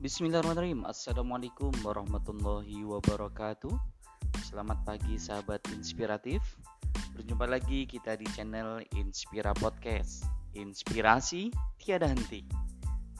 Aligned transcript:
Bismillahirrahmanirrahim. 0.00 0.88
Assalamualaikum 0.88 1.68
warahmatullahi 1.84 2.88
wabarakatuh. 2.88 3.68
Selamat 4.40 4.80
pagi 4.88 5.20
sahabat 5.20 5.60
inspiratif. 5.76 6.40
Berjumpa 7.12 7.44
lagi 7.44 7.84
kita 7.84 8.16
di 8.16 8.24
channel 8.32 8.80
Inspira 8.96 9.52
Podcast. 9.52 10.24
Inspirasi 10.56 11.52
tiada 11.76 12.08
henti. 12.08 12.48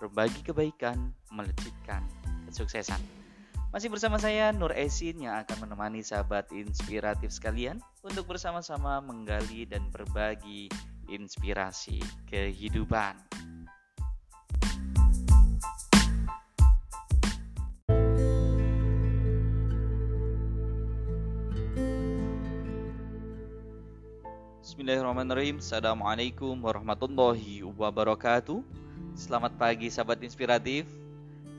Berbagi 0.00 0.40
kebaikan, 0.40 1.12
melejitkan 1.28 2.00
kesuksesan. 2.48 3.04
Masih 3.76 3.92
bersama 3.92 4.16
saya 4.16 4.48
Nur 4.48 4.72
Esin 4.72 5.20
yang 5.20 5.36
akan 5.36 5.68
menemani 5.68 6.00
sahabat 6.00 6.48
inspiratif 6.48 7.28
sekalian 7.28 7.84
Untuk 8.00 8.24
bersama-sama 8.24 9.04
menggali 9.04 9.68
dan 9.68 9.84
berbagi 9.92 10.72
inspirasi 11.12 12.00
kehidupan 12.24 13.20
Bismillahirrahmanirrahim. 24.90 25.62
Assalamualaikum 25.62 26.54
warahmatullahi 26.66 27.62
wabarakatuh. 27.62 28.58
Selamat 29.14 29.54
pagi 29.54 29.86
sahabat 29.86 30.18
inspiratif. 30.18 30.82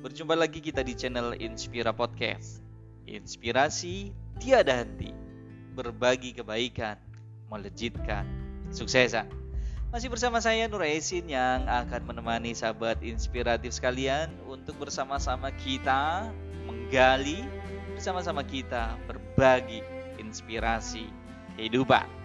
Berjumpa 0.04 0.36
lagi 0.36 0.60
kita 0.60 0.84
di 0.84 0.92
channel 0.92 1.40
Inspira 1.40 1.96
Podcast. 1.96 2.60
Inspirasi 3.08 4.12
tiada 4.36 4.84
henti. 4.84 5.16
Berbagi 5.80 6.36
kebaikan 6.36 7.00
Melejitkan 7.48 8.28
Suksesan 8.68 9.32
Masih 9.96 10.12
bersama 10.12 10.44
saya 10.44 10.68
Nur 10.68 10.84
Aisin 10.84 11.32
yang 11.32 11.64
akan 11.72 12.12
menemani 12.12 12.52
sahabat 12.52 13.00
inspiratif 13.00 13.72
sekalian 13.80 14.28
Untuk 14.44 14.76
bersama-sama 14.76 15.56
kita 15.56 16.28
Menggali 16.68 17.48
Bersama-sama 17.96 18.44
kita 18.44 19.00
berbagi 19.08 19.80
inspirasi 20.20 21.08
kehidupan 21.56 22.21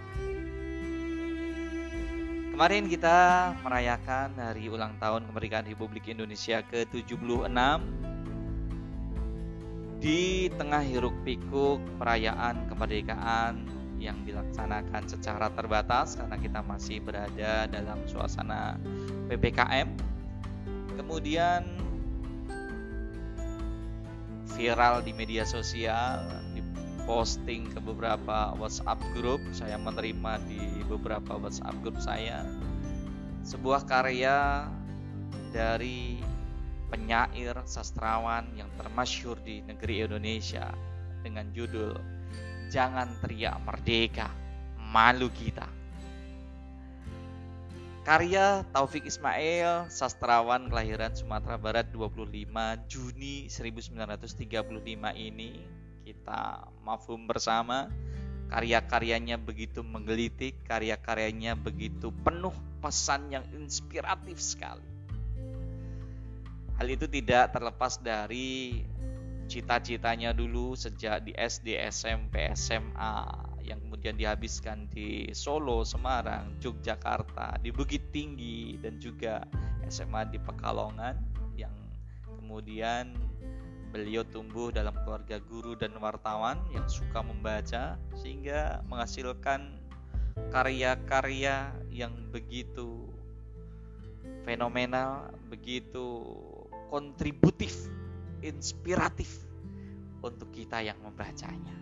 Kemarin 2.56 2.88
kita 2.88 3.52
merayakan 3.60 4.32
hari 4.32 4.72
ulang 4.72 4.96
tahun 4.96 5.28
kemerdekaan 5.28 5.68
Republik 5.68 6.08
Indonesia 6.08 6.64
ke-76 6.64 7.52
di 10.00 10.48
tengah 10.56 10.80
hiruk 10.80 11.12
pikuk 11.20 11.84
perayaan 12.00 12.64
kemerdekaan 12.72 13.60
yang 14.00 14.16
dilaksanakan 14.24 15.04
secara 15.04 15.52
terbatas 15.52 16.16
karena 16.16 16.40
kita 16.40 16.64
masih 16.64 17.04
berada 17.04 17.68
dalam 17.68 18.00
suasana 18.08 18.80
PPKM. 19.28 19.92
Kemudian 20.96 21.60
viral 24.56 25.04
di 25.04 25.12
media 25.12 25.44
sosial, 25.44 26.24
posting 27.06 27.70
ke 27.70 27.78
beberapa 27.78 28.52
WhatsApp 28.58 28.98
grup, 29.14 29.38
saya 29.54 29.78
menerima 29.78 30.42
di 30.50 30.60
beberapa 30.90 31.38
WhatsApp 31.38 31.78
grup 31.80 31.96
saya 32.02 32.42
sebuah 33.46 33.86
karya 33.86 34.66
dari 35.54 36.18
penyair 36.90 37.54
sastrawan 37.62 38.50
yang 38.58 38.66
termasyur 38.74 39.38
di 39.46 39.62
negeri 39.62 40.02
Indonesia 40.02 40.74
dengan 41.22 41.54
judul 41.54 41.94
Jangan 42.74 43.22
Teriak 43.22 43.62
Merdeka, 43.62 44.26
Malu 44.82 45.30
Kita. 45.30 45.70
Karya 48.02 48.66
Taufik 48.74 49.06
Ismail, 49.06 49.90
sastrawan 49.90 50.66
kelahiran 50.66 51.14
Sumatera 51.14 51.58
Barat 51.58 51.86
25 51.94 52.50
Juni 52.90 53.46
1935 53.46 54.66
ini 55.14 55.85
kita 56.06 56.70
mafhum 56.86 57.26
bersama 57.26 57.90
karya-karyanya 58.46 59.42
begitu 59.42 59.82
menggelitik, 59.82 60.62
karya-karyanya 60.62 61.58
begitu 61.58 62.14
penuh 62.22 62.54
pesan 62.78 63.34
yang 63.34 63.42
inspiratif 63.50 64.38
sekali. 64.38 64.86
Hal 66.78 66.86
itu 66.86 67.10
tidak 67.10 67.50
terlepas 67.50 67.98
dari 67.98 68.86
cita-citanya 69.50 70.30
dulu 70.30 70.78
sejak 70.78 71.26
di 71.26 71.34
SD, 71.34 71.74
SMP, 71.90 72.46
SMA 72.54 73.26
yang 73.66 73.82
kemudian 73.82 74.14
dihabiskan 74.14 74.86
di 74.94 75.34
Solo, 75.34 75.82
Semarang, 75.82 76.54
Yogyakarta, 76.62 77.58
di 77.58 77.74
Bukit 77.74 78.14
Tinggi 78.14 78.78
dan 78.78 79.02
juga 79.02 79.42
SMA 79.90 80.30
di 80.30 80.38
Pekalongan 80.38 81.18
yang 81.58 81.74
kemudian 82.22 83.25
Beliau 83.96 84.28
tumbuh 84.28 84.68
dalam 84.68 84.92
keluarga 85.08 85.40
guru 85.40 85.72
dan 85.72 85.96
wartawan 85.96 86.60
yang 86.68 86.84
suka 86.84 87.24
membaca 87.24 87.96
sehingga 88.12 88.84
menghasilkan 88.92 89.72
karya-karya 90.52 91.72
yang 91.88 92.12
begitu 92.28 93.08
fenomenal, 94.44 95.32
begitu 95.48 96.28
kontributif, 96.92 97.88
inspiratif 98.44 99.32
untuk 100.20 100.52
kita 100.52 100.84
yang 100.84 101.00
membacanya. 101.00 101.72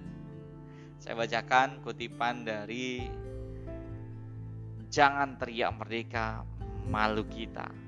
Saya 1.02 1.18
bacakan 1.18 1.82
kutipan 1.82 2.46
dari 2.46 3.10
Jangan 4.86 5.34
teriak 5.42 5.74
merdeka, 5.74 6.46
malu 6.86 7.26
kita. 7.26 7.83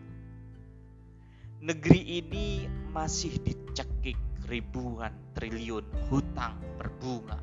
Negeri 1.56 2.20
ini 2.20 2.68
masih 2.92 3.40
dicekik 3.40 4.20
ribuan 4.44 5.08
triliun 5.32 5.88
hutang 6.12 6.60
berbunga. 6.76 7.40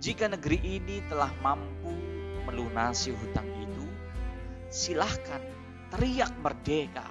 Jika 0.00 0.32
negeri 0.32 0.80
ini 0.80 1.04
telah 1.04 1.28
mampu 1.44 1.92
melunasi 2.48 3.12
hutang 3.12 3.44
itu, 3.60 3.84
silahkan 4.72 5.44
teriak 5.92 6.32
merdeka. 6.40 7.04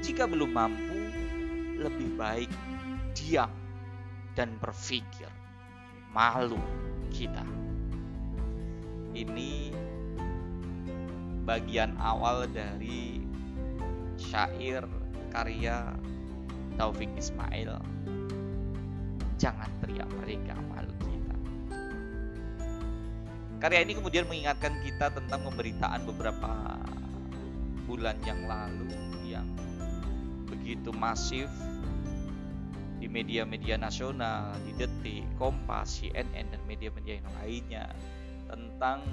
Jika 0.00 0.24
belum 0.24 0.48
mampu, 0.48 0.96
lebih 1.76 2.16
baik 2.16 2.52
diam 3.12 3.52
dan 4.32 4.56
berpikir 4.56 5.28
malu 6.08 6.60
kita. 7.12 7.44
Ini 9.12 9.76
bagian 11.44 12.00
awal 12.00 12.48
dari 12.48 13.25
syair 14.16 14.84
karya 15.32 15.92
Taufik 16.76 17.08
Ismail. 17.16 17.80
Jangan 19.36 19.70
teriak 19.84 20.08
mereka 20.20 20.56
malu 20.72 20.92
kita. 21.00 21.36
Karya 23.60 23.80
ini 23.84 23.92
kemudian 23.96 24.28
mengingatkan 24.28 24.76
kita 24.84 25.12
tentang 25.12 25.40
pemberitaan 25.44 26.04
beberapa 26.04 26.80
bulan 27.88 28.16
yang 28.24 28.44
lalu 28.44 28.92
yang 29.24 29.48
begitu 30.48 30.92
masif 30.92 31.48
di 32.96 33.08
media-media 33.08 33.76
nasional, 33.76 34.56
di 34.64 34.72
Detik, 34.76 35.24
Kompas, 35.36 36.00
CNN, 36.00 36.48
dan 36.48 36.60
media-media 36.64 37.20
yang 37.20 37.28
lainnya 37.40 37.84
tentang 38.48 39.04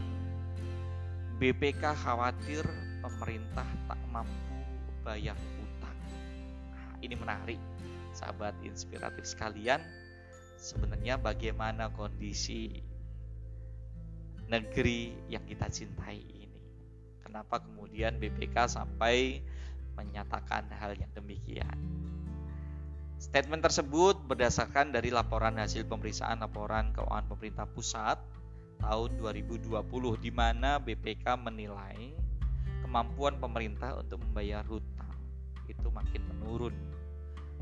BPK 1.37 1.83
khawatir 1.99 2.63
pemerintah 3.03 3.67
tak 3.91 3.99
mampu 4.09 4.52
bayar 5.03 5.35
utang. 5.35 5.97
Nah, 6.71 6.95
ini 7.03 7.15
menarik, 7.19 7.59
sahabat 8.15 8.55
inspiratif 8.63 9.27
sekalian. 9.27 9.83
Sebenarnya 10.55 11.19
bagaimana 11.19 11.91
kondisi 11.91 12.79
negeri 14.47 15.11
yang 15.27 15.44
kita 15.44 15.67
cintai 15.67 16.23
ini? 16.23 16.59
Kenapa 17.19 17.59
kemudian 17.59 18.15
BPK 18.15 18.71
sampai 18.71 19.44
menyatakan 20.00 20.71
hal 20.71 20.95
yang 20.95 21.11
demikian? 21.11 21.75
Statement 23.19 23.63
tersebut 23.63 24.19
berdasarkan 24.27 24.91
dari 24.91 25.11
laporan 25.11 25.56
hasil 25.59 25.88
pemeriksaan 25.88 26.44
laporan 26.44 26.91
keuangan 26.95 27.27
pemerintah 27.27 27.67
pusat 27.71 28.19
tahun 28.83 29.15
2020 29.19 29.79
di 30.19 30.31
mana 30.31 30.75
BPK 30.75 31.39
menilai 31.39 32.22
kemampuan 32.94 33.42
pemerintah 33.42 33.98
untuk 33.98 34.22
membayar 34.22 34.62
hutang 34.69 35.10
itu 35.66 35.90
makin 35.90 36.22
menurun 36.30 36.78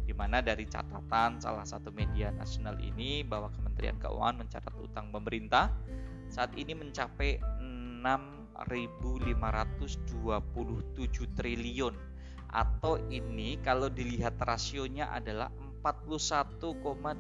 di 0.04 0.12
mana 0.12 0.44
dari 0.44 0.68
catatan 0.68 1.40
salah 1.40 1.64
satu 1.64 1.88
media 1.96 2.36
nasional 2.36 2.76
ini 2.84 3.24
bahwa 3.24 3.48
Kementerian 3.56 3.96
Keuangan 3.96 4.44
mencatat 4.44 4.76
utang 4.84 5.08
pemerintah 5.08 5.72
saat 6.28 6.52
ini 6.60 6.76
mencapai 6.76 7.40
6.527 8.04 10.04
triliun 11.40 11.96
atau 12.52 13.00
ini 13.08 13.56
kalau 13.64 13.88
dilihat 13.88 14.36
rasionya 14.44 15.16
adalah 15.16 15.48
41,18 15.80 17.16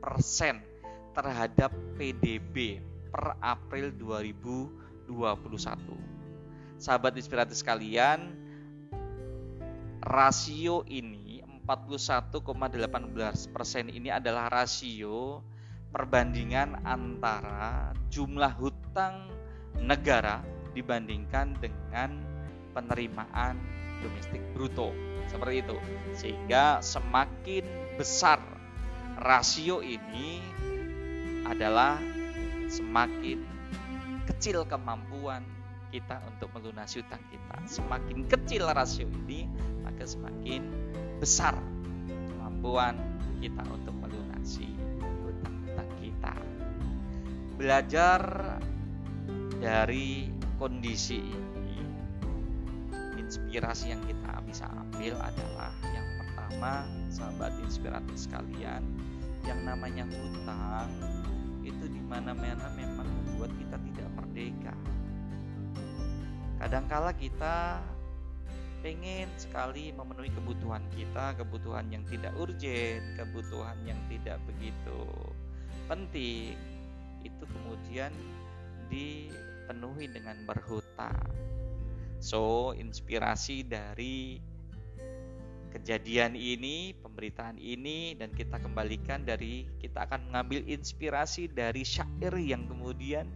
persen 0.00 0.64
terhadap 1.12 1.76
PDB 2.00 2.80
per 3.12 3.36
April 3.44 3.92
2021. 4.00 6.15
Sahabat 6.76 7.16
inspiratif 7.16 7.60
sekalian, 7.60 8.36
rasio 10.04 10.84
ini 10.86 11.40
41,18% 11.66 13.90
ini 13.90 14.08
adalah 14.12 14.52
rasio 14.52 15.42
perbandingan 15.90 16.86
antara 16.86 17.90
jumlah 18.12 18.52
hutang 18.54 19.32
negara 19.80 20.44
dibandingkan 20.76 21.56
dengan 21.58 22.22
penerimaan 22.76 23.58
domestik 24.04 24.44
bruto. 24.54 24.92
Seperti 25.26 25.66
itu. 25.66 25.76
Sehingga 26.14 26.78
semakin 26.84 27.66
besar 27.98 28.38
rasio 29.18 29.82
ini 29.82 30.38
adalah 31.42 31.98
semakin 32.70 33.42
kecil 34.30 34.62
kemampuan 34.68 35.42
kita 35.96 36.20
untuk 36.28 36.52
melunasi 36.52 37.00
utang 37.00 37.24
kita. 37.32 37.56
Semakin 37.64 38.28
kecil 38.28 38.68
rasio 38.68 39.08
ini, 39.24 39.48
maka 39.80 40.04
semakin 40.04 40.60
besar 41.16 41.56
kemampuan 42.36 43.00
kita 43.40 43.64
untuk 43.72 43.96
melunasi 43.96 44.76
utang-utang 45.24 45.90
kita. 45.96 46.36
Belajar 47.56 48.20
dari 49.56 50.28
kondisi 50.60 51.16
ini, 51.16 51.80
inspirasi 53.16 53.96
yang 53.96 54.04
kita 54.04 54.44
bisa 54.44 54.68
ambil 54.68 55.16
adalah 55.16 55.72
yang 55.96 56.04
pertama, 56.20 56.84
sahabat 57.08 57.56
inspiratif 57.64 58.28
sekalian, 58.28 58.84
yang 59.48 59.64
namanya 59.64 60.04
hutang 60.12 60.92
itu 61.64 61.88
di 61.88 62.04
mana-mana 62.04 62.68
memang 62.76 63.08
membuat 63.08 63.50
kita 63.56 63.80
tidak 63.80 64.08
merdeka. 64.12 64.76
Kadangkala 66.56 67.12
kita 67.12 67.84
pengen 68.80 69.28
sekali 69.36 69.92
memenuhi 69.92 70.30
kebutuhan 70.32 70.84
kita, 70.94 71.36
kebutuhan 71.36 71.90
yang 71.90 72.06
tidak 72.08 72.32
urgent, 72.38 73.04
kebutuhan 73.18 73.76
yang 73.84 73.98
tidak 74.08 74.40
begitu 74.46 75.00
penting, 75.90 76.54
itu 77.22 77.44
kemudian 77.46 78.14
dipenuhi 78.86 80.06
dengan 80.10 80.38
berhutang. 80.46 81.18
So, 82.22 82.72
inspirasi 82.72 83.66
dari 83.66 84.40
kejadian 85.76 86.32
ini, 86.32 86.96
pemberitaan 86.96 87.60
ini 87.60 88.16
dan 88.16 88.32
kita 88.32 88.56
kembalikan 88.62 89.28
dari 89.28 89.68
kita 89.76 90.08
akan 90.08 90.32
mengambil 90.32 90.64
inspirasi 90.64 91.52
dari 91.52 91.84
syair 91.84 92.32
yang 92.40 92.64
kemudian 92.64 93.28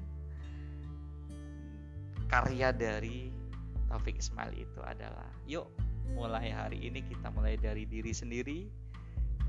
karya 2.30 2.70
dari 2.70 3.34
Taufik 3.90 4.22
Ismail 4.22 4.54
itu 4.54 4.80
adalah 4.86 5.26
yuk 5.50 5.66
mulai 6.14 6.54
hari 6.54 6.86
ini 6.86 7.02
kita 7.02 7.34
mulai 7.34 7.58
dari 7.58 7.86
diri 7.90 8.14
sendiri 8.14 8.70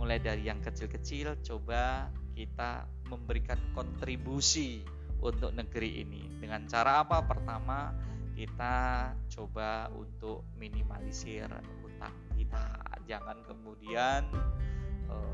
mulai 0.02 0.18
dari 0.18 0.50
yang 0.50 0.58
kecil-kecil 0.66 1.38
coba 1.46 2.10
kita 2.34 2.90
memberikan 3.06 3.60
kontribusi 3.78 4.82
untuk 5.22 5.54
negeri 5.54 6.02
ini. 6.02 6.26
Dengan 6.42 6.66
cara 6.66 7.06
apa? 7.06 7.22
Pertama 7.22 7.94
kita 8.34 9.12
coba 9.30 9.92
untuk 9.94 10.48
minimalisir 10.58 11.46
hutang 11.86 12.16
kita. 12.34 12.82
Jangan 13.06 13.46
kemudian 13.46 14.26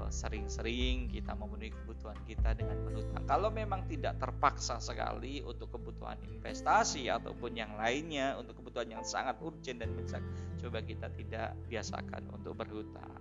sering-sering 0.08 1.12
kita 1.12 1.36
memenuhi 1.36 1.72
kebutuhan 1.72 2.18
kita 2.24 2.56
dengan 2.56 2.80
berhutang. 2.88 3.24
Kalau 3.28 3.50
memang 3.52 3.84
tidak 3.92 4.18
terpaksa 4.20 4.80
sekali 4.80 5.44
untuk 5.44 5.72
kebutuhan 5.76 6.18
investasi 6.32 7.12
ataupun 7.12 7.60
yang 7.60 7.76
lainnya, 7.76 8.40
untuk 8.40 8.60
kebutuhan 8.64 8.88
yang 8.88 9.04
sangat 9.04 9.36
urgent 9.44 9.84
dan 9.84 9.92
mendesak, 9.94 10.24
coba 10.60 10.80
kita 10.84 11.12
tidak 11.14 11.54
biasakan 11.68 12.24
untuk 12.32 12.56
berhutang. 12.56 13.20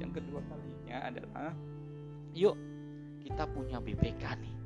Yang 0.00 0.22
kedua 0.22 0.40
kalinya 0.48 0.96
adalah, 1.04 1.50
yuk 2.32 2.56
kita 3.22 3.44
punya 3.52 3.78
BPK 3.78 4.24
nih 4.40 4.62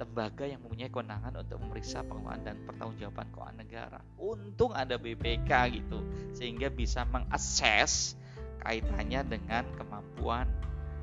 lembaga 0.00 0.48
yang 0.48 0.58
mempunyai 0.64 0.90
kewenangan 0.90 1.44
untuk 1.44 1.62
memeriksa 1.62 2.02
pengelolaan 2.02 2.42
dan 2.42 2.56
pertanggungjawaban 2.66 3.28
keuangan 3.30 3.58
negara. 3.60 4.00
Untung 4.18 4.72
ada 4.74 4.96
BPK 4.98 5.50
gitu, 5.78 6.02
sehingga 6.34 6.72
bisa 6.72 7.06
mengakses 7.06 8.18
kaitannya 8.62 9.20
dengan 9.26 9.64
kemampuan 9.74 10.46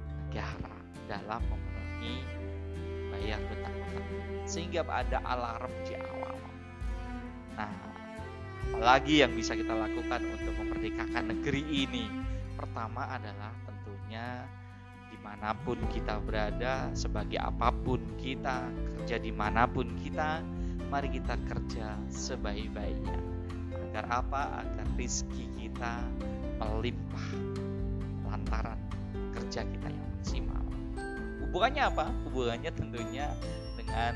negara 0.08 0.76
dalam 1.10 1.42
memenuhi 1.52 2.24
bayar 3.10 3.42
hutang-hutang. 3.50 4.48
Sehingga 4.48 4.86
ada 4.88 5.20
alarm 5.26 5.74
di 5.84 5.94
awal. 5.98 6.38
Nah, 7.58 7.74
apalagi 8.72 9.26
yang 9.26 9.34
bisa 9.36 9.58
kita 9.58 9.74
lakukan 9.76 10.22
untuk 10.24 10.54
memerdekakan 10.56 11.24
negeri 11.36 11.64
ini? 11.68 12.06
Pertama 12.56 13.10
adalah 13.10 13.52
tentunya 13.66 14.46
di 15.10 15.18
mana 15.20 15.52
pun 15.66 15.82
kita 15.90 16.22
berada, 16.22 16.94
sebagai 16.94 17.42
apa 17.42 17.74
pun 17.74 18.00
kita, 18.22 18.70
kerja 18.70 19.18
di 19.18 19.34
mana 19.34 19.66
pun 19.66 19.90
kita, 20.00 20.46
mari 20.94 21.10
kita 21.10 21.36
kerja 21.50 21.98
sebaik-baiknya. 22.14 23.39
Agar 23.90 24.06
apa? 24.24 24.62
Agar 24.62 24.88
rizki 24.96 25.50
kita 25.58 26.06
melimpah 26.62 27.28
lantaran 28.30 28.80
kerja 29.34 29.66
kita 29.66 29.88
yang 29.90 30.08
maksimal. 30.20 30.64
Hubungannya 31.46 31.84
apa? 31.90 32.06
Hubungannya 32.30 32.72
tentunya 32.74 33.34
dengan 33.74 34.14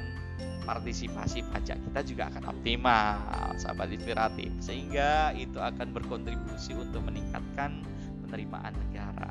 partisipasi 0.64 1.44
pajak 1.52 1.78
kita 1.92 2.00
juga 2.08 2.24
akan 2.32 2.44
optimal, 2.56 3.20
sahabat 3.60 3.92
inspiratif, 3.92 4.50
sehingga 4.64 5.36
itu 5.36 5.60
akan 5.60 5.92
berkontribusi 5.92 6.72
untuk 6.78 7.04
meningkatkan 7.04 7.84
penerimaan 8.24 8.74
negara 8.88 9.30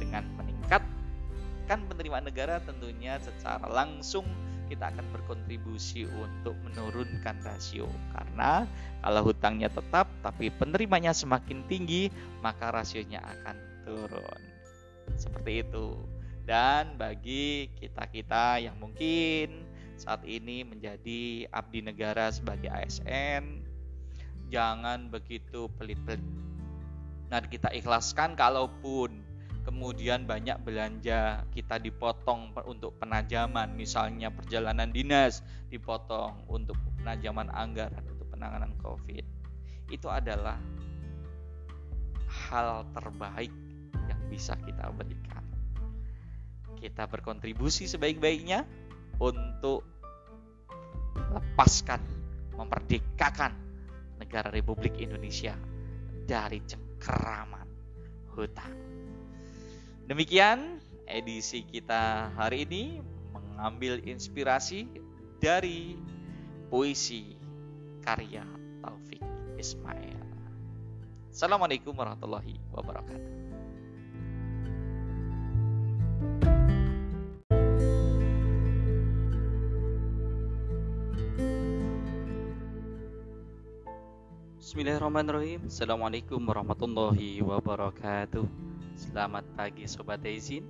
dengan 0.00 0.24
meningkat 0.38 0.82
kan 1.70 1.78
penerimaan 1.86 2.26
negara 2.26 2.58
tentunya 2.58 3.22
secara 3.22 3.64
langsung 3.70 4.26
kita 4.68 4.92
akan 4.92 5.06
berkontribusi 5.14 6.06
untuk 6.06 6.54
menurunkan 6.66 7.40
rasio. 7.42 7.88
Karena 8.14 8.66
kalau 9.02 9.32
hutangnya 9.32 9.72
tetap 9.72 10.10
tapi 10.22 10.52
penerimanya 10.52 11.10
semakin 11.14 11.64
tinggi 11.66 12.12
maka 12.44 12.70
rasionya 12.70 13.22
akan 13.22 13.56
turun. 13.86 14.42
Seperti 15.18 15.66
itu. 15.66 15.98
Dan 16.42 16.98
bagi 16.98 17.70
kita-kita 17.78 18.58
yang 18.58 18.74
mungkin 18.82 19.62
saat 19.94 20.26
ini 20.26 20.66
menjadi 20.66 21.46
abdi 21.54 21.80
negara 21.86 22.34
sebagai 22.34 22.66
ASN 22.66 23.62
jangan 24.50 25.08
begitu 25.08 25.70
pelit-pelit. 25.78 26.20
Nah 27.30 27.40
kita 27.46 27.72
ikhlaskan 27.72 28.36
kalaupun 28.36 29.22
kemudian 29.62 30.26
banyak 30.26 30.58
belanja 30.62 31.46
kita 31.54 31.78
dipotong 31.78 32.50
untuk 32.66 32.98
penajaman. 32.98 33.74
Misalnya 33.78 34.34
perjalanan 34.34 34.90
dinas 34.90 35.40
dipotong 35.70 36.46
untuk 36.50 36.74
penajaman 36.98 37.48
anggaran 37.50 38.02
untuk 38.10 38.26
penanganan 38.34 38.74
covid. 38.82 39.22
Itu 39.88 40.10
adalah 40.10 40.58
hal 42.26 42.86
terbaik 42.90 43.52
yang 44.10 44.20
bisa 44.26 44.58
kita 44.58 44.90
berikan. 44.90 45.44
Kita 46.82 47.06
berkontribusi 47.06 47.86
sebaik-baiknya 47.86 48.66
untuk 49.22 49.86
lepaskan 51.14 52.02
memerdekakan 52.58 53.52
negara 54.18 54.50
Republik 54.50 54.98
Indonesia 54.98 55.54
dari 56.26 56.58
cengkeraman 56.66 57.68
hutang 58.34 58.81
Demikian 60.10 60.82
edisi 61.06 61.62
kita 61.62 62.34
hari 62.34 62.66
ini 62.66 62.98
mengambil 63.30 64.02
inspirasi 64.02 64.90
dari 65.38 65.94
puisi 66.66 67.38
karya 68.02 68.42
Taufik 68.82 69.22
Ismail. 69.54 70.18
Assalamualaikum 71.30 71.94
warahmatullahi 71.94 72.58
wabarakatuh. 72.74 73.30
Bismillahirrahmanirrahim. 84.58 85.70
Assalamualaikum 85.70 86.42
warahmatullahi 86.42 87.38
wabarakatuh. 87.38 88.71
Selamat 89.02 89.42
pagi 89.58 89.82
Sobat 89.90 90.22
Izin 90.22 90.62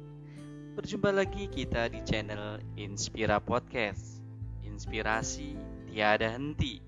Berjumpa 0.73 1.13
lagi 1.13 1.53
kita 1.53 1.93
di 1.93 2.01
channel 2.01 2.65
Inspira 2.81 3.37
Podcast. 3.37 4.25
Inspirasi 4.65 5.53
tiada 5.93 6.33
henti. 6.33 6.81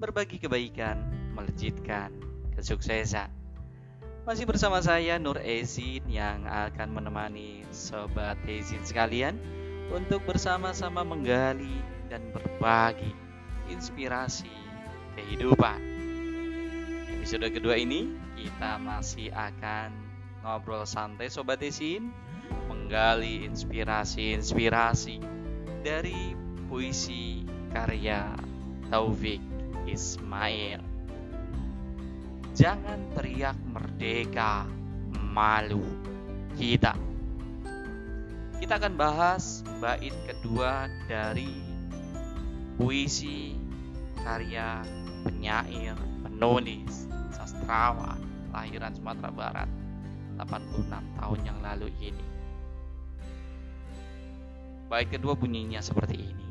Berbagi 0.00 0.40
kebaikan, 0.40 0.96
melejitkan 1.36 2.16
kesuksesan. 2.56 3.28
Masih 4.24 4.48
bersama 4.48 4.80
saya 4.80 5.20
Nur 5.20 5.36
Ezin 5.44 6.08
yang 6.08 6.48
akan 6.48 6.88
menemani 6.88 7.68
Sobat 7.68 8.40
Ezin 8.48 8.80
sekalian 8.80 9.36
Untuk 9.92 10.24
bersama-sama 10.24 11.04
menggali 11.04 11.84
dan 12.08 12.24
berbagi 12.32 13.12
inspirasi 13.68 14.48
kehidupan. 15.20 15.84
Episode 17.12 17.52
kedua 17.52 17.76
ini 17.76 18.08
kita 18.40 18.80
masih 18.80 19.28
akan 19.36 20.01
ngobrol 20.42 20.82
santai 20.82 21.30
Sobat 21.30 21.62
Esin 21.62 22.10
Menggali 22.66 23.46
inspirasi-inspirasi 23.46 25.22
dari 25.86 26.34
puisi 26.68 27.46
karya 27.72 28.36
Taufik 28.92 29.40
Ismail. 29.88 30.82
Jangan 32.52 33.00
teriak 33.16 33.56
merdeka, 33.72 34.68
malu 35.32 35.80
kita. 36.60 36.92
Kita 38.60 38.76
akan 38.76 38.94
bahas 39.00 39.64
bait 39.80 40.12
kedua 40.28 40.92
dari 41.08 41.48
puisi 42.76 43.56
karya 44.20 44.84
penyair, 45.24 45.96
penulis, 46.20 47.08
sastrawan, 47.32 48.20
lahiran 48.52 48.92
Sumatera 48.92 49.32
Barat 49.32 49.81
86 50.38 51.18
tahun 51.18 51.40
yang 51.44 51.58
lalu 51.60 51.88
ini. 52.00 52.26
Baik 54.92 55.16
kedua 55.16 55.32
bunyinya 55.32 55.80
seperti 55.80 56.20
ini. 56.20 56.48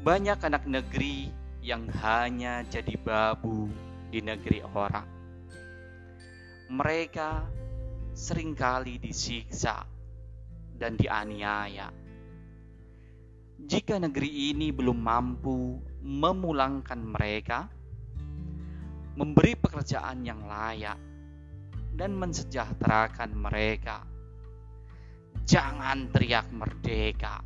Banyak 0.00 0.40
anak 0.40 0.64
negeri 0.64 1.28
yang 1.60 1.84
hanya 2.00 2.64
jadi 2.64 2.96
babu 2.96 3.68
di 4.08 4.24
negeri 4.24 4.64
orang. 4.72 5.04
Mereka 6.72 7.44
sering 8.16 8.56
kali 8.56 8.96
disiksa 8.96 9.84
dan 10.80 10.96
dianiaya. 10.96 11.92
Jika 13.60 14.00
negeri 14.00 14.56
ini 14.56 14.72
belum 14.72 14.96
mampu 14.96 15.76
memulangkan 16.00 17.00
mereka, 17.04 17.68
memberi 19.20 19.52
pekerjaan 19.60 20.24
yang 20.24 20.48
layak, 20.48 20.96
dan 22.00 22.16
mensejahterakan 22.16 23.36
mereka. 23.36 24.08
Jangan 25.44 26.08
teriak 26.08 26.48
merdeka, 26.48 27.44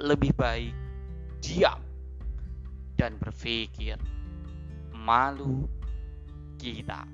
lebih 0.00 0.32
baik 0.32 0.72
diam 1.44 1.84
dan 2.96 3.20
berpikir 3.20 4.00
malu 4.96 5.68
kita. 6.56 7.04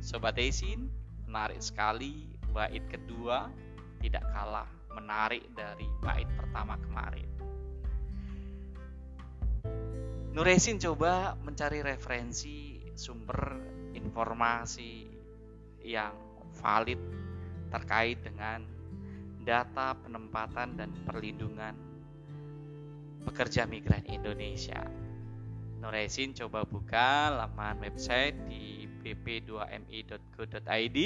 Sobat 0.00 0.40
Esin, 0.40 0.88
menarik 1.28 1.60
sekali 1.60 2.32
bait 2.48 2.88
kedua 2.88 3.52
tidak 4.00 4.24
kalah 4.32 4.68
menarik 4.96 5.44
dari 5.52 5.84
bait 6.00 6.28
pertama 6.40 6.80
kemarin. 6.80 7.28
Nuresin 10.32 10.80
coba 10.80 11.36
mencari 11.44 11.84
referensi 11.84 12.80
sumber 12.94 13.73
informasi 14.04 15.08
yang 15.80 16.12
valid 16.60 17.00
terkait 17.72 18.20
dengan 18.22 18.62
data 19.44 19.96
penempatan 20.00 20.76
dan 20.78 20.92
perlindungan 21.04 21.74
pekerja 23.24 23.66
migran 23.68 24.04
Indonesia. 24.08 24.84
Nuresin 25.80 26.32
coba 26.32 26.64
buka 26.64 27.28
laman 27.28 27.76
website 27.82 28.36
di 28.48 28.88
bp2mi.go.id 29.04 30.98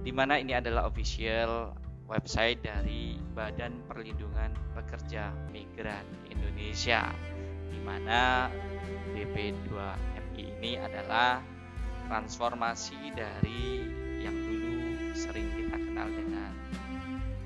di 0.00 0.12
mana 0.14 0.40
ini 0.40 0.56
adalah 0.56 0.88
official 0.88 1.76
website 2.08 2.64
dari 2.64 3.20
Badan 3.36 3.84
Perlindungan 3.84 4.56
Pekerja 4.72 5.28
Migran 5.52 6.08
Indonesia 6.32 7.12
di 7.68 7.76
mana 7.84 8.48
BP2MI 9.12 10.44
ini 10.56 10.80
adalah 10.80 11.44
transformasi 12.08 13.12
dari 13.12 13.84
yang 14.24 14.32
dulu 14.32 15.12
sering 15.12 15.44
kita 15.52 15.76
kenal 15.76 16.08
dengan 16.08 16.50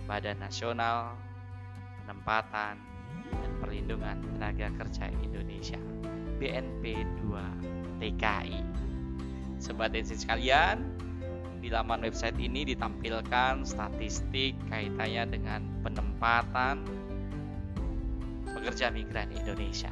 Badan 0.07 0.39
Nasional 0.39 1.19
Penempatan 2.03 2.79
dan 3.35 3.51
Perlindungan 3.59 4.23
Tenaga 4.23 4.71
Kerja 4.79 5.11
Indonesia 5.21 5.83
BNP2 6.39 7.23
TKI. 7.99 8.63
Sobat 9.59 9.95
Ensin 9.95 10.19
sekalian, 10.19 10.91
di 11.63 11.71
laman 11.71 12.03
website 12.03 12.39
ini 12.43 12.67
ditampilkan 12.67 13.63
statistik 13.63 14.59
kaitannya 14.67 15.39
dengan 15.39 15.61
penempatan 15.87 16.83
pekerja 18.47 18.91
migran 18.91 19.31
Indonesia 19.31 19.91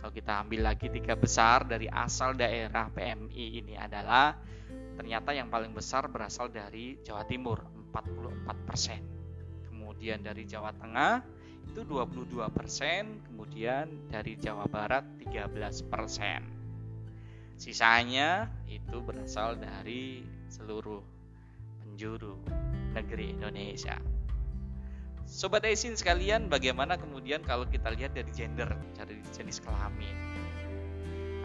Kalau 0.00 0.16
kita 0.16 0.40
ambil 0.40 0.64
lagi 0.64 0.88
tiga 0.88 1.12
besar 1.12 1.68
dari 1.68 1.84
asal 1.84 2.32
daerah 2.32 2.88
PMI 2.88 3.46
ini 3.60 3.76
adalah 3.76 4.32
ternyata 4.96 5.36
yang 5.36 5.52
paling 5.52 5.76
besar 5.76 6.08
berasal 6.08 6.48
dari 6.48 6.96
Jawa 7.04 7.28
Timur 7.28 7.60
44%. 7.92 9.68
Kemudian 9.68 10.24
dari 10.24 10.48
Jawa 10.48 10.72
Tengah 10.72 11.20
itu 11.68 11.84
22%, 11.84 13.28
kemudian 13.28 14.08
dari 14.08 14.40
Jawa 14.40 14.64
Barat 14.66 15.04
13%. 15.20 17.60
Sisanya 17.60 18.48
itu 18.72 19.04
berasal 19.04 19.60
dari 19.60 20.24
seluruh 20.48 21.04
penjuru 21.84 22.40
negeri 22.96 23.36
Indonesia. 23.36 24.00
Sobat 25.30 25.62
Esin 25.62 25.94
sekalian, 25.94 26.50
bagaimana 26.50 26.98
kemudian 26.98 27.38
kalau 27.46 27.62
kita 27.62 27.94
lihat 27.94 28.18
dari 28.18 28.34
gender, 28.34 28.66
dari 28.98 29.14
jenis 29.30 29.62
kelamin? 29.62 30.10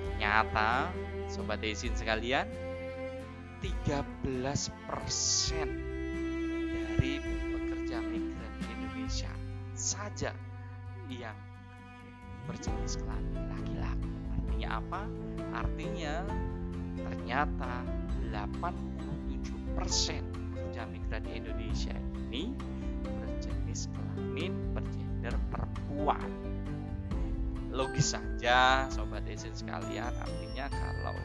Ternyata, 0.02 0.90
Sobat 1.30 1.62
Esin 1.62 1.94
sekalian, 1.94 2.50
13% 3.62 4.74
dari 6.74 7.14
pekerja 7.22 8.02
migran 8.02 8.54
Indonesia 8.74 9.30
saja 9.78 10.34
yang 11.06 11.38
berjenis 12.50 12.98
kelamin 12.98 13.54
laki-laki. 13.54 14.10
Artinya 14.34 14.82
apa? 14.82 15.02
Artinya 15.62 16.26
ternyata 17.06 17.86
87% 18.34 20.26
pekerja 20.26 20.82
migran 20.90 21.26
Indonesia 21.30 21.94
ini 22.34 22.50
berjenis 23.76 23.92
kelamin 23.92 24.54
bergender 24.72 25.36
perempuan. 25.52 26.30
Logis 27.76 28.16
saja 28.16 28.88
sobat 28.88 29.28
esen 29.28 29.52
sekalian 29.52 30.16
artinya 30.16 30.72
kalau 30.72 31.18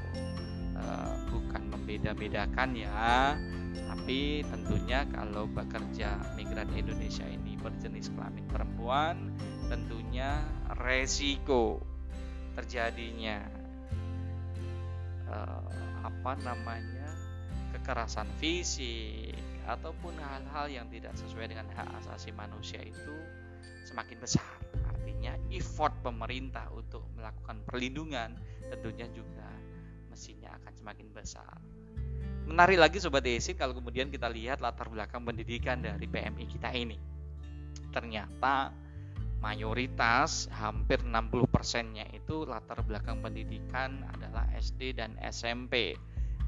e, 0.74 0.84
bukan 1.30 1.62
membeda-bedakan 1.70 2.74
ya 2.74 3.38
tapi 3.70 4.42
tentunya 4.42 5.06
kalau 5.14 5.46
bekerja 5.46 6.18
migran 6.34 6.66
Indonesia 6.74 7.22
ini 7.22 7.54
berjenis 7.54 8.10
kelamin 8.10 8.42
perempuan 8.50 9.30
tentunya 9.70 10.42
resiko 10.74 11.78
terjadinya 12.58 13.46
e, 15.30 15.36
apa 16.02 16.32
namanya 16.42 17.14
kekerasan 17.78 18.26
fisik 18.42 19.38
ataupun 19.70 20.18
hal-hal 20.18 20.66
yang 20.66 20.86
tidak 20.90 21.14
sesuai 21.14 21.46
dengan 21.54 21.70
hak 21.70 21.86
asasi 22.02 22.34
manusia 22.34 22.82
itu 22.82 23.14
semakin 23.86 24.18
besar. 24.18 24.50
artinya 24.90 25.36
effort 25.52 25.92
pemerintah 26.00 26.72
untuk 26.72 27.04
melakukan 27.12 27.60
perlindungan 27.68 28.32
tentunya 28.72 29.04
juga 29.12 29.48
mestinya 30.08 30.48
akan 30.60 30.72
semakin 30.72 31.08
besar. 31.12 31.54
Menarik 32.48 32.80
lagi 32.80 32.98
Sobat 32.98 33.22
Desin 33.22 33.54
kalau 33.54 33.76
kemudian 33.76 34.08
kita 34.08 34.26
lihat 34.26 34.64
latar 34.64 34.88
belakang 34.88 35.22
pendidikan 35.22 35.84
dari 35.84 36.08
PMI 36.08 36.44
kita 36.48 36.72
ini. 36.72 36.96
Ternyata 37.92 38.72
mayoritas 39.44 40.48
hampir 40.52 41.00
60 41.00 41.46
persennya 41.48 42.04
itu 42.10 42.44
latar 42.48 42.80
belakang 42.84 43.20
pendidikan 43.20 44.04
adalah 44.08 44.48
SD 44.56 44.96
dan 44.96 45.16
SMP. 45.20 45.96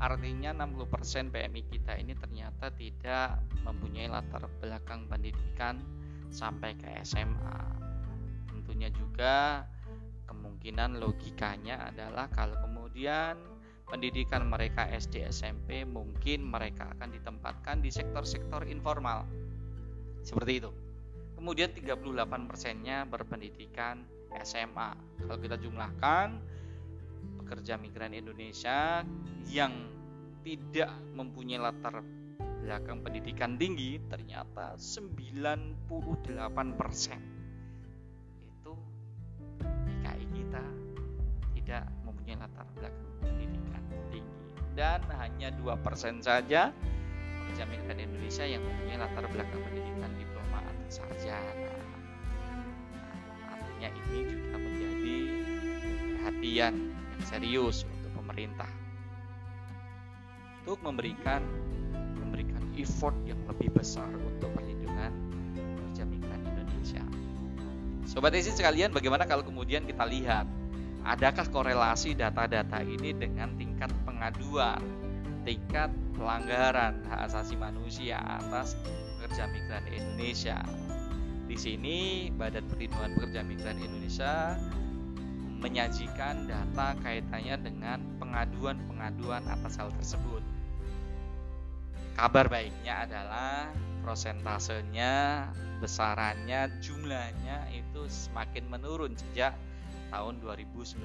Artinya 0.02 0.50
60 0.50 0.90
persen 0.90 1.30
PMI 1.30 1.62
kita 1.70 1.94
ini 1.94 2.18
ternyata 2.18 2.74
tidak 2.74 3.38
mempunyai 3.62 4.10
latar 4.10 4.50
belakang 4.58 5.06
pendidikan 5.06 5.78
sampai 6.26 6.74
ke 6.74 6.90
SMA. 7.06 7.62
Tentunya 8.50 8.90
juga 8.90 9.62
kemungkinan 10.26 10.98
logikanya 10.98 11.86
adalah 11.94 12.26
kalau 12.34 12.58
kemudian 12.66 13.38
pendidikan 13.86 14.50
mereka 14.50 14.90
SD 14.90 15.22
SMP 15.30 15.86
mungkin 15.86 16.50
mereka 16.50 16.90
akan 16.98 17.14
ditempatkan 17.14 17.78
di 17.78 17.94
sektor-sektor 17.94 18.66
informal. 18.66 19.22
Seperti 20.26 20.66
itu. 20.66 20.70
Kemudian 21.38 21.70
38 21.70 22.50
persennya 22.50 23.06
berpendidikan 23.06 24.02
SMA. 24.42 24.98
Kalau 25.22 25.38
kita 25.38 25.58
jumlahkan 25.62 26.42
pekerja 27.52 27.76
migran 27.76 28.16
Indonesia 28.16 29.04
yang 29.52 29.76
tidak 30.40 30.88
mempunyai 31.12 31.60
latar 31.60 32.00
belakang 32.64 33.04
pendidikan 33.04 33.60
tinggi 33.60 34.00
ternyata 34.08 34.80
98 34.80 35.84
persen 36.72 37.20
itu 38.48 38.72
DKI 39.60 40.24
kita 40.32 40.64
tidak 41.60 41.84
mempunyai 42.08 42.40
latar 42.40 42.64
belakang 42.72 43.12
pendidikan 43.20 43.84
tinggi 44.08 44.40
dan 44.72 45.04
hanya 45.20 45.52
dua 45.52 45.76
persen 45.76 46.24
saja 46.24 46.72
pekerja 46.72 47.68
migran 47.68 48.00
Indonesia 48.00 48.48
yang 48.48 48.64
mempunyai 48.64 48.96
latar 48.96 49.28
belakang 49.28 49.60
pendidikan 49.60 50.08
diploma 50.16 50.64
atau 50.64 50.88
sarjana. 50.88 51.52
Artinya 53.44 53.88
ini 53.92 54.18
juga 54.24 54.56
menjadi 54.56 55.16
perhatian 56.16 57.01
serius 57.24 57.88
untuk 57.88 58.10
pemerintah 58.22 58.70
untuk 60.62 60.78
memberikan 60.82 61.42
effort 62.76 63.16
yang 63.28 63.38
lebih 63.48 63.72
besar 63.72 64.08
untuk 64.16 64.48
perlindungan 64.56 65.12
pekerja 65.56 66.02
migran 66.08 66.40
Indonesia. 66.44 67.04
Sobat 68.08 68.32
isi 68.34 68.52
sekalian, 68.52 68.90
bagaimana 68.92 69.28
kalau 69.28 69.44
kemudian 69.44 69.84
kita 69.84 70.04
lihat 70.08 70.48
adakah 71.04 71.46
korelasi 71.48 72.16
data-data 72.16 72.80
ini 72.82 73.12
dengan 73.12 73.54
tingkat 73.60 73.92
pengaduan, 74.08 74.80
tingkat 75.44 75.92
pelanggaran 76.16 77.04
hak 77.08 77.20
asasi 77.30 77.56
manusia 77.56 78.20
atas 78.20 78.76
pekerja 79.18 79.48
migran 79.52 79.84
Indonesia? 79.92 80.58
Di 81.42 81.56
sini 81.60 82.32
Badan 82.32 82.64
Perlindungan 82.64 83.12
Pekerja 83.12 83.44
Migran 83.44 83.76
Indonesia 83.76 84.56
menyajikan 85.62 86.50
data 86.50 86.98
kaitannya 87.06 87.56
dengan 87.62 88.02
pengaduan-pengaduan 88.18 89.46
atas 89.46 89.78
hal 89.78 89.94
tersebut. 89.94 90.42
Kabar 92.18 92.50
baiknya 92.50 93.06
adalah 93.06 93.70
prosentasenya, 94.02 95.46
besarannya, 95.78 96.68
jumlahnya 96.82 97.70
itu 97.70 98.04
semakin 98.10 98.66
menurun 98.66 99.14
sejak 99.14 99.54
tahun 100.12 100.42
2019. 100.44 101.00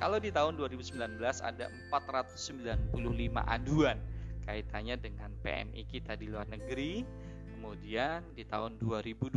Kalau 0.00 0.18
di 0.18 0.34
tahun 0.34 0.58
2019 0.58 1.20
ada 1.44 1.70
495 1.92 2.96
aduan 3.38 4.00
kaitannya 4.48 4.96
dengan 4.98 5.30
PMI 5.44 5.82
kita 5.86 6.18
di 6.18 6.26
luar 6.26 6.48
negeri. 6.50 7.06
Kemudian 7.54 8.22
di 8.34 8.46
tahun 8.46 8.78
2020 8.78 9.36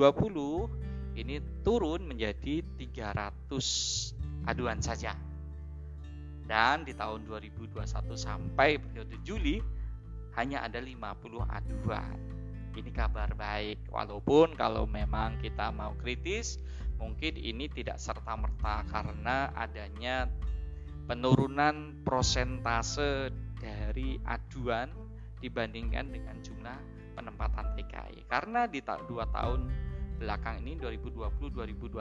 ini 1.18 1.36
turun 1.66 2.06
menjadi 2.06 2.62
300 2.78 4.19
aduan 4.50 4.82
saja. 4.82 5.14
Dan 6.50 6.82
di 6.82 6.98
tahun 6.98 7.30
2021 7.30 7.86
sampai 8.18 8.82
periode 8.82 9.14
Juli 9.22 9.62
hanya 10.34 10.66
ada 10.66 10.82
50 10.82 11.46
aduan. 11.46 12.18
Ini 12.74 12.90
kabar 12.90 13.34
baik, 13.38 13.90
walaupun 13.94 14.58
kalau 14.58 14.90
memang 14.90 15.38
kita 15.42 15.70
mau 15.70 15.94
kritis, 16.02 16.58
mungkin 16.98 17.38
ini 17.38 17.70
tidak 17.70 18.02
serta-merta 18.02 18.86
karena 18.90 19.54
adanya 19.54 20.26
penurunan 21.06 22.02
prosentase 22.06 23.34
dari 23.58 24.22
aduan 24.26 24.90
dibandingkan 25.42 26.14
dengan 26.14 26.38
jumlah 26.42 26.78
penempatan 27.18 27.74
TKI. 27.76 28.30
Karena 28.30 28.70
di 28.70 28.80
dua 28.82 29.26
tahun 29.34 29.89
belakang 30.20 30.60
ini 30.68 30.76
2020-2021 30.76 31.96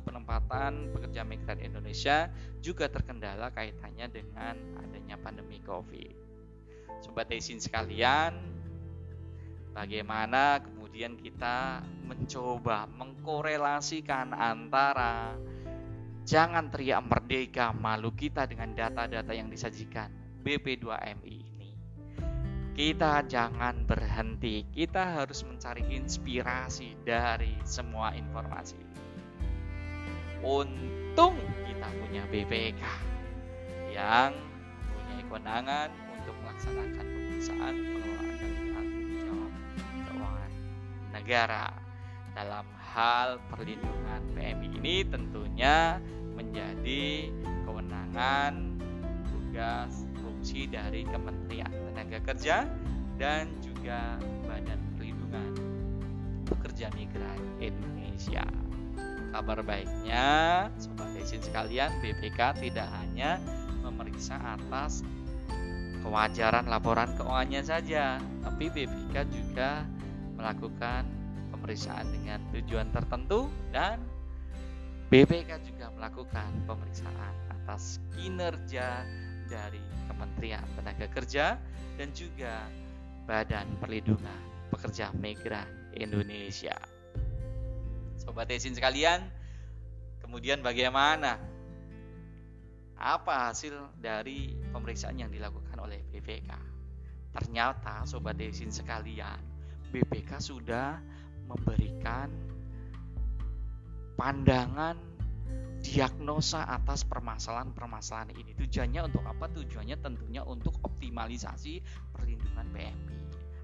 penempatan 0.00 0.88
pekerja 0.96 1.22
migran 1.28 1.60
Indonesia 1.60 2.32
juga 2.64 2.88
terkendala 2.88 3.52
kaitannya 3.52 4.08
dengan 4.08 4.56
adanya 4.80 5.20
pandemi 5.20 5.60
Covid. 5.60 6.16
Sobat 7.04 7.28
Desin 7.28 7.60
sekalian, 7.60 8.34
bagaimana 9.76 10.64
kemudian 10.64 11.14
kita 11.20 11.84
mencoba 12.08 12.88
mengkorelasikan 12.90 14.32
antara 14.32 15.36
jangan 16.24 16.72
teriak 16.72 17.04
merdeka 17.04 17.70
malu 17.76 18.10
kita 18.16 18.48
dengan 18.48 18.72
data-data 18.74 19.32
yang 19.36 19.52
disajikan 19.52 20.10
BP2MI 20.42 21.36
ini. 21.40 21.57
Kita 22.78 23.26
jangan 23.26 23.82
berhenti, 23.90 24.62
kita 24.70 25.18
harus 25.18 25.42
mencari 25.42 25.82
inspirasi 25.98 26.94
dari 27.02 27.58
semua 27.66 28.14
informasi. 28.14 28.78
Untung 30.46 31.34
kita 31.66 31.90
punya 31.98 32.22
BPK 32.30 32.82
yang 33.90 34.30
punya 34.94 35.22
kewenangan 35.26 35.90
untuk 36.06 36.38
melaksanakan 36.38 37.02
pemeriksaan 37.02 37.74
pengelolaan 37.82 38.34
dan 38.38 38.52
tanggung 38.70 39.10
jawab 39.26 39.52
keuangan 40.06 40.52
negara 41.10 41.66
dalam 42.38 42.66
hal 42.78 43.42
perlindungan 43.50 44.22
PMI 44.38 44.68
ini 44.78 44.96
tentunya 45.02 45.98
menjadi 46.38 47.26
kewenangan 47.66 48.78
tugas 49.34 50.07
fungsi 50.48 50.64
dari 50.72 51.04
Kementerian 51.04 51.68
Tenaga 51.68 52.24
Kerja 52.32 52.64
dan 53.20 53.52
juga 53.60 54.16
Badan 54.48 54.80
Perlindungan 54.96 55.52
Pekerja 56.48 56.88
Migran 56.96 57.36
Indonesia. 57.60 58.48
Kabar 59.28 59.60
baiknya, 59.60 60.24
sobat 60.80 61.12
desin 61.12 61.44
sekalian, 61.44 61.92
BPK 62.00 62.64
tidak 62.64 62.88
hanya 62.96 63.36
memeriksa 63.84 64.40
atas 64.40 65.04
kewajaran 66.00 66.64
laporan 66.64 67.12
keuangannya 67.20 67.60
saja, 67.60 68.16
tapi 68.40 68.72
BPK 68.72 69.28
juga 69.28 69.84
melakukan 70.32 71.04
pemeriksaan 71.52 72.08
dengan 72.08 72.40
tujuan 72.56 72.88
tertentu 72.88 73.52
dan 73.68 74.00
BPK 75.12 75.60
juga 75.60 75.92
melakukan 75.92 76.48
pemeriksaan 76.64 77.36
atas 77.52 78.00
kinerja 78.16 79.04
dari 79.52 79.87
Kementerian 80.08 80.64
Tenaga 80.74 81.06
Kerja 81.12 81.60
dan 82.00 82.08
juga 82.16 82.64
Badan 83.28 83.76
Perlindungan 83.76 84.72
Pekerja 84.72 85.12
Migran 85.12 85.92
Indonesia. 85.92 86.76
Sobat 88.16 88.48
Esin 88.48 88.72
sekalian, 88.72 89.28
kemudian 90.24 90.64
bagaimana 90.64 91.38
apa 92.98 93.48
hasil 93.48 93.94
dari 94.02 94.58
pemeriksaan 94.74 95.22
yang 95.22 95.30
dilakukan 95.30 95.78
oleh 95.78 96.02
BPK? 96.10 96.50
Ternyata 97.30 98.02
sobat 98.02 98.34
desin 98.34 98.74
sekalian, 98.74 99.38
BPK 99.94 100.42
sudah 100.42 100.98
memberikan 101.46 102.26
pandangan 104.18 104.98
diagnosa 105.80 106.66
atas 106.66 107.06
permasalahan-permasalahan 107.06 108.34
ini. 108.34 108.52
Tujuannya 108.58 109.00
untuk 109.06 109.22
apa? 109.24 109.46
Tujuannya 109.50 109.96
tentunya 110.02 110.42
untuk 110.42 110.74
optimalisasi 110.82 111.80
perlindungan 112.12 112.66
PMI. 112.74 113.16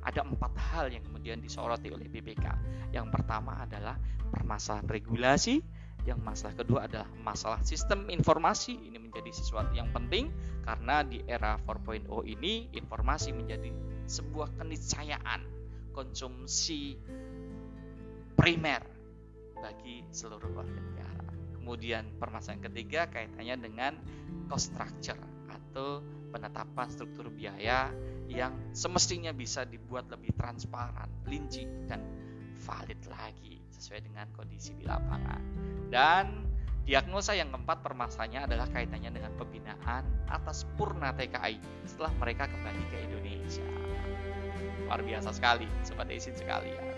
Ada 0.05 0.21
empat 0.21 0.53
hal 0.57 0.93
yang 0.93 1.03
kemudian 1.05 1.41
disoroti 1.41 1.89
oleh 1.89 2.07
BPK. 2.13 2.45
Yang 2.93 3.07
pertama 3.09 3.65
adalah 3.65 3.97
permasalahan 4.29 4.85
regulasi, 4.85 5.65
yang 6.05 6.21
masalah 6.21 6.53
kedua 6.53 6.85
adalah 6.85 7.09
masalah 7.25 7.61
sistem 7.65 8.13
informasi. 8.13 8.77
Ini 8.77 9.01
menjadi 9.01 9.33
sesuatu 9.33 9.73
yang 9.73 9.89
penting 9.97 10.29
karena 10.69 11.01
di 11.01 11.25
era 11.25 11.57
4.0 11.65 12.05
ini 12.29 12.69
informasi 12.77 13.33
menjadi 13.33 13.73
sebuah 14.05 14.61
keniscayaan 14.61 15.41
konsumsi 15.97 17.01
primer 18.37 18.85
bagi 19.57 20.05
seluruh 20.13 20.53
warga 20.53 20.77
negara. 20.77 21.34
Kemudian 21.65 22.21
permasalahan 22.21 22.61
ketiga 22.69 23.09
kaitannya 23.09 23.57
dengan 23.57 23.97
cost 24.53 24.77
structure 24.77 25.17
atau 25.49 26.05
penetapan 26.29 26.93
struktur 26.93 27.33
biaya 27.33 27.89
yang 28.29 28.53
semestinya 28.77 29.33
bisa 29.33 29.65
dibuat 29.65 30.13
lebih 30.13 30.37
transparan, 30.37 31.09
linci 31.25 31.65
dan 31.89 32.05
valid 32.69 33.01
lagi 33.09 33.65
sesuai 33.73 34.05
dengan 34.05 34.29
kondisi 34.37 34.77
di 34.77 34.85
lapangan. 34.85 35.41
Dan 35.89 36.45
diagnosa 36.85 37.33
yang 37.33 37.49
keempat 37.49 37.81
permasalahannya 37.81 38.45
adalah 38.45 38.69
kaitannya 38.69 39.09
dengan 39.09 39.33
pembinaan 39.41 40.05
atas 40.29 40.69
purna 40.77 41.17
TKI 41.17 41.89
setelah 41.89 42.13
mereka 42.21 42.45
kembali 42.45 42.83
ke 42.93 42.97
Indonesia. 43.09 43.65
Luar 44.85 45.01
biasa 45.01 45.33
sekali, 45.33 45.65
sobat 45.81 46.13
izin 46.13 46.37
sekalian. 46.37 46.94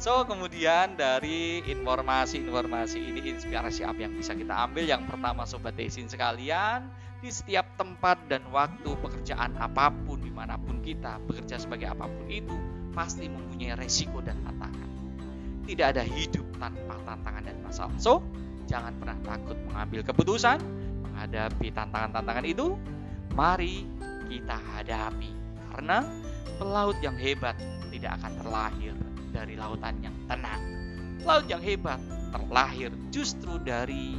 So, 0.00 0.24
kemudian 0.24 0.96
dari 0.96 1.60
informasi-informasi 1.60 2.96
ini 3.04 3.36
inspirasi 3.36 3.84
apa 3.84 4.00
yang 4.00 4.16
bisa 4.16 4.32
kita 4.32 4.56
ambil? 4.64 4.88
Yang 4.88 5.12
pertama 5.12 5.44
sobat 5.44 5.76
desin 5.76 6.08
sekalian, 6.08 6.88
di 7.20 7.28
setiap 7.28 7.76
tempat 7.76 8.16
dan 8.24 8.40
waktu 8.48 8.96
pekerjaan 8.96 9.52
apa 9.60 9.92
pun 10.08 10.24
di 10.24 10.32
mana 10.32 10.56
pun 10.56 10.80
kita 10.80 11.20
bekerja 11.28 11.60
sebagai 11.60 11.92
apa 11.92 12.08
pun 12.08 12.24
itu 12.32 12.56
pasti 12.96 13.28
mempunyai 13.28 13.76
resiko 13.76 14.24
dan 14.24 14.40
tantangan. 14.40 14.88
Tidak 15.68 15.86
ada 15.92 16.00
hidup 16.00 16.48
tanpa 16.56 16.96
tantangan 17.04 17.42
dan 17.44 17.56
masalah. 17.60 17.96
So, 18.00 18.24
jangan 18.72 18.96
pernah 18.96 19.20
takut 19.20 19.60
mengambil 19.68 20.00
keputusan 20.00 20.64
menghadapi 21.12 21.76
tantangan-tantangan 21.76 22.48
itu. 22.48 22.72
Mari 23.36 23.84
kita 24.32 24.56
hadapi 24.56 25.28
karena 25.68 26.08
pelaut 26.56 26.96
yang 27.04 27.20
hebat 27.20 27.52
tidak 27.92 28.16
akan 28.16 28.32
terlahir 28.40 28.96
dari 29.30 29.54
lautan 29.54 29.98
yang 30.02 30.16
tenang. 30.26 30.62
Laut 31.24 31.46
yang 31.46 31.62
hebat 31.62 32.00
terlahir 32.30 32.90
justru 33.14 33.58
dari 33.62 34.18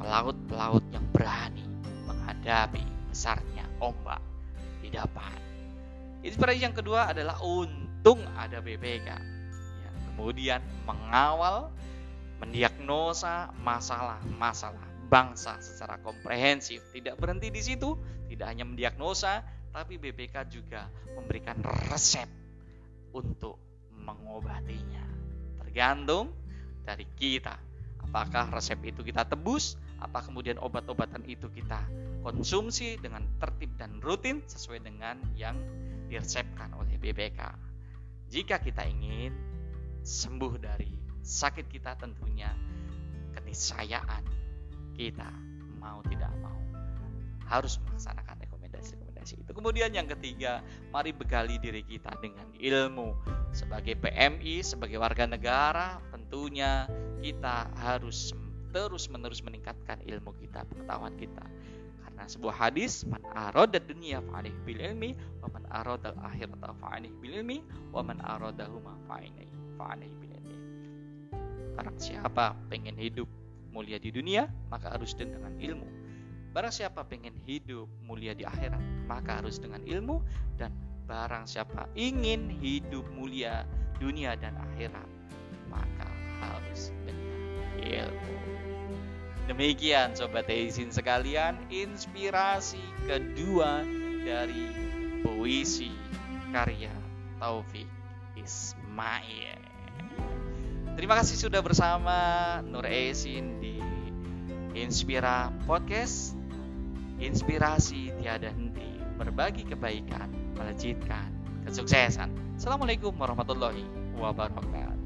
pelaut-pelaut 0.00 0.84
yang 0.90 1.04
berani 1.12 1.64
menghadapi 2.08 2.82
besarnya 3.12 3.68
ombak 3.82 4.20
di 4.80 4.88
depan. 4.88 5.36
Inspirasi 6.20 6.60
yang 6.64 6.76
kedua 6.76 7.12
adalah 7.12 7.40
untung 7.40 8.20
ada 8.36 8.60
BPK 8.60 9.08
yang 9.84 9.96
kemudian 10.12 10.60
mengawal, 10.84 11.72
mendiagnosa 12.40 13.52
masalah-masalah 13.60 14.84
bangsa 15.08 15.58
secara 15.60 15.96
komprehensif. 16.00 16.80
Tidak 16.92 17.16
berhenti 17.16 17.48
di 17.48 17.60
situ, 17.64 17.96
tidak 18.28 18.46
hanya 18.52 18.64
mendiagnosa, 18.68 19.44
tapi 19.72 19.96
BPK 19.96 20.34
juga 20.52 20.86
memberikan 21.16 21.58
resep 21.90 22.26
untuk 23.14 23.69
mengobatinya. 24.02 25.04
Tergantung 25.64 26.32
dari 26.82 27.06
kita. 27.14 27.56
Apakah 28.00 28.50
resep 28.50 28.80
itu 28.82 29.06
kita 29.06 29.28
tebus, 29.28 29.78
apa 30.00 30.24
kemudian 30.24 30.58
obat-obatan 30.58 31.22
itu 31.28 31.46
kita 31.52 31.78
konsumsi 32.24 32.96
dengan 32.98 33.24
tertib 33.38 33.70
dan 33.76 34.00
rutin 34.02 34.42
sesuai 34.44 34.82
dengan 34.82 35.20
yang 35.36 35.56
diresepkan 36.10 36.74
oleh 36.74 36.98
BPK. 36.98 37.40
Jika 38.32 38.58
kita 38.58 38.82
ingin 38.88 39.30
sembuh 40.02 40.58
dari 40.58 40.90
sakit 41.20 41.68
kita 41.68 42.00
tentunya 42.00 42.50
keniscayaan 43.36 44.24
kita 44.96 45.28
mau 45.78 46.02
tidak 46.08 46.32
mau 46.40 46.58
harus 47.46 47.78
melaksanakan 47.84 48.38
itu. 49.34 49.50
Kemudian 49.50 49.92
yang 49.92 50.08
ketiga, 50.08 50.64
mari 50.90 51.14
bekali 51.14 51.58
diri 51.60 51.84
kita 51.84 52.14
dengan 52.18 52.46
ilmu. 52.56 53.14
Sebagai 53.50 53.98
PMI, 53.98 54.62
sebagai 54.62 54.98
warga 54.98 55.26
negara, 55.26 55.98
tentunya 56.14 56.86
kita 57.20 57.70
harus 57.78 58.32
terus-menerus 58.70 59.42
meningkatkan 59.42 59.98
ilmu 60.06 60.30
kita, 60.38 60.62
pengetahuan 60.70 61.14
kita. 61.18 61.42
Karena 62.06 62.24
sebuah 62.30 62.54
hadis, 62.54 63.02
man 63.04 63.20
arada 63.34 63.82
dunia 63.82 64.22
fa'alih 64.30 64.54
bil 64.62 64.78
ilmi, 64.78 65.18
wa 65.42 65.48
man 65.50 65.64
arada 65.70 66.14
akhirat 66.22 66.54
fa'alih 66.78 67.10
bil 67.18 67.34
ilmi, 67.42 67.58
wa 67.90 68.00
man 68.06 68.22
aradahuma 68.22 68.94
fa'alih 69.10 70.10
bil 70.22 70.32
ilmi. 70.38 70.56
Barang 71.74 71.98
siapa 71.98 72.54
pengen 72.70 72.94
hidup 72.94 73.26
mulia 73.74 73.98
di 73.98 74.14
dunia, 74.14 74.46
maka 74.70 74.94
harus 74.94 75.14
dengan 75.14 75.50
ilmu 75.58 75.99
Barang 76.50 76.74
siapa 76.74 77.06
pengen 77.06 77.38
hidup 77.46 77.86
mulia 78.02 78.34
di 78.34 78.42
akhirat, 78.42 78.82
maka 79.06 79.38
harus 79.38 79.62
dengan 79.62 79.86
ilmu 79.86 80.18
dan 80.58 80.74
barang 81.06 81.46
siapa 81.46 81.86
ingin 81.94 82.50
hidup 82.58 83.06
mulia 83.14 83.62
dunia 84.02 84.34
dan 84.34 84.58
akhirat, 84.58 85.06
maka 85.70 86.10
harus 86.42 86.90
dengan 87.06 87.30
ilmu. 87.78 88.34
Demikian 89.46 90.18
sobat 90.18 90.50
izin 90.50 90.90
sekalian, 90.90 91.54
inspirasi 91.70 92.82
kedua 93.06 93.86
dari 94.26 94.66
puisi 95.22 95.94
karya 96.50 96.90
Taufik 97.38 97.86
Ismail. 98.34 99.62
Terima 100.98 101.14
kasih 101.22 101.38
sudah 101.38 101.62
bersama 101.62 102.18
Nur 102.66 102.90
Ezin 102.90 103.62
di 103.62 103.78
Inspira 104.74 105.54
Podcast 105.66 106.39
inspirasi 107.20 108.16
tiada 108.16 108.48
henti, 108.48 108.96
berbagi 109.20 109.68
kebaikan, 109.68 110.32
melejitkan 110.56 111.28
kesuksesan. 111.68 112.32
Assalamualaikum 112.56 113.12
warahmatullahi 113.12 113.84
wabarakatuh. 114.16 114.96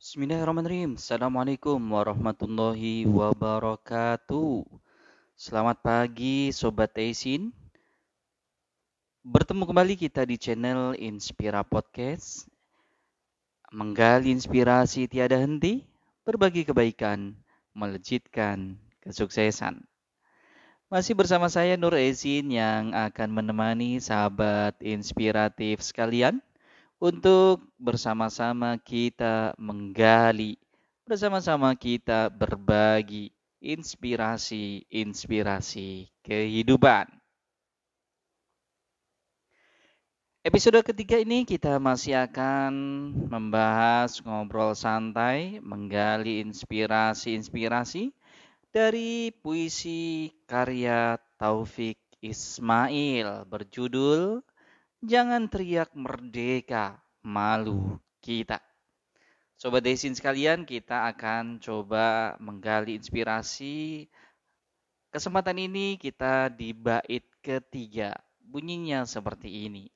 Bismillahirrahmanirrahim. 0.00 0.96
Assalamualaikum 0.96 1.76
warahmatullahi 1.76 3.04
wabarakatuh. 3.04 4.64
Selamat 5.36 5.76
pagi 5.84 6.48
Sobat 6.48 6.96
Taisin. 6.96 7.52
Bertemu 9.20 9.68
kembali 9.68 10.00
kita 10.00 10.24
di 10.24 10.40
channel 10.40 10.96
Inspira 10.96 11.60
Podcast. 11.60 12.48
Menggali 13.68 14.32
inspirasi 14.32 15.04
tiada 15.04 15.36
henti 15.36 15.84
berbagi 16.26 16.66
kebaikan, 16.66 17.38
melejitkan 17.70 18.74
kesuksesan. 18.98 19.86
Masih 20.90 21.14
bersama 21.14 21.46
saya 21.46 21.78
Nur 21.78 21.94
Ezin 21.94 22.50
yang 22.50 22.90
akan 22.90 23.30
menemani 23.30 24.02
sahabat 24.02 24.74
inspiratif 24.82 25.86
sekalian 25.86 26.42
untuk 26.98 27.62
bersama-sama 27.78 28.74
kita 28.82 29.54
menggali, 29.54 30.58
bersama-sama 31.06 31.70
kita 31.78 32.26
berbagi 32.34 33.30
inspirasi-inspirasi 33.62 36.10
kehidupan. 36.26 37.15
Episode 40.46 40.78
ketiga 40.86 41.18
ini 41.18 41.42
kita 41.42 41.82
masih 41.82 42.22
akan 42.22 42.70
membahas 43.26 44.22
ngobrol 44.22 44.78
santai, 44.78 45.58
menggali 45.58 46.38
inspirasi-inspirasi 46.38 48.14
dari 48.70 49.34
puisi 49.42 50.30
karya 50.46 51.18
Taufik 51.34 51.98
Ismail 52.22 53.42
berjudul 53.50 54.38
Jangan 55.02 55.50
Teriak 55.50 55.90
Merdeka, 55.98 57.02
Malu 57.26 57.98
Kita. 58.22 58.62
Sobat 59.58 59.82
Desin 59.82 60.14
sekalian, 60.14 60.62
kita 60.62 61.10
akan 61.10 61.58
coba 61.58 62.38
menggali 62.38 62.94
inspirasi. 62.94 64.06
Kesempatan 65.10 65.58
ini 65.58 65.98
kita 65.98 66.54
di 66.54 66.70
bait 66.70 67.26
ketiga. 67.42 68.14
Bunyinya 68.46 69.02
seperti 69.10 69.66
ini 69.66 69.95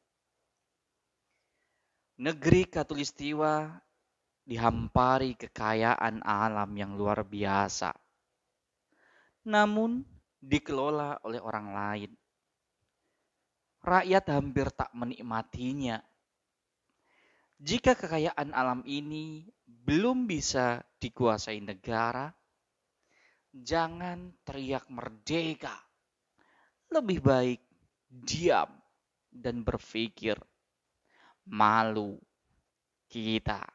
Negeri 2.21 2.69
Katulistiwa 2.69 3.81
dihampari 4.45 5.41
kekayaan 5.41 6.21
alam 6.21 6.69
yang 6.77 6.93
luar 6.93 7.25
biasa. 7.25 7.97
Namun 9.49 10.05
dikelola 10.37 11.25
oleh 11.25 11.41
orang 11.41 11.69
lain. 11.73 12.13
Rakyat 13.81 14.37
hampir 14.37 14.69
tak 14.69 14.93
menikmatinya. 14.93 15.97
Jika 17.57 17.97
kekayaan 17.97 18.53
alam 18.53 18.85
ini 18.85 19.49
belum 19.65 20.29
bisa 20.29 20.85
dikuasai 21.01 21.65
negara, 21.65 22.29
jangan 23.49 24.37
teriak 24.45 24.85
merdeka. 24.93 25.73
Lebih 26.93 27.25
baik 27.25 27.61
diam 28.13 28.69
dan 29.33 29.65
berpikir 29.65 30.37
malu 31.51 32.15
kita. 33.11 33.67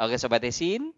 Oke 0.00 0.16
Sobat 0.16 0.40
Esin, 0.48 0.96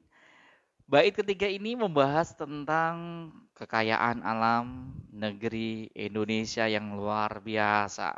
bait 0.87 1.11
ketiga 1.11 1.51
ini 1.51 1.75
membahas 1.75 2.39
tentang 2.39 3.29
kekayaan 3.59 4.23
alam 4.23 4.95
negeri 5.11 5.91
Indonesia 5.95 6.71
yang 6.71 6.95
luar 6.95 7.43
biasa. 7.43 8.15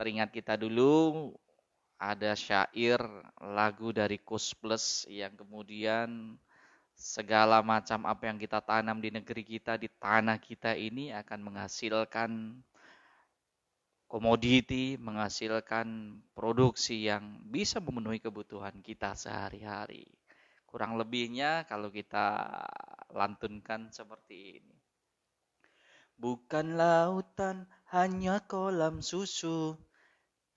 teringat 0.00 0.32
kita 0.32 0.56
dulu 0.56 1.28
ada 2.00 2.32
syair 2.32 2.96
lagu 3.36 3.92
dari 3.92 4.16
Kus 4.16 4.56
Plus 4.56 5.04
yang 5.12 5.36
kemudian 5.36 6.40
segala 6.96 7.60
macam 7.60 8.08
apa 8.08 8.28
yang 8.28 8.40
kita 8.40 8.64
tanam 8.64 9.04
di 9.04 9.12
negeri 9.12 9.44
kita, 9.44 9.76
di 9.76 9.92
tanah 10.00 10.40
kita 10.40 10.72
ini 10.72 11.12
akan 11.12 11.52
menghasilkan 11.52 12.60
komoditi, 14.10 14.98
menghasilkan 14.98 16.18
produksi 16.34 17.06
yang 17.06 17.46
bisa 17.46 17.78
memenuhi 17.78 18.18
kebutuhan 18.18 18.82
kita 18.82 19.14
sehari-hari. 19.14 20.10
Kurang 20.66 20.98
lebihnya 20.98 21.62
kalau 21.70 21.94
kita 21.94 22.42
lantunkan 23.14 23.94
seperti 23.94 24.58
ini. 24.58 24.76
Bukan 26.18 26.74
lautan, 26.74 27.70
hanya 27.94 28.42
kolam 28.42 28.98
susu. 28.98 29.78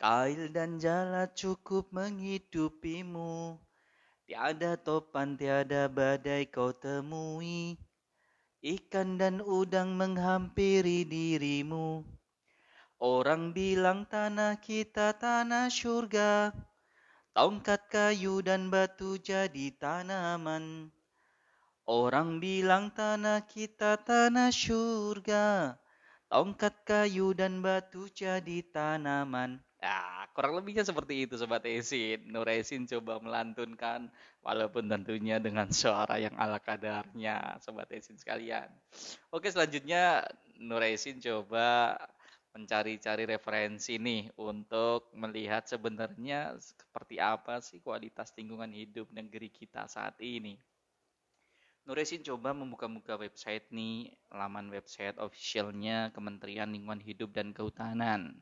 Kail 0.02 0.50
dan 0.50 0.82
jala 0.82 1.30
cukup 1.30 1.94
menghidupimu. 1.94 3.62
Tiada 4.26 4.82
topan, 4.82 5.38
tiada 5.38 5.86
badai 5.94 6.50
kau 6.50 6.74
temui. 6.74 7.78
Ikan 8.66 9.22
dan 9.22 9.46
udang 9.46 9.94
menghampiri 9.94 11.06
dirimu 11.06 12.02
Orang 13.04 13.52
bilang 13.52 14.08
tanah 14.08 14.64
kita 14.64 15.12
tanah 15.20 15.68
surga. 15.68 16.56
Tongkat 17.36 17.92
kayu 17.92 18.40
dan 18.40 18.72
batu 18.72 19.20
jadi 19.20 19.76
tanaman. 19.76 20.88
Orang 21.84 22.40
bilang 22.40 22.96
tanah 22.96 23.44
kita 23.44 24.00
tanah 24.00 24.56
surga. 24.56 25.76
Tongkat 26.32 26.88
kayu 26.88 27.36
dan 27.36 27.60
batu 27.60 28.08
jadi 28.08 28.64
tanaman. 28.72 29.60
Ya, 29.84 30.24
kurang 30.32 30.56
lebihnya 30.56 30.88
seperti 30.88 31.28
itu 31.28 31.36
Sobat 31.36 31.68
Esin. 31.68 32.24
Nur 32.32 32.48
Esin 32.48 32.88
coba 32.88 33.20
melantunkan 33.20 34.08
walaupun 34.40 34.88
tentunya 34.88 35.44
dengan 35.44 35.68
suara 35.76 36.24
yang 36.24 36.40
ala 36.40 36.56
kadarnya 36.56 37.60
Sobat 37.60 37.92
Esin 37.92 38.16
sekalian. 38.16 38.72
Oke 39.28 39.52
selanjutnya 39.52 40.24
Nur 40.56 40.80
Esin 40.80 41.20
coba 41.20 42.00
mencari-cari 42.54 43.26
referensi 43.26 43.98
nih 43.98 44.30
untuk 44.38 45.10
melihat 45.18 45.66
sebenarnya 45.66 46.54
seperti 46.62 47.18
apa 47.18 47.58
sih 47.66 47.82
kualitas 47.82 48.30
lingkungan 48.38 48.70
hidup 48.70 49.10
negeri 49.10 49.50
kita 49.50 49.90
saat 49.90 50.22
ini. 50.22 50.62
Nuresin 51.84 52.24
coba 52.24 52.56
membuka-buka 52.56 53.20
website 53.20 53.68
nih, 53.74 54.16
laman 54.32 54.72
website 54.72 55.20
officialnya 55.20 56.16
Kementerian 56.16 56.72
Lingkungan 56.72 57.04
Hidup 57.04 57.36
dan 57.36 57.52
Kehutanan 57.52 58.40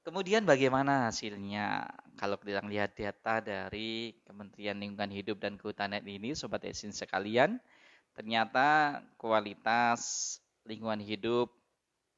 Kemudian 0.02 0.42
bagaimana 0.42 1.06
hasilnya? 1.06 1.86
Kalau 2.18 2.34
kita 2.34 2.66
lihat 2.66 2.98
data 2.98 3.38
dari 3.38 4.18
Kementerian 4.26 4.82
Lingkungan 4.82 5.14
Hidup 5.14 5.38
dan 5.38 5.54
Kehutanan 5.54 6.02
ini, 6.02 6.34
Sobat 6.34 6.66
Esin 6.66 6.90
sekalian, 6.90 7.62
ternyata 8.10 8.98
kualitas 9.14 10.34
lingkungan 10.66 10.98
hidup 10.98 11.54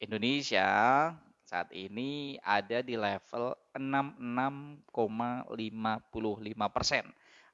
Indonesia 0.01 0.73
saat 1.44 1.68
ini 1.77 2.40
ada 2.40 2.81
di 2.81 2.97
level 2.97 3.53
66,55 3.75 4.91
persen. 6.71 7.05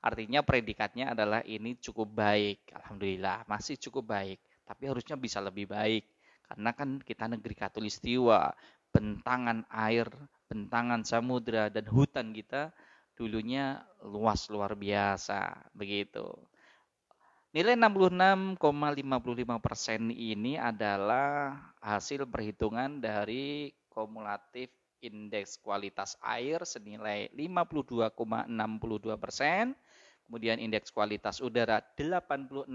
Artinya 0.01 0.41
predikatnya 0.41 1.13
adalah 1.13 1.45
ini 1.45 1.77
cukup 1.77 2.09
baik. 2.13 2.73
Alhamdulillah 2.73 3.45
masih 3.45 3.77
cukup 3.77 4.09
baik. 4.17 4.41
Tapi 4.65 4.89
harusnya 4.89 5.17
bisa 5.21 5.45
lebih 5.45 5.69
baik. 5.69 6.09
Karena 6.49 6.73
kan 6.73 7.01
kita 7.05 7.29
negeri 7.29 7.55
katulistiwa. 7.57 8.49
Bentangan 8.91 9.69
air, 9.71 10.09
bentangan 10.51 11.05
samudra 11.07 11.71
dan 11.71 11.87
hutan 11.87 12.33
kita 12.33 12.73
dulunya 13.13 13.85
luas 14.01 14.49
luar 14.49 14.73
biasa. 14.73 15.69
Begitu. 15.77 16.25
Nilai 17.51 17.75
66,55 17.77 18.57
persen 19.59 20.09
ini 20.15 20.55
adalah 20.57 21.59
hasil 21.83 22.25
perhitungan 22.31 23.03
dari 23.03 23.75
kumulatif 23.91 24.80
indeks 25.01 25.59
kualitas 25.61 26.15
air 26.21 26.65
senilai 26.69 27.33
52,62 27.33 29.17
persen, 29.17 29.73
kemudian 30.29 30.61
indeks 30.61 30.93
kualitas 30.95 31.41
udara 31.43 31.83
86,56 31.99 32.71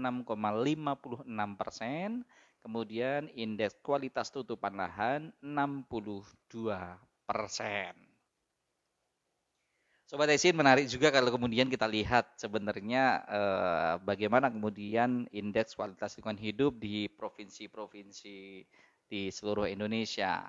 persen, 1.56 2.26
kemudian 2.60 3.30
indeks 3.32 3.78
kualitas 3.80 4.34
tutupan 4.34 4.74
lahan 4.74 5.32
62 5.40 6.74
persen. 7.24 7.94
Sobat 10.06 10.30
Esin 10.30 10.54
menarik 10.54 10.86
juga 10.86 11.10
kalau 11.10 11.34
kemudian 11.34 11.66
kita 11.66 11.82
lihat 11.90 12.38
sebenarnya 12.38 13.26
eh, 13.26 13.94
bagaimana 14.06 14.54
kemudian 14.54 15.26
indeks 15.34 15.74
kualitas 15.74 16.14
lingkungan 16.14 16.38
hidup 16.38 16.78
di 16.78 17.10
provinsi-provinsi 17.10 18.38
di 19.10 19.22
seluruh 19.34 19.66
Indonesia. 19.66 20.46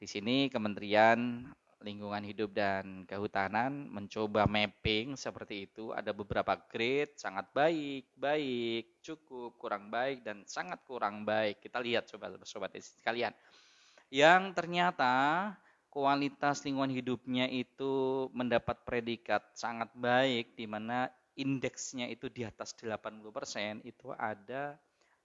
Di 0.00 0.08
sini 0.08 0.48
Kementerian 0.48 1.44
Lingkungan 1.84 2.24
Hidup 2.24 2.56
dan 2.56 3.04
Kehutanan 3.04 3.84
mencoba 3.92 4.48
mapping 4.48 5.12
seperti 5.12 5.68
itu. 5.68 5.92
Ada 5.92 6.16
beberapa 6.16 6.56
grade, 6.56 7.20
sangat 7.20 7.52
baik, 7.52 8.08
baik, 8.16 9.04
cukup, 9.04 9.60
kurang 9.60 9.92
baik, 9.92 10.24
dan 10.24 10.40
sangat 10.48 10.80
kurang 10.88 11.28
baik. 11.28 11.60
Kita 11.60 11.84
lihat 11.84 12.08
coba 12.08 12.32
sobat 12.48 12.72
sekalian. 12.80 13.36
Yang 14.08 14.56
ternyata 14.56 15.12
kualitas 15.92 16.64
lingkungan 16.64 16.96
hidupnya 16.96 17.44
itu 17.52 18.28
mendapat 18.32 18.80
predikat 18.88 19.52
sangat 19.52 19.92
baik 19.92 20.56
di 20.56 20.64
mana 20.64 21.12
indeksnya 21.36 22.08
itu 22.08 22.32
di 22.32 22.44
atas 22.44 22.72
80% 22.72 23.84
itu 23.84 24.08
ada 24.16 24.80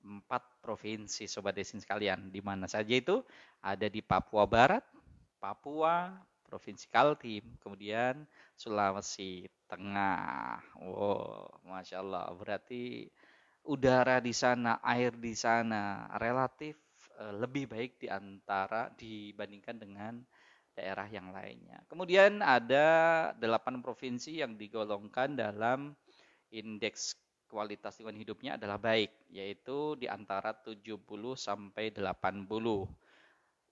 empat 0.05 0.61
provinsi 0.61 1.25
sobat 1.25 1.57
desin 1.57 1.81
sekalian 1.81 2.29
di 2.29 2.39
mana 2.39 2.69
saja 2.69 2.93
itu 2.93 3.25
ada 3.65 3.89
di 3.89 4.05
Papua 4.05 4.45
Barat, 4.45 4.85
Papua, 5.41 6.13
Provinsi 6.45 6.85
Kaltim, 6.93 7.57
kemudian 7.57 8.23
Sulawesi 8.53 9.49
Tengah. 9.65 10.61
Wow, 10.77 11.65
masya 11.65 12.05
Allah. 12.05 12.29
Berarti 12.37 13.09
udara 13.65 14.21
di 14.21 14.29
sana, 14.29 14.77
air 14.85 15.17
di 15.17 15.33
sana 15.33 16.05
relatif 16.21 16.77
eh, 17.17 17.33
lebih 17.33 17.65
baik 17.65 17.97
di 17.97 18.07
antara 18.07 18.93
dibandingkan 18.93 19.75
dengan 19.81 20.13
daerah 20.77 21.07
yang 21.09 21.33
lainnya. 21.33 21.81
Kemudian 21.89 22.45
ada 22.45 22.87
delapan 23.39 23.81
provinsi 23.81 24.43
yang 24.43 24.59
digolongkan 24.59 25.33
dalam 25.33 25.97
indeks 26.51 27.15
kualitas 27.47 27.97
lingkungan 27.97 28.21
hidupnya 28.21 28.51
adalah 28.57 28.77
baik, 28.81 29.11
yaitu 29.31 29.95
di 29.95 30.09
antara 30.09 30.51
70 30.51 31.05
sampai 31.37 31.93
80 31.93 32.89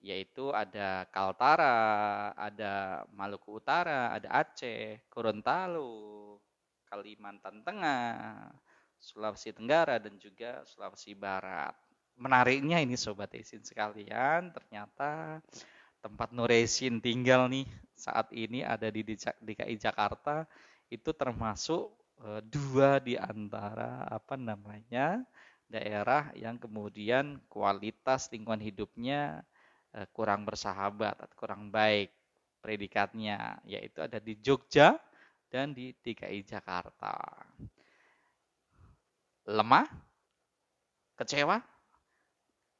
yaitu 0.04 0.52
ada 0.52 1.08
Kaltara, 1.08 2.36
ada 2.36 3.02
Maluku 3.16 3.56
Utara, 3.56 4.12
ada 4.12 4.28
Aceh, 4.44 5.00
Gorontalo, 5.08 6.36
Kalimantan 6.84 7.64
Tengah, 7.64 8.52
Sulawesi 9.00 9.56
Tenggara 9.56 9.96
dan 9.96 10.20
juga 10.20 10.60
Sulawesi 10.68 11.16
Barat. 11.16 11.72
Menariknya 12.20 12.84
ini 12.84 13.00
sobat 13.00 13.32
Esin 13.32 13.64
sekalian, 13.64 14.52
ternyata 14.52 15.40
tempat 16.04 16.36
Nuresin 16.36 17.00
tinggal 17.00 17.48
nih 17.48 17.64
saat 17.96 18.28
ini 18.36 18.60
ada 18.60 18.92
di 18.92 19.00
DKI 19.16 19.80
Jakarta 19.80 20.44
itu 20.92 21.16
termasuk 21.16 21.96
dua 22.48 23.00
di 23.04 23.20
antara 23.20 24.08
apa 24.08 24.34
namanya 24.40 25.20
daerah 25.68 26.32
yang 26.36 26.56
kemudian 26.56 27.40
kualitas 27.50 28.32
lingkungan 28.32 28.62
hidupnya 28.62 29.42
uh, 29.96 30.06
kurang 30.12 30.48
bersahabat 30.48 31.20
atau 31.20 31.36
kurang 31.36 31.68
baik 31.68 32.12
predikatnya 32.64 33.60
yaitu 33.68 34.00
ada 34.00 34.16
di 34.16 34.40
Jogja 34.40 34.96
dan 35.52 35.76
di 35.76 35.92
DKI 35.94 36.42
Jakarta. 36.42 37.14
Lemah? 39.44 39.86
Kecewa? 41.14 41.60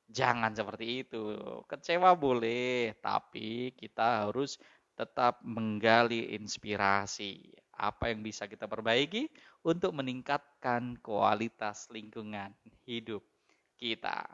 Jangan 0.09 0.53
seperti 0.57 1.07
itu. 1.07 1.39
Kecewa 1.69 2.17
boleh, 2.17 2.97
tapi 2.99 3.77
kita 3.77 4.27
harus 4.27 4.59
tetap 4.97 5.39
menggali 5.45 6.35
inspirasi. 6.35 7.64
Apa 7.75 8.11
yang 8.15 8.23
bisa 8.23 8.47
kita 8.47 8.71
perbaiki 8.71 9.27
untuk 9.67 9.95
meningkatkan 9.97 10.99
kualitas 11.03 11.91
lingkungan 11.91 12.55
hidup 12.87 13.23
kita. 13.77 14.25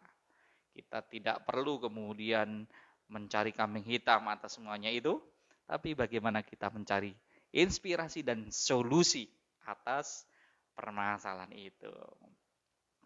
Kita 0.70 1.02
tidak 1.08 1.42
perlu 1.48 1.82
kemudian 1.82 2.68
mencari 3.10 3.50
kambing 3.50 3.82
hitam 3.82 4.30
atas 4.30 4.56
semuanya 4.60 4.88
itu, 4.88 5.18
tapi 5.66 5.98
bagaimana 5.98 6.46
kita 6.46 6.70
mencari 6.70 7.10
inspirasi 7.50 8.22
dan 8.22 8.46
solusi 8.54 9.26
atas 9.66 10.26
permasalahan 10.78 11.50
itu. 11.52 11.90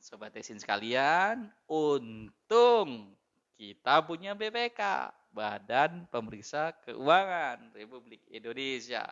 Sobat 0.04 0.36
Esin 0.36 0.60
sekalian, 0.60 1.48
untung 1.64 3.16
kita 3.56 4.04
punya 4.04 4.36
BPK, 4.36 5.08
Badan 5.32 6.04
Pemeriksa 6.12 6.76
Keuangan 6.84 7.72
Republik 7.72 8.20
Indonesia, 8.28 9.08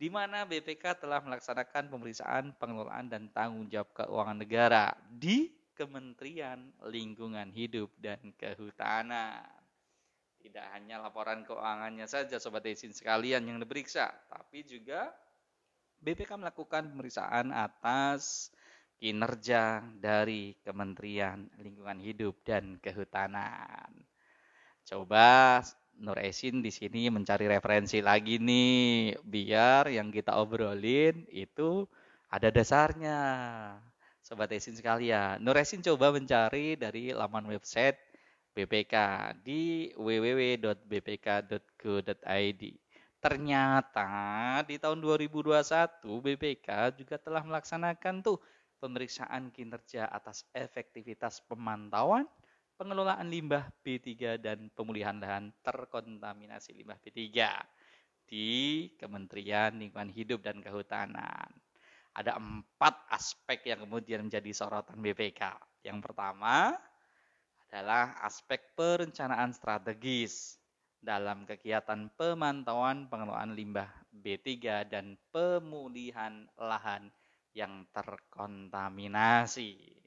di 0.00 0.08
mana 0.08 0.48
BPK 0.48 1.04
telah 1.04 1.20
melaksanakan 1.20 1.92
pemeriksaan 1.92 2.56
pengelolaan 2.56 3.12
dan 3.12 3.28
tanggung 3.36 3.68
jawab 3.68 3.92
keuangan 3.92 4.40
negara 4.40 4.96
di 5.12 5.52
Kementerian 5.76 6.72
Lingkungan 6.88 7.52
Hidup 7.52 7.92
dan 8.00 8.32
Kehutanan. 8.40 9.44
Tidak 10.40 10.66
hanya 10.72 11.04
laporan 11.04 11.44
keuangannya 11.44 12.08
saja 12.08 12.40
Sobat 12.40 12.64
Desin 12.64 12.96
sekalian 12.96 13.44
yang 13.44 13.60
diperiksa, 13.60 14.08
tapi 14.24 14.64
juga 14.64 15.12
BPK 16.00 16.32
melakukan 16.40 16.96
pemeriksaan 16.96 17.52
atas 17.52 18.48
kinerja 18.96 19.84
dari 20.00 20.56
Kementerian 20.64 21.44
Lingkungan 21.60 22.00
Hidup 22.00 22.40
dan 22.40 22.80
Kehutanan. 22.80 23.92
Coba 24.88 25.60
Nur 26.00 26.16
Esin 26.16 26.64
di 26.64 26.72
sini 26.72 27.12
mencari 27.12 27.44
referensi 27.44 28.00
lagi 28.00 28.40
nih, 28.40 29.20
biar 29.20 29.92
yang 29.92 30.08
kita 30.08 30.40
obrolin 30.40 31.28
itu 31.28 31.84
ada 32.32 32.48
dasarnya. 32.48 33.20
Sobat 34.24 34.48
Esin 34.48 34.72
sekalian, 34.72 35.44
Nur 35.44 35.60
Esin 35.60 35.84
coba 35.84 36.08
mencari 36.08 36.80
dari 36.80 37.12
laman 37.12 37.52
website 37.52 38.00
BPK 38.56 38.94
di 39.44 39.92
www.bpk.go.id. 39.92 40.62
Ternyata 43.20 44.12
di 44.64 44.80
tahun 44.80 45.04
2021 45.04 45.60
BPK 46.00 46.96
juga 46.96 47.20
telah 47.20 47.44
melaksanakan 47.44 48.24
tuh 48.24 48.40
pemeriksaan 48.80 49.52
kinerja 49.52 50.08
atas 50.08 50.48
efektivitas 50.56 51.44
pemantauan, 51.44 52.24
pengelolaan 52.80 53.28
limbah 53.28 53.68
B3 53.84 54.40
dan 54.40 54.72
pemulihan 54.72 55.20
lahan 55.20 55.52
terkontaminasi 55.60 56.80
limbah 56.80 56.96
B3 56.96 57.20
di 58.24 58.48
Kementerian 58.96 59.76
Lingkungan 59.76 60.08
Hidup 60.08 60.40
dan 60.40 60.64
Kehutanan. 60.64 61.52
Ada 62.16 62.40
empat 62.40 63.04
aspek 63.12 63.68
yang 63.68 63.84
kemudian 63.84 64.24
menjadi 64.24 64.48
sorotan 64.56 64.96
BPK. 64.96 65.60
Yang 65.84 66.08
pertama, 66.08 66.72
adalah 67.68 68.16
aspek 68.24 68.72
perencanaan 68.72 69.52
strategis 69.52 70.56
dalam 70.96 71.44
kegiatan 71.44 72.08
pemantauan 72.16 73.12
pengelolaan 73.12 73.52
limbah 73.52 73.92
B3 74.08 74.88
dan 74.88 75.20
pemulihan 75.28 76.48
lahan 76.56 77.12
yang 77.52 77.84
terkontaminasi. 77.92 79.99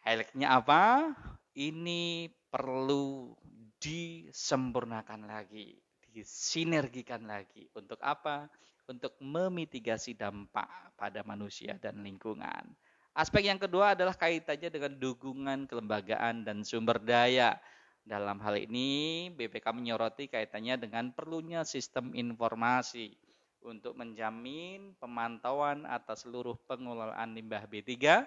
Highlightnya 0.00 0.48
apa? 0.48 1.12
Ini 1.52 2.32
perlu 2.48 3.36
disempurnakan 3.76 5.28
lagi, 5.28 5.76
disinergikan 6.08 7.28
lagi. 7.28 7.68
Untuk 7.76 8.00
apa? 8.00 8.48
Untuk 8.88 9.14
memitigasi 9.20 10.16
dampak 10.16 10.96
pada 10.96 11.20
manusia 11.22 11.76
dan 11.78 12.00
lingkungan. 12.00 12.72
Aspek 13.12 13.46
yang 13.46 13.60
kedua 13.60 13.92
adalah 13.92 14.16
kaitannya 14.16 14.70
dengan 14.72 14.96
dukungan 14.96 15.68
kelembagaan 15.68 16.48
dan 16.48 16.64
sumber 16.64 16.96
daya. 17.02 17.60
Dalam 18.00 18.40
hal 18.40 18.56
ini, 18.56 19.28
BPK 19.36 19.76
menyoroti 19.76 20.26
kaitannya 20.32 20.80
dengan 20.80 21.12
perlunya 21.12 21.62
sistem 21.62 22.16
informasi 22.16 23.12
untuk 23.60 23.92
menjamin 23.94 24.96
pemantauan 24.96 25.84
atas 25.84 26.24
seluruh 26.24 26.56
pengelolaan 26.64 27.36
limbah 27.36 27.68
B3 27.68 28.24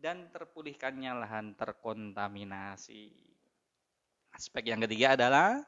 dan 0.00 0.32
terpulihkannya 0.32 1.12
lahan 1.24 1.54
terkontaminasi. 1.56 3.12
Aspek 4.36 4.68
yang 4.68 4.80
ketiga 4.84 5.16
adalah 5.16 5.64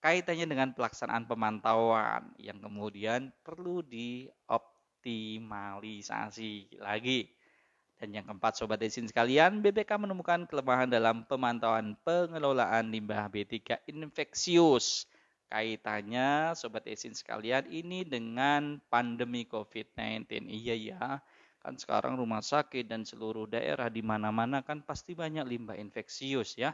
kaitannya 0.00 0.48
dengan 0.48 0.72
pelaksanaan 0.72 1.28
pemantauan 1.28 2.32
yang 2.40 2.56
kemudian 2.60 3.32
perlu 3.44 3.82
dioptimalisasi 3.84 6.80
lagi 6.80 7.36
dan 7.96 8.12
yang 8.12 8.28
keempat, 8.28 8.60
Sobat 8.60 8.76
Desin 8.76 9.08
sekalian, 9.08 9.64
BPK 9.64 9.96
menemukan 9.96 10.44
kelemahan 10.44 10.84
dalam 10.84 11.24
pemantauan 11.24 11.96
pengelolaan 12.04 12.92
limbah 12.92 13.24
B3 13.32 13.88
infeksius. 13.88 15.08
Kaitannya, 15.48 16.52
Sobat 16.52 16.84
Desin 16.84 17.16
sekalian, 17.16 17.64
ini 17.72 18.04
dengan 18.04 18.84
pandemi 18.92 19.48
COVID-19. 19.48 20.28
Iya 20.44 20.76
ya, 20.76 21.24
kan 21.66 21.74
sekarang 21.74 22.14
rumah 22.14 22.38
sakit 22.38 22.86
dan 22.86 23.02
seluruh 23.02 23.50
daerah 23.50 23.90
di 23.90 23.98
mana-mana 23.98 24.62
kan 24.62 24.86
pasti 24.86 25.18
banyak 25.18 25.42
limbah 25.42 25.74
infeksius 25.74 26.54
ya. 26.54 26.70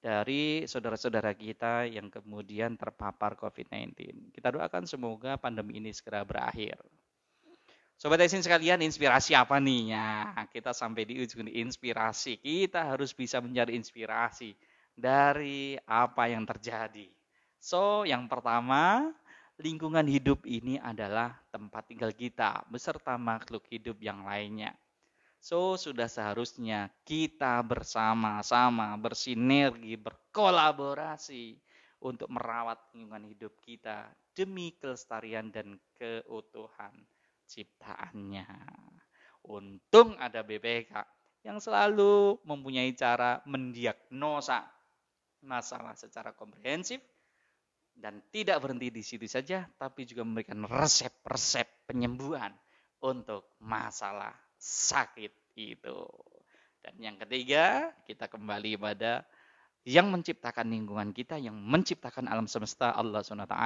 Dari 0.00 0.64
saudara-saudara 0.64 1.36
kita 1.36 1.84
yang 1.84 2.08
kemudian 2.08 2.80
terpapar 2.80 3.36
COVID-19. 3.36 4.32
Kita 4.32 4.48
doakan 4.56 4.88
semoga 4.88 5.36
pandemi 5.36 5.84
ini 5.84 5.92
segera 5.92 6.24
berakhir. 6.24 6.80
Sobat 8.00 8.20
Esin 8.24 8.40
sekalian, 8.40 8.80
inspirasi 8.80 9.36
apa 9.36 9.60
nih? 9.60 9.96
Ya, 9.96 10.32
kita 10.48 10.72
sampai 10.72 11.04
di 11.04 11.20
ujung 11.20 11.48
inspirasi. 11.48 12.40
Kita 12.40 12.88
harus 12.88 13.12
bisa 13.12 13.40
mencari 13.40 13.76
inspirasi 13.76 14.56
dari 14.92 15.76
apa 15.88 16.28
yang 16.28 16.44
terjadi. 16.48 17.08
So, 17.60 18.04
yang 18.04 18.28
pertama, 18.28 19.08
lingkungan 19.58 20.06
hidup 20.10 20.42
ini 20.48 20.82
adalah 20.82 21.30
tempat 21.54 21.86
tinggal 21.86 22.10
kita 22.10 22.66
beserta 22.66 23.14
makhluk 23.14 23.62
hidup 23.70 23.98
yang 24.02 24.26
lainnya. 24.26 24.74
So, 25.38 25.76
sudah 25.76 26.08
seharusnya 26.08 26.88
kita 27.04 27.60
bersama-sama 27.60 28.96
bersinergi, 28.96 29.92
berkolaborasi 30.00 31.60
untuk 32.00 32.32
merawat 32.32 32.80
lingkungan 32.96 33.28
hidup 33.28 33.52
kita 33.60 34.08
demi 34.32 34.72
kelestarian 34.80 35.52
dan 35.52 35.76
keutuhan 36.00 36.96
ciptaannya. 37.44 38.48
Untung 39.44 40.16
ada 40.16 40.40
BPK 40.40 41.04
yang 41.44 41.60
selalu 41.60 42.40
mempunyai 42.48 42.96
cara 42.96 43.44
mendiagnosa 43.44 44.64
masalah 45.44 45.92
secara 45.92 46.32
komprehensif 46.32 47.04
dan 47.94 48.20
tidak 48.34 48.60
berhenti 48.60 48.90
di 48.90 49.02
situ 49.02 49.24
saja, 49.24 49.64
tapi 49.78 50.04
juga 50.04 50.26
memberikan 50.26 50.66
resep-resep 50.66 51.86
penyembuhan 51.88 52.50
untuk 53.02 53.54
masalah 53.62 54.34
sakit 54.58 55.56
itu. 55.56 55.98
Dan 56.84 56.94
yang 57.00 57.16
ketiga, 57.16 57.94
kita 58.04 58.28
kembali 58.28 58.76
pada 58.76 59.24
yang 59.88 60.12
menciptakan 60.12 60.68
lingkungan 60.68 61.14
kita, 61.16 61.40
yang 61.40 61.56
menciptakan 61.56 62.28
alam 62.28 62.48
semesta 62.48 62.92
Allah 62.92 63.24
SWT, 63.24 63.56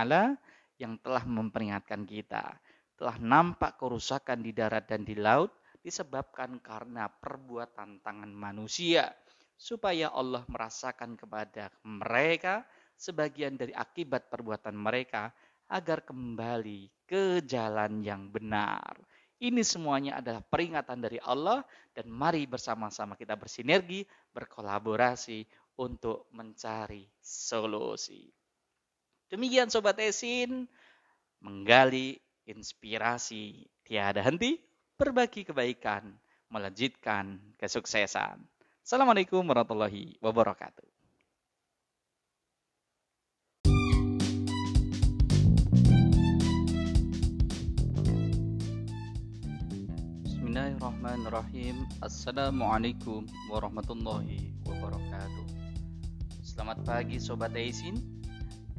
yang 0.78 0.94
telah 1.02 1.26
memperingatkan 1.26 2.06
kita 2.06 2.58
telah 2.98 3.14
nampak 3.22 3.78
kerusakan 3.78 4.42
di 4.42 4.50
darat 4.50 4.90
dan 4.90 5.06
di 5.06 5.14
laut 5.14 5.54
disebabkan 5.78 6.58
karena 6.58 7.06
perbuatan 7.06 8.02
tangan 8.02 8.34
manusia 8.34 9.14
supaya 9.54 10.10
Allah 10.10 10.42
merasakan 10.50 11.14
kepada 11.14 11.70
mereka 11.86 12.66
sebagian 12.98 13.54
dari 13.54 13.70
akibat 13.70 14.26
perbuatan 14.26 14.74
mereka 14.74 15.30
agar 15.70 16.02
kembali 16.02 17.06
ke 17.06 17.40
jalan 17.46 18.02
yang 18.02 18.28
benar. 18.28 18.98
Ini 19.38 19.62
semuanya 19.62 20.18
adalah 20.18 20.42
peringatan 20.42 20.98
dari 20.98 21.22
Allah 21.22 21.62
dan 21.94 22.10
mari 22.10 22.42
bersama-sama 22.50 23.14
kita 23.14 23.38
bersinergi, 23.38 24.02
berkolaborasi 24.34 25.46
untuk 25.78 26.26
mencari 26.34 27.06
solusi. 27.22 28.26
Demikian 29.30 29.70
Sobat 29.70 30.02
Esin, 30.02 30.66
menggali 31.38 32.18
inspirasi 32.50 33.62
tiada 33.86 34.26
henti 34.26 34.58
berbagi 34.98 35.46
kebaikan, 35.46 36.18
melejitkan 36.50 37.38
kesuksesan. 37.62 38.42
Assalamualaikum 38.82 39.46
warahmatullahi 39.46 40.18
wabarakatuh. 40.18 40.97
Bismillahirrahmanirrahim. 50.98 51.86
Assalamualaikum 52.02 53.22
warahmatullahi 53.54 54.50
wabarakatuh. 54.66 55.46
Selamat 56.42 56.82
pagi 56.82 57.22
Sobat 57.22 57.54
Aisin. 57.54 58.02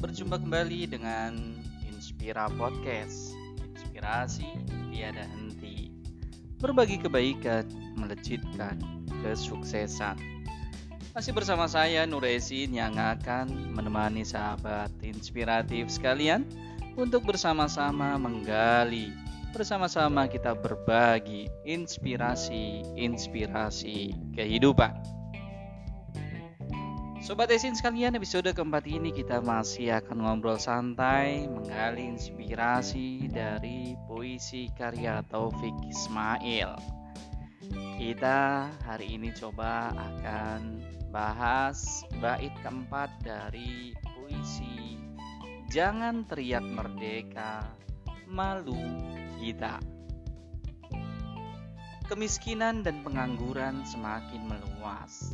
Berjumpa 0.04 0.44
kembali 0.44 0.84
dengan 0.92 1.56
Inspira 1.88 2.52
Podcast. 2.60 3.40
Inspirasi 3.64 4.52
tiada 4.92 5.24
henti. 5.32 5.96
Berbagi 6.60 7.00
kebaikan, 7.00 7.64
melejitkan 7.96 8.84
kesuksesan. 9.24 10.20
Masih 11.16 11.32
bersama 11.32 11.72
saya 11.72 12.04
Nur 12.04 12.28
Aisin 12.28 12.76
yang 12.76 13.00
akan 13.00 13.72
menemani 13.72 14.28
sahabat 14.28 14.92
inspiratif 15.08 15.88
sekalian 15.88 16.44
untuk 17.00 17.24
bersama-sama 17.24 18.20
menggali 18.20 19.29
bersama-sama 19.52 20.30
kita 20.30 20.54
berbagi 20.54 21.50
inspirasi-inspirasi 21.66 24.14
kehidupan. 24.38 24.94
Sobat 27.20 27.52
Esin 27.52 27.76
sekalian, 27.76 28.16
episode 28.16 28.48
keempat 28.56 28.88
ini 28.88 29.12
kita 29.12 29.44
masih 29.44 30.00
akan 30.00 30.24
ngobrol 30.24 30.56
santai 30.56 31.52
menggali 31.52 32.16
inspirasi 32.16 33.28
dari 33.28 34.00
puisi 34.08 34.72
karya 34.74 35.20
Taufik 35.28 35.76
Ismail. 35.84 36.80
Kita 38.00 38.72
hari 38.88 39.20
ini 39.20 39.36
coba 39.36 39.92
akan 39.92 40.80
bahas 41.12 42.08
bait 42.24 42.56
keempat 42.64 43.12
dari 43.22 43.92
puisi 44.16 44.80
Jangan 45.70 46.26
teriak 46.26 46.66
merdeka, 46.66 47.62
malu 48.26 48.74
kita. 49.40 49.80
Kemiskinan 52.12 52.84
dan 52.84 53.00
pengangguran 53.06 53.88
semakin 53.88 54.44
meluas. 54.44 55.32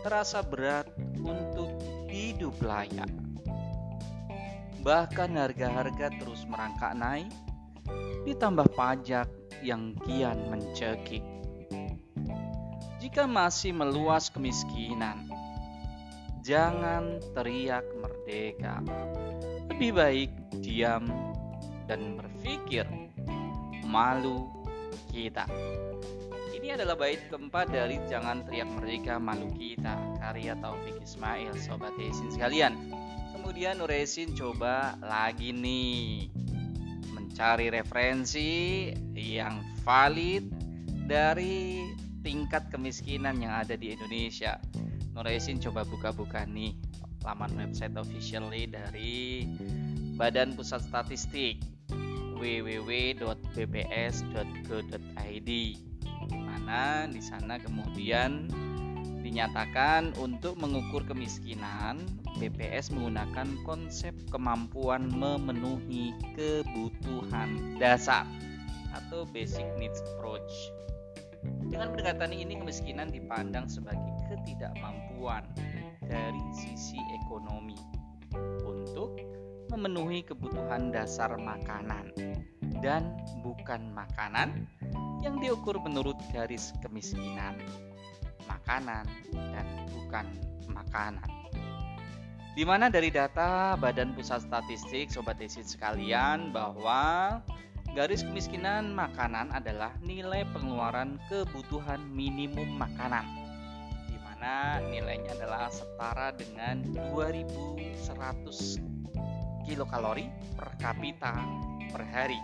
Terasa 0.00 0.40
berat 0.40 0.88
untuk 1.20 1.76
hidup 2.08 2.56
layak. 2.64 3.10
Bahkan 4.82 5.30
harga-harga 5.38 6.10
terus 6.18 6.42
merangkak 6.48 6.96
naik, 6.96 7.30
ditambah 8.26 8.66
pajak 8.74 9.30
yang 9.62 9.94
kian 10.02 10.50
mencekik. 10.50 11.22
Jika 12.98 13.26
masih 13.26 13.74
meluas 13.74 14.30
kemiskinan, 14.30 15.26
jangan 16.46 17.18
teriak 17.34 17.86
merdeka. 17.98 18.82
Lebih 19.70 19.90
baik 19.94 20.30
diam 20.62 21.06
dan 21.90 22.14
berpikir 22.14 22.86
malu 23.92 24.48
kita. 25.12 25.44
Ini 26.56 26.80
adalah 26.80 26.96
bait 26.96 27.20
keempat 27.28 27.68
dari 27.68 28.00
Jangan 28.08 28.48
Teriak 28.48 28.72
Merdeka 28.72 29.20
Malu 29.20 29.52
Kita 29.52 30.16
karya 30.16 30.56
Taufik 30.56 30.96
Ismail 31.04 31.52
Sobat 31.60 31.92
Esin 32.00 32.32
sekalian. 32.32 32.72
Kemudian 33.36 33.76
Nuresin 33.84 34.32
coba 34.32 34.96
lagi 35.04 35.52
nih 35.52 36.32
mencari 37.12 37.68
referensi 37.68 38.88
yang 39.12 39.60
valid 39.84 40.48
dari 41.04 41.84
tingkat 42.24 42.72
kemiskinan 42.72 43.36
yang 43.44 43.52
ada 43.52 43.76
di 43.76 43.92
Indonesia. 43.92 44.56
Nuresin 45.12 45.60
coba 45.60 45.84
buka-buka 45.84 46.48
nih 46.48 46.72
laman 47.26 47.52
website 47.60 47.92
officially 48.00 48.64
dari 48.64 49.44
Badan 50.16 50.56
Pusat 50.56 50.80
Statistik 50.88 51.60
www.bps.go.id 52.42 53.50
di 56.22 56.38
mana 56.42 57.06
di 57.06 57.22
sana 57.22 57.54
kemudian 57.62 58.50
dinyatakan 59.22 60.18
untuk 60.18 60.58
mengukur 60.58 61.06
kemiskinan 61.06 62.02
BPS 62.42 62.90
menggunakan 62.90 63.46
konsep 63.62 64.10
kemampuan 64.34 65.06
memenuhi 65.06 66.10
kebutuhan 66.34 67.78
dasar 67.78 68.26
atau 68.90 69.22
basic 69.30 69.64
needs 69.78 70.02
approach. 70.14 70.50
Dengan 71.70 71.94
pendekatan 71.94 72.34
ini 72.34 72.58
kemiskinan 72.58 73.14
dipandang 73.14 73.70
sebagai 73.70 74.10
ketidakmampuan 74.26 75.46
dari 76.02 76.42
sisi 76.52 76.98
ekonomi 77.22 77.78
untuk 78.66 79.16
memenuhi 79.72 80.20
kebutuhan 80.20 80.92
dasar 80.92 81.32
makanan 81.40 82.12
dan 82.84 83.16
bukan 83.40 83.88
makanan 83.96 84.68
yang 85.24 85.40
diukur 85.40 85.80
menurut 85.80 86.20
garis 86.28 86.76
kemiskinan. 86.84 87.56
Makanan 88.44 89.08
dan 89.32 89.66
bukan 89.88 90.26
makanan. 90.68 91.30
Di 92.52 92.68
mana 92.68 92.92
dari 92.92 93.08
data 93.08 93.80
Badan 93.80 94.12
Pusat 94.12 94.44
Statistik 94.44 95.08
Sobat 95.08 95.40
Desi 95.40 95.64
sekalian 95.64 96.52
bahwa 96.52 97.40
garis 97.96 98.20
kemiskinan 98.20 98.92
makanan 98.92 99.48
adalah 99.56 99.96
nilai 100.04 100.44
pengeluaran 100.52 101.16
kebutuhan 101.32 102.00
minimum 102.12 102.76
makanan 102.76 103.24
di 104.08 104.16
mana 104.20 104.80
nilainya 104.84 105.32
adalah 105.36 105.72
setara 105.72 106.32
dengan 106.36 106.84
2100 107.12 108.92
kilokalori 109.64 110.26
per 110.54 110.74
kapita 110.78 111.34
per 111.90 112.02
hari. 112.08 112.38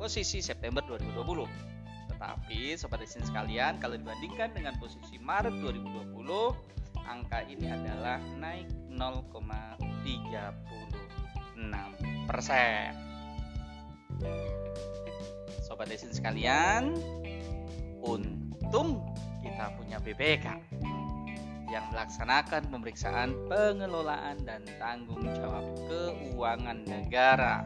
posisi 0.00 0.40
September 0.40 0.80
2020. 0.88 1.44
Tetapi 2.08 2.72
sobat 2.80 3.04
desin 3.04 3.20
sekalian, 3.20 3.76
kalau 3.76 4.00
dibandingkan 4.00 4.56
dengan 4.56 4.72
posisi 4.80 5.20
Maret 5.20 5.60
2020, 5.60 6.56
angka 7.04 7.44
ini 7.44 7.68
adalah 7.68 8.16
naik 8.40 8.64
0,36 8.96 10.24
persen. 12.24 12.96
Sobat 15.60 15.92
desin 15.92 16.16
sekalian, 16.16 16.96
untung 18.00 19.04
kita 19.44 19.68
punya 19.76 20.00
BPK. 20.00 20.48
yang 21.70 21.86
melaksanakan 21.94 22.66
pemeriksaan 22.66 23.30
pengelolaan 23.46 24.42
dan 24.42 24.58
tanggung 24.82 25.22
jawab 25.22 25.62
keuangan 25.86 26.82
negara. 26.82 27.62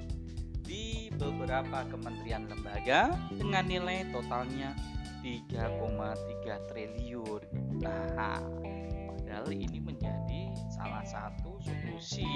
di 0.64 1.12
beberapa 1.14 1.84
kementerian 1.92 2.48
lembaga 2.48 3.12
dengan 3.30 3.64
nilai 3.68 4.08
totalnya 4.10 4.72
3,3 5.20 6.68
triliun. 6.68 7.42
Nah, 7.80 8.40
padahal 9.08 9.48
ini 9.52 9.80
menjadi 9.80 10.52
salah 10.72 11.04
satu 11.04 11.56
solusi 11.64 12.28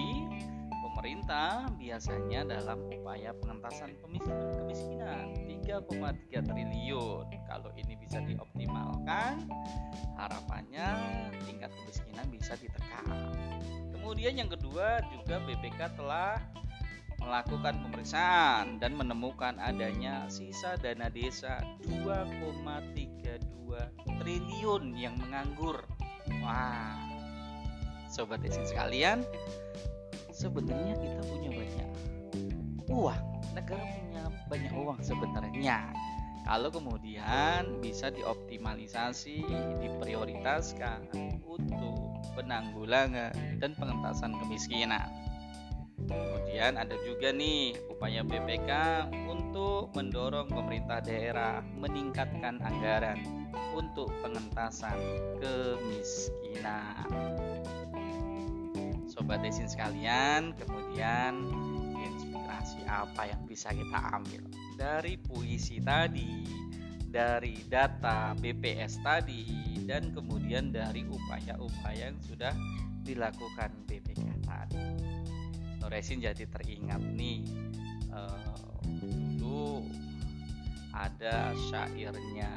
pemerintah 0.98 1.68
biasanya 1.78 2.58
dalam 2.58 2.80
upaya 2.90 3.30
pengentasan 3.38 3.94
kemiskinan 4.02 5.36
3,3 5.46 6.42
triliun. 6.42 7.24
Kalau 7.46 7.70
ini 7.76 7.94
bisa 8.00 8.18
dioptimalkan, 8.24 9.46
harapannya 10.16 10.88
tingkat 11.44 11.70
kemiskinan 11.70 12.26
bisa 12.32 12.56
ditekan. 12.58 13.30
Kemudian 13.94 14.42
yang 14.42 14.50
kedua 14.50 15.04
juga 15.12 15.38
BPK 15.44 15.80
telah 15.94 16.40
melakukan 17.18 17.82
pemeriksaan 17.82 18.78
dan 18.78 18.94
menemukan 18.94 19.58
adanya 19.58 20.30
sisa 20.30 20.78
dana 20.78 21.10
desa 21.10 21.60
2,32 21.84 23.42
triliun 24.22 24.94
yang 24.94 25.18
menganggur. 25.18 25.82
Wah, 26.40 26.94
sobat 28.08 28.40
desa 28.40 28.62
sekalian, 28.64 29.26
sebenarnya 30.32 30.94
kita 30.96 31.20
punya 31.26 31.50
banyak 31.52 31.88
uang, 32.88 33.22
negara 33.52 33.84
punya 33.84 34.22
banyak 34.48 34.72
uang 34.72 34.98
sebenarnya. 35.02 35.90
Kalau 36.48 36.72
kemudian 36.72 37.76
bisa 37.84 38.08
dioptimalisasi, 38.08 39.44
diprioritaskan 39.84 41.12
untuk 41.44 42.24
penanggulangan 42.32 43.36
dan 43.60 43.76
pengentasan 43.76 44.32
kemiskinan. 44.40 45.27
Kemudian 46.08 46.74
ada 46.80 46.96
juga 47.04 47.30
nih 47.30 47.76
upaya 47.92 48.24
BPK 48.24 48.70
untuk 49.28 49.92
mendorong 49.94 50.48
pemerintah 50.48 51.04
daerah 51.04 51.60
meningkatkan 51.76 52.58
anggaran 52.64 53.20
untuk 53.76 54.10
pengentasan 54.24 54.98
kemiskinan. 55.38 57.06
Sobat 59.06 59.44
desin 59.44 59.68
sekalian, 59.70 60.56
kemudian 60.56 61.46
inspirasi 62.00 62.82
apa 62.88 63.28
yang 63.28 63.42
bisa 63.46 63.70
kita 63.70 63.98
ambil 64.14 64.42
dari 64.74 65.18
puisi 65.18 65.82
tadi, 65.82 66.46
dari 67.06 67.66
data 67.66 68.34
BPS 68.38 69.02
tadi, 69.02 69.42
dan 69.86 70.14
kemudian 70.14 70.70
dari 70.70 71.02
upaya-upaya 71.08 72.12
yang 72.12 72.20
sudah 72.22 72.54
dilakukan 73.02 73.72
BPK 73.88 74.26
tadi. 74.44 75.07
Resin 75.86 76.18
jadi 76.18 76.44
teringat 76.50 77.00
nih 77.14 77.46
uh, 78.10 78.58
dulu 79.38 79.86
ada 80.90 81.54
syairnya 81.70 82.50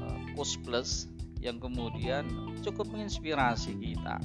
uh, 0.00 0.18
Plus 0.64 1.10
yang 1.38 1.60
kemudian 1.62 2.26
cukup 2.64 2.88
menginspirasi 2.90 3.76
kita 3.78 4.18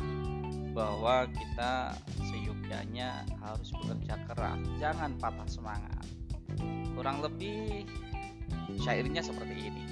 bahwa 0.73 1.29
kita 1.29 1.93
seyukyanya 2.25 3.21
harus 3.37 3.69
bekerja 3.69 4.17
keras, 4.25 4.59
jangan 4.81 5.13
patah 5.21 5.45
semangat. 5.45 6.05
Kurang 6.97 7.21
lebih 7.21 7.85
syairnya 8.81 9.21
seperti 9.21 9.69
ini. 9.69 9.83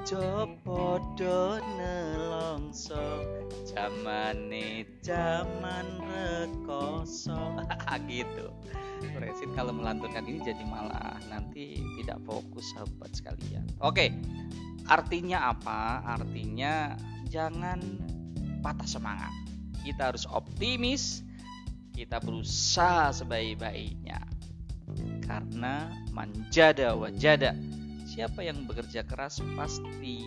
Jopodo 0.05 1.57
nelongso 1.79 3.05
Jamane. 3.65 4.85
jaman 5.01 5.87
rekoso. 6.05 7.33
Gitu. 8.05 8.51
Resin 9.17 9.55
kalau 9.55 9.71
melantunkan 9.71 10.27
ini 10.27 10.43
jadi 10.43 10.61
malah 10.67 11.17
nanti 11.31 11.79
tidak 11.97 12.19
fokus 12.27 12.69
sahabat 12.75 13.11
sekalian. 13.15 13.65
Oke 13.81 14.11
artinya 14.85 15.55
apa? 15.55 16.03
Artinya 16.19 16.93
jangan 17.31 17.81
patah 18.61 18.85
semangat. 18.85 19.31
Kita 19.81 20.11
harus 20.13 20.27
optimis 20.29 21.23
Kita 21.95 22.19
berusaha 22.19 23.15
sebaik-baiknya. 23.15 24.19
Karena 25.23 25.89
manjada 26.11 26.93
wajada 26.93 27.55
siapa 28.15 28.47
yang 28.47 28.63
bekerja 28.63 29.03
keras 29.03 29.43
pasti 29.59 30.23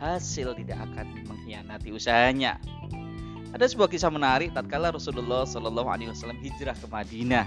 hasil 0.00 0.56
tidak 0.56 0.80
akan 0.88 1.28
mengkhianati 1.28 1.92
usahanya. 1.92 2.56
Ada 3.52 3.68
sebuah 3.68 3.92
kisah 3.92 4.08
menarik 4.08 4.56
tatkala 4.56 4.88
Rasulullah 4.96 5.44
Shallallahu 5.44 5.92
Alaihi 5.92 6.08
Wasallam 6.08 6.40
hijrah 6.40 6.72
ke 6.72 6.88
Madinah. 6.88 7.44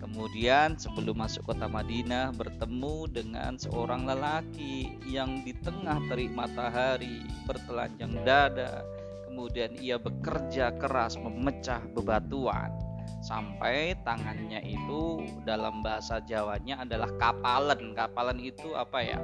Kemudian 0.00 0.80
sebelum 0.80 1.20
masuk 1.20 1.44
kota 1.44 1.68
Madinah 1.68 2.32
bertemu 2.32 3.04
dengan 3.12 3.60
seorang 3.60 4.08
lelaki 4.08 4.96
yang 5.04 5.44
di 5.44 5.52
tengah 5.60 6.00
terik 6.08 6.32
matahari 6.32 7.20
bertelanjang 7.44 8.24
dada. 8.24 8.80
Kemudian 9.28 9.76
ia 9.76 10.00
bekerja 10.00 10.72
keras 10.80 11.20
memecah 11.20 11.84
bebatuan 11.92 12.87
sampai 13.20 13.98
tangannya 14.06 14.62
itu 14.64 15.24
dalam 15.42 15.84
bahasa 15.84 16.22
Jawanya 16.24 16.82
adalah 16.82 17.10
kapalan. 17.20 17.92
Kapalan 17.92 18.38
itu 18.40 18.74
apa 18.74 18.98
ya? 19.02 19.18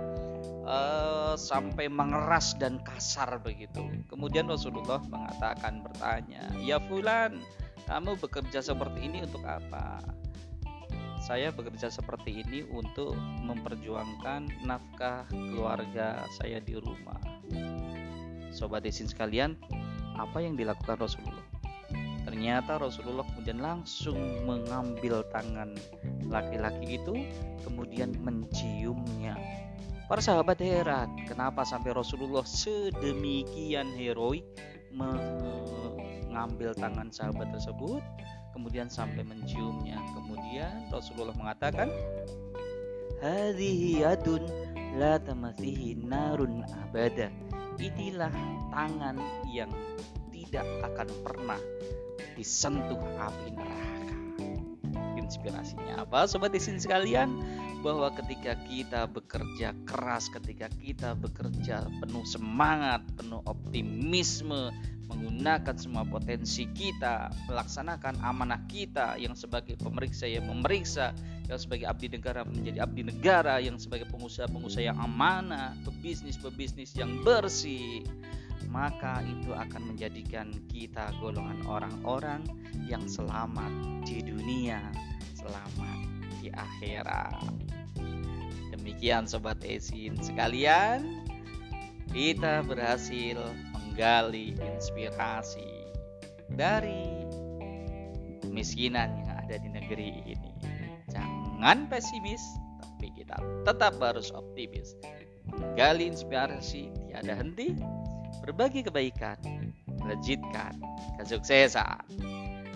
E, 0.64 0.78
sampai 1.38 1.88
mengeras 1.88 2.56
dan 2.58 2.80
kasar 2.82 3.40
begitu. 3.40 3.84
Kemudian 4.10 4.48
Rasulullah 4.48 5.00
mengatakan 5.08 5.84
bertanya, 5.84 6.48
"Ya 6.60 6.80
fulan, 6.80 7.40
kamu 7.86 8.16
bekerja 8.20 8.60
seperti 8.64 9.08
ini 9.08 9.24
untuk 9.24 9.44
apa?" 9.44 10.00
saya 11.24 11.48
bekerja 11.48 11.88
seperti 11.88 12.44
ini 12.44 12.68
untuk 12.68 13.16
memperjuangkan 13.16 14.60
nafkah 14.68 15.24
keluarga 15.32 16.20
saya 16.36 16.60
di 16.60 16.76
rumah. 16.76 17.16
Sobat 18.52 18.84
isin 18.84 19.08
sekalian, 19.08 19.56
apa 20.20 20.44
yang 20.44 20.52
dilakukan 20.52 21.00
Rasulullah? 21.00 21.53
Ternyata 22.24 22.80
Rasulullah 22.80 23.24
kemudian 23.28 23.60
langsung 23.60 24.16
mengambil 24.48 25.20
tangan 25.28 25.76
laki-laki 26.24 26.96
itu, 26.96 27.14
kemudian 27.62 28.16
menciumnya. 28.24 29.36
Para 30.08 30.20
sahabat 30.20 30.60
heran, 30.60 31.16
kenapa 31.24 31.64
sampai 31.64 31.96
Rasulullah 31.96 32.44
sedemikian 32.44 33.92
heroik 33.96 34.44
mengambil 34.92 36.76
tangan 36.76 37.08
sahabat 37.08 37.48
tersebut, 37.52 38.00
kemudian 38.52 38.88
sampai 38.88 39.24
menciumnya. 39.24 39.96
Kemudian 40.12 40.88
Rasulullah 40.92 41.36
mengatakan, 41.36 41.88
Hadhihi 43.24 44.04
yadun 44.04 44.44
la 45.00 45.16
tamasihi 45.16 45.96
narun 46.04 46.64
abada. 46.84 47.32
Inilah 47.80 48.32
tangan 48.70 49.16
yang 49.50 49.72
tidak 50.30 50.68
akan 50.86 51.08
pernah 51.24 51.60
disentuh 52.34 53.00
api 53.18 53.48
neraka. 53.54 54.16
Inspirasinya 55.18 56.04
apa 56.04 56.28
sobat 56.28 56.52
isin 56.52 56.76
sekalian? 56.76 57.40
Bahwa 57.80 58.08
ketika 58.16 58.56
kita 58.64 59.04
bekerja 59.08 59.76
keras, 59.84 60.32
ketika 60.32 60.72
kita 60.80 61.12
bekerja 61.16 61.84
penuh 62.00 62.24
semangat, 62.24 63.04
penuh 63.16 63.44
optimisme, 63.44 64.72
menggunakan 65.08 65.76
semua 65.76 66.02
potensi 66.08 66.64
kita, 66.72 67.28
melaksanakan 67.46 68.18
amanah 68.24 68.60
kita 68.66 69.20
yang 69.20 69.36
sebagai 69.36 69.76
pemeriksa 69.76 70.24
yang 70.24 70.48
memeriksa, 70.48 71.12
yang 71.46 71.60
sebagai 71.60 71.86
abdi 71.86 72.08
negara 72.08 72.42
menjadi 72.42 72.82
abdi 72.82 73.02
negara, 73.04 73.60
yang 73.60 73.76
sebagai 73.76 74.08
pengusaha-pengusaha 74.08 74.84
yang 74.90 74.98
amanah, 74.98 75.76
pebisnis-pebisnis 75.84 76.96
yang 76.96 77.20
bersih, 77.20 78.02
maka 78.74 79.22
itu 79.22 79.54
akan 79.54 79.94
menjadikan 79.94 80.50
kita 80.66 81.14
golongan 81.22 81.62
orang-orang 81.70 82.42
yang 82.90 83.06
selamat 83.06 83.70
di 84.02 84.18
dunia, 84.26 84.82
selamat 85.38 85.98
di 86.42 86.50
akhirat. 86.50 87.38
Demikian 88.74 89.30
sobat 89.30 89.62
Esin 89.62 90.18
sekalian, 90.18 91.22
kita 92.10 92.66
berhasil 92.66 93.38
menggali 93.70 94.58
inspirasi 94.58 95.86
dari 96.50 97.30
kemiskinan 98.42 99.22
yang 99.22 99.38
ada 99.38 99.56
di 99.62 99.70
negeri 99.70 100.10
ini. 100.26 100.50
Jangan 101.14 101.86
pesimis, 101.86 102.42
tapi 102.82 103.14
kita 103.14 103.38
tetap 103.62 104.02
harus 104.02 104.34
optimis. 104.34 104.98
Menggali 105.46 106.10
inspirasi 106.10 106.90
tiada 107.06 107.38
henti, 107.38 107.78
berbagi 108.42 108.82
kebaikan, 108.82 109.38
melejitkan 110.00 110.74
kesuksesan. 111.20 112.02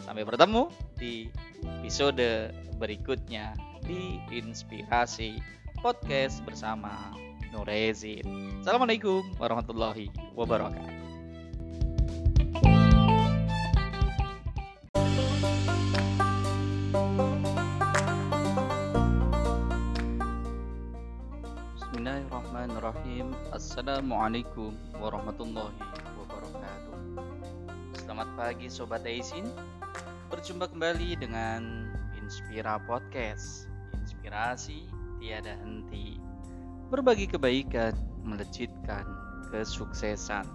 Sampai 0.04 0.22
bertemu 0.24 0.70
di 0.96 1.28
episode 1.82 2.52
berikutnya 2.78 3.56
di 3.84 4.20
Inspirasi 4.30 5.40
Podcast 5.80 6.44
bersama 6.44 7.16
Nurezin. 7.50 8.24
Assalamualaikum 8.60 9.24
warahmatullahi 9.40 10.12
wabarakatuh. 10.36 11.07
Bismillahirrahmanirrahim. 22.88 23.52
Assalamualaikum 23.52 24.72
warahmatullahi 24.96 25.76
wabarakatuh. 26.24 26.96
Selamat 28.00 28.28
pagi 28.32 28.72
Sobat 28.72 29.04
Aisin. 29.04 29.44
Berjumpa 30.32 30.72
kembali 30.72 31.20
dengan 31.20 31.92
Inspira 32.16 32.80
Podcast. 32.88 33.68
Inspirasi 33.92 34.88
tiada 35.20 35.52
henti. 35.60 36.16
Berbagi 36.88 37.28
kebaikan, 37.28 37.92
melejitkan 38.24 39.04
kesuksesan. 39.52 40.48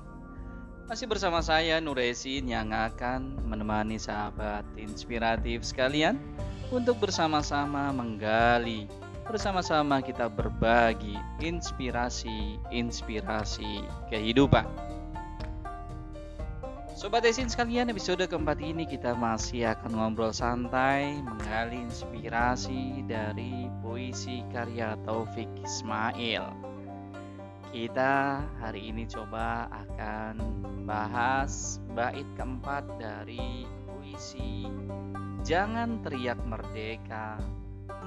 Masih 0.89 1.05
bersama 1.05 1.37
saya 1.45 1.77
Nuresin 1.77 2.49
yang 2.49 2.73
akan 2.73 3.45
menemani 3.45 4.01
sahabat 4.01 4.65
inspiratif 4.73 5.61
sekalian 5.61 6.17
Untuk 6.73 6.97
bersama-sama 6.97 7.93
menggali 7.93 8.89
bersama-sama 9.27 9.99
kita 10.03 10.27
berbagi 10.27 11.15
inspirasi-inspirasi 11.39 13.87
kehidupan. 14.11 14.67
Sobat 16.93 17.25
Esin 17.25 17.49
sekalian, 17.49 17.89
episode 17.89 18.21
keempat 18.29 18.61
ini 18.61 18.85
kita 18.85 19.17
masih 19.17 19.73
akan 19.75 19.91
ngobrol 19.97 20.31
santai 20.31 21.17
menggali 21.25 21.81
inspirasi 21.83 23.03
dari 23.09 23.65
puisi 23.81 24.45
karya 24.53 24.93
Taufik 25.03 25.49
Ismail. 25.65 26.45
Kita 27.73 28.45
hari 28.61 28.93
ini 28.93 29.09
coba 29.09 29.65
akan 29.73 30.37
bahas 30.85 31.81
bait 31.97 32.29
keempat 32.37 32.85
dari 33.01 33.65
puisi 33.89 34.69
Jangan 35.43 35.99
teriak 35.99 36.39
merdeka, 36.47 37.35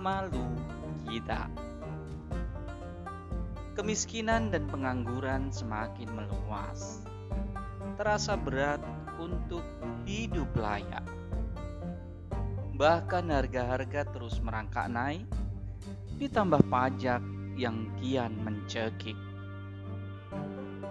malu 0.00 0.56
kita. 1.06 1.46
Kemiskinan 3.78 4.50
dan 4.50 4.66
pengangguran 4.66 5.54
semakin 5.54 6.10
meluas. 6.10 7.06
Terasa 7.96 8.34
berat 8.36 8.82
untuk 9.16 9.62
hidup 10.04 10.48
layak. 10.56 11.04
Bahkan 12.76 13.32
harga-harga 13.32 14.04
terus 14.12 14.36
merangkak 14.44 14.92
naik, 14.92 15.24
ditambah 16.20 16.60
pajak 16.68 17.24
yang 17.56 17.88
kian 17.96 18.36
mencekik. 18.44 19.16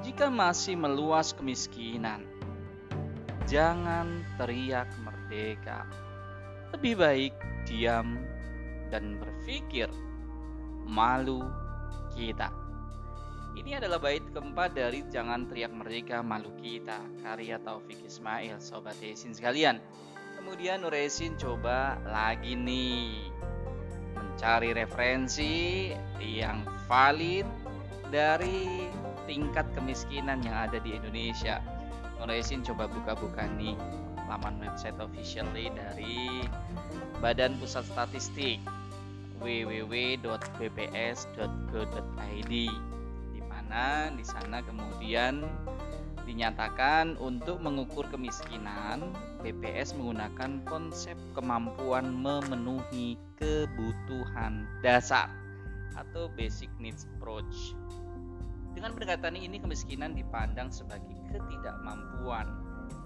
Jika 0.01 0.29
masih 0.29 0.77
meluas 0.77 1.33
kemiskinan, 1.33 2.25
jangan 3.49 4.21
teriak 4.37 4.89
merdeka. 5.01 5.85
Lebih 6.73 6.93
baik 6.97 7.33
diam 7.65 8.21
dan 8.93 9.17
berpikir 9.17 9.89
malu 10.85 11.43
kita. 12.13 12.53
Ini 13.55 13.79
adalah 13.79 14.03
bait 14.03 14.23
keempat 14.35 14.75
dari 14.75 15.07
Jangan 15.07 15.47
Teriak 15.47 15.71
Merdeka 15.71 16.19
Malu 16.19 16.51
Kita 16.59 16.99
karya 17.23 17.55
Taufik 17.63 18.03
Ismail 18.03 18.59
Sobat 18.59 18.99
Esin 18.99 19.31
sekalian. 19.31 19.79
Kemudian 20.35 20.83
Nuresin 20.83 21.39
coba 21.39 21.95
lagi 22.03 22.53
nih 22.53 23.31
mencari 24.13 24.75
referensi 24.75 25.89
yang 26.19 26.67
valid 26.85 27.47
dari 28.11 28.91
tingkat 29.25 29.65
kemiskinan 29.73 30.43
yang 30.43 30.69
ada 30.69 30.77
di 30.83 30.93
Indonesia. 30.93 31.63
Nuresin 32.19 32.61
coba 32.61 32.91
buka-buka 32.91 33.47
nih 33.55 33.79
laman 34.27 34.59
website 34.59 34.99
officially 34.99 35.71
dari 35.71 36.43
Badan 37.23 37.55
Pusat 37.57 37.85
Statistik 37.87 38.59
www.bps.go.id 39.45 40.33
di 43.29 43.41
mana 43.45 44.09
di 44.09 44.25
sana 44.25 44.65
kemudian 44.65 45.45
dinyatakan 46.25 47.21
untuk 47.21 47.61
mengukur 47.61 48.09
kemiskinan 48.09 49.13
BPS 49.45 49.93
menggunakan 49.93 50.65
konsep 50.65 51.13
kemampuan 51.37 52.09
memenuhi 52.09 53.21
kebutuhan 53.37 54.65
dasar 54.81 55.29
atau 55.93 56.25
basic 56.33 56.73
needs 56.81 57.05
approach. 57.13 57.77
Dengan 58.73 58.97
pendekatan 58.97 59.37
ini 59.37 59.61
kemiskinan 59.61 60.17
dipandang 60.17 60.73
sebagai 60.73 61.13
ketidakmampuan 61.29 62.49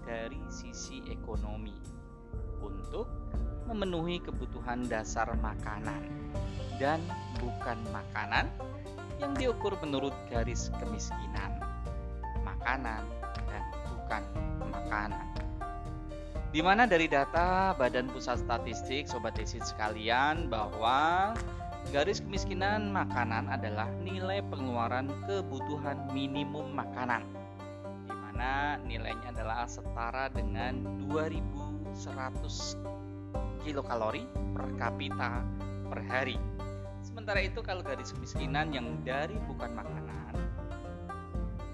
dari 0.07 0.39
sisi 0.47 1.03
ekonomi 1.11 1.75
untuk 2.63 3.18
memenuhi 3.69 4.17
kebutuhan 4.25 4.89
dasar 4.89 5.29
makanan 5.37 6.01
dan 6.81 6.97
bukan 7.37 7.77
makanan 7.93 8.49
yang 9.21 9.35
diukur 9.37 9.77
menurut 9.83 10.15
garis 10.31 10.73
kemiskinan. 10.81 11.61
Makanan 12.41 13.05
dan 13.45 13.63
bukan 13.85 14.23
makanan. 14.73 15.27
Di 16.49 16.65
mana 16.65 16.89
dari 16.89 17.05
data 17.05 17.77
Badan 17.77 18.09
Pusat 18.09 18.41
Statistik 18.41 19.05
Sobat 19.05 19.37
Desi 19.37 19.61
sekalian 19.61 20.49
bahwa 20.49 21.37
garis 21.93 22.25
kemiskinan 22.25 22.89
makanan 22.89 23.45
adalah 23.53 23.85
nilai 24.01 24.41
pengeluaran 24.49 25.13
kebutuhan 25.29 26.09
minimum 26.09 26.73
makanan 26.73 27.21
di 28.09 28.13
mana 28.17 28.81
nilainya 28.81 29.29
adalah 29.29 29.69
setara 29.69 30.33
dengan 30.33 30.81
2100 31.05 32.98
kilokalori 33.63 34.23
per 34.55 34.67
kapita 34.79 35.43
per 35.89 35.99
hari. 36.05 36.37
Sementara 37.03 37.39
itu 37.43 37.63
kalau 37.63 37.81
garis 37.81 38.11
kemiskinan 38.11 38.75
yang 38.75 38.99
dari 39.07 39.35
bukan 39.47 39.71
makanan 39.73 40.09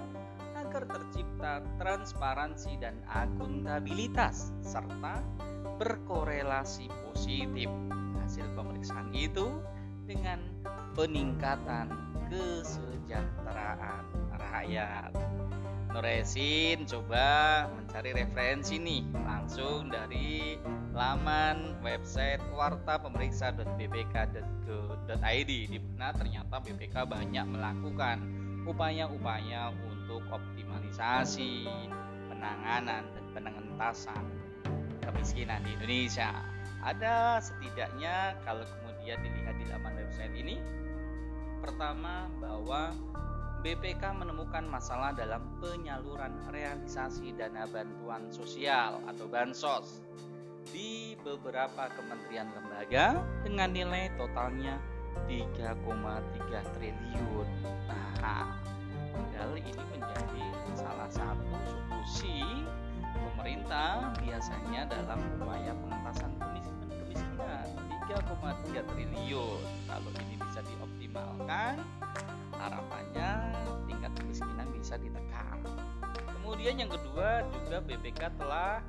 Tercipta 1.19 1.59
transparansi 1.75 2.79
dan 2.79 2.95
akuntabilitas 3.03 4.55
serta 4.63 5.19
berkorelasi 5.75 6.87
positif 7.11 7.67
hasil 8.23 8.47
pemeriksaan 8.55 9.11
itu 9.11 9.59
dengan 10.07 10.39
peningkatan 10.95 11.91
kesejahteraan 12.31 14.31
rakyat. 14.31 15.11
Nuresin 15.91 16.87
coba 16.87 17.67
mencari 17.67 18.15
referensi 18.15 18.79
nih 18.79 19.03
langsung 19.11 19.91
dari 19.91 20.55
laman 20.95 21.83
website 21.83 22.39
warta 22.55 22.95
pemeriksa.bpk.go.id 22.95 25.51
di 25.67 25.79
mana 25.83 26.15
ternyata 26.15 26.63
BPK 26.63 26.95
banyak 27.03 27.43
melakukan 27.43 28.23
upaya-upaya 28.63 29.75
untuk 30.19 30.35
optimalisasi 30.35 31.63
penanganan 32.27 33.07
dan 33.07 33.25
penengentasan 33.31 34.23
kemiskinan 34.99 35.63
di 35.63 35.71
Indonesia. 35.79 36.43
Ada 36.83 37.39
setidaknya 37.39 38.35
kalau 38.43 38.67
kemudian 38.67 39.23
dilihat 39.23 39.55
di 39.55 39.65
laman 39.71 39.95
website 39.95 40.35
ini 40.35 40.59
pertama 41.63 42.27
bahwa 42.43 42.91
BPK 43.63 44.15
menemukan 44.15 44.63
masalah 44.67 45.11
dalam 45.11 45.43
penyaluran 45.59 46.31
realisasi 46.51 47.35
dana 47.35 47.67
bantuan 47.67 48.31
sosial 48.31 49.03
atau 49.07 49.27
bansos 49.27 49.99
di 50.71 51.19
beberapa 51.23 51.91
kementerian 51.95 52.47
lembaga 52.55 53.19
dengan 53.43 53.71
nilai 53.71 54.11
totalnya 54.15 54.79
3,3 55.27 56.75
triliun. 56.79 57.47
Nah, 58.23 58.58
padahal 59.19 59.59
ini 59.59 59.83
menjadi 59.91 60.47
salah 60.71 61.11
satu 61.11 61.51
solusi 61.67 62.39
pemerintah 63.11 64.15
biasanya 64.23 64.87
dalam 64.87 65.19
upaya 65.35 65.75
pengentasan 65.75 66.31
kemiskinan 66.39 66.89
kemiskinan 67.03 67.67
3,3 68.07 68.79
triliun. 68.95 69.59
Kalau 69.85 70.11
ini 70.23 70.35
bisa 70.39 70.63
dioptimalkan, 70.63 71.83
harapannya 72.55 73.29
tingkat 73.85 74.11
kemiskinan 74.17 74.67
bisa 74.71 74.95
ditekan. 74.97 75.59
Kemudian 76.39 76.81
yang 76.81 76.89
kedua 76.89 77.45
juga 77.53 77.77
BPK 77.83 78.21
telah 78.39 78.81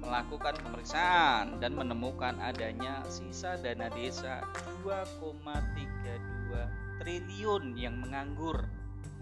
melakukan 0.00 0.56
pemeriksaan 0.64 1.60
dan 1.60 1.76
menemukan 1.76 2.40
adanya 2.40 3.04
sisa 3.12 3.60
dana 3.60 3.92
desa 3.92 4.40
2,32 4.86 7.04
triliun 7.04 7.76
yang 7.76 8.00
menganggur. 8.00 8.64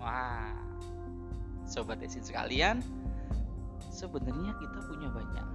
Wah, 0.07 0.54
sobat 1.66 1.98
desin 1.98 2.22
sekalian, 2.22 2.78
sebenarnya 3.90 4.54
kita 4.54 4.78
punya 4.86 5.11
banyak 5.11 5.46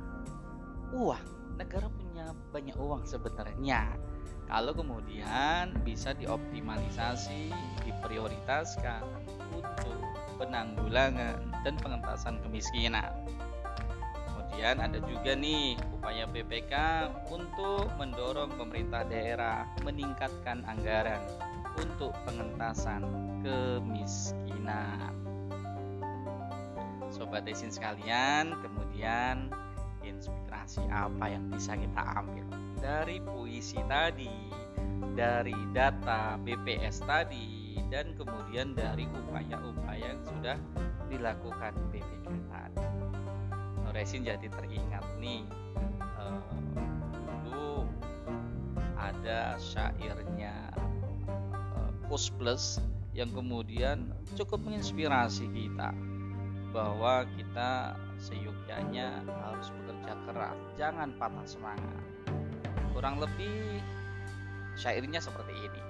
uang. 0.92 1.26
Negara 1.56 1.88
punya 1.88 2.36
banyak 2.52 2.76
uang 2.76 3.08
sebenarnya 3.08 3.96
kalau 4.52 4.76
kemudian 4.76 5.72
bisa 5.88 6.12
dioptimalisasi, 6.12 7.56
diprioritaskan 7.88 9.00
untuk 9.56 9.96
penanggulangan 10.36 11.40
dan 11.64 11.80
pengentasan 11.80 12.36
kemiskinan. 12.44 13.16
Kemudian 14.28 14.84
ada 14.84 15.00
juga 15.08 15.40
nih 15.40 15.80
upaya 15.96 16.28
BPK 16.28 16.74
untuk 17.32 17.88
mendorong 17.96 18.52
pemerintah 18.60 19.08
daerah 19.08 19.64
meningkatkan 19.88 20.68
anggaran 20.68 21.24
untuk 21.78 22.12
pengentasan 22.28 23.06
kemiskinan. 23.46 25.14
Sobat 27.12 27.44
Desin 27.44 27.72
sekalian, 27.72 28.56
kemudian 28.64 29.52
inspirasi 30.02 30.82
apa 30.90 31.30
yang 31.30 31.46
bisa 31.52 31.76
kita 31.76 32.02
ambil 32.18 32.48
dari 32.80 33.20
puisi 33.22 33.78
tadi, 33.86 34.32
dari 35.14 35.54
data 35.76 36.40
BPS 36.42 37.04
tadi, 37.04 37.78
dan 37.92 38.16
kemudian 38.16 38.74
dari 38.74 39.06
upaya-upaya 39.12 40.16
yang 40.16 40.24
sudah 40.24 40.58
dilakukan 41.12 41.76
BPK 41.92 42.32
tadi. 42.50 42.88
Resin 43.92 44.24
jadi 44.24 44.48
teringat 44.48 45.04
nih 45.20 45.44
uh, 46.16 46.40
dulu 47.44 47.84
ada 48.96 49.60
syairnya 49.60 50.71
uh, 52.12 52.20
Kus 52.20 52.28
Plus 52.36 52.84
yang 53.16 53.32
kemudian 53.32 54.12
cukup 54.36 54.60
menginspirasi 54.68 55.48
kita 55.48 55.96
bahwa 56.76 57.24
kita 57.40 57.96
seyukyanya 58.20 59.24
harus 59.28 59.72
bekerja 59.72 60.20
keras, 60.28 60.60
jangan 60.76 61.16
patah 61.16 61.48
semangat. 61.48 62.04
Kurang 62.92 63.24
lebih 63.24 63.80
syairnya 64.76 65.24
seperti 65.24 65.56
ini. 65.56 65.82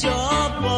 Coba 0.00 0.68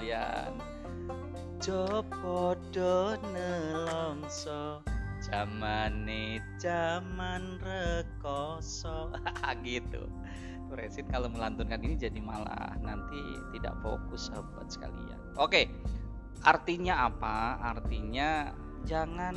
desin 0.00 0.08
sekalian 0.08 0.52
Jopodo 1.60 3.20
nelongso 3.36 4.80
Jamane 5.20 6.40
zaman 6.56 7.60
rekoso. 7.60 9.12
Gitu. 9.68 10.08
Resin 10.72 11.04
kalau 11.12 11.28
melantunkan 11.28 11.84
ini 11.84 12.00
jadi 12.00 12.16
malah 12.24 12.72
nanti 12.80 13.20
tidak 13.52 13.76
fokus 13.84 14.32
sahabat 14.32 14.72
sekalian. 14.72 15.20
Oke 15.36 15.68
artinya 16.40 17.12
apa? 17.12 17.60
Artinya 17.76 18.56
jangan 18.88 19.36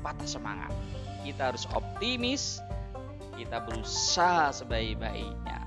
patah 0.00 0.24
semangat. 0.24 0.72
Kita 1.20 1.52
harus 1.52 1.68
optimis 1.76 2.64
Kita 3.34 3.60
berusaha 3.66 4.54
sebaik-baiknya. 4.54 5.60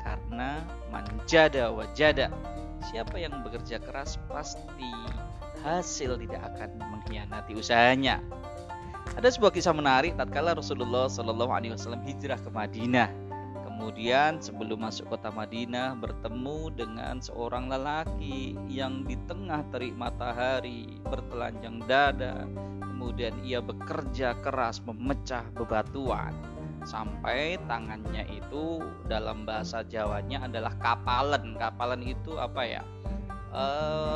Karena 0.00 0.64
manjada 0.88 1.68
wajada 1.74 2.30
Siapa 2.80 3.20
yang 3.20 3.44
bekerja 3.44 3.76
keras 3.76 4.16
pasti 4.32 4.88
hasil 5.60 6.16
tidak 6.16 6.40
akan 6.54 6.80
mengkhianati 6.80 7.52
usahanya. 7.52 8.24
Ada 9.16 9.28
sebuah 9.36 9.52
kisah 9.52 9.76
menarik 9.76 10.16
tatkala 10.16 10.56
Rasulullah 10.56 11.10
Shallallahu 11.10 11.52
Alaihi 11.52 11.76
Wasallam 11.76 12.00
hijrah 12.08 12.40
ke 12.40 12.48
Madinah. 12.48 13.10
Kemudian 13.66 14.40
sebelum 14.40 14.84
masuk 14.84 15.08
kota 15.08 15.32
Madinah 15.32 15.96
bertemu 15.96 16.68
dengan 16.76 17.16
seorang 17.20 17.72
lelaki 17.72 18.56
yang 18.68 19.08
di 19.08 19.16
tengah 19.24 19.64
terik 19.72 19.96
matahari 19.96 21.00
bertelanjang 21.04 21.80
dada. 21.88 22.44
Kemudian 22.80 23.40
ia 23.40 23.64
bekerja 23.64 24.36
keras 24.44 24.84
memecah 24.84 25.48
bebatuan 25.56 26.36
sampai 26.84 27.60
tangannya 27.68 28.24
itu 28.30 28.80
dalam 29.06 29.44
bahasa 29.44 29.84
Jawanya 29.84 30.48
adalah 30.48 30.72
kapalan. 30.80 31.56
Kapalan 31.56 32.00
itu 32.04 32.36
apa 32.40 32.62
ya? 32.64 32.82
E, 33.50 33.64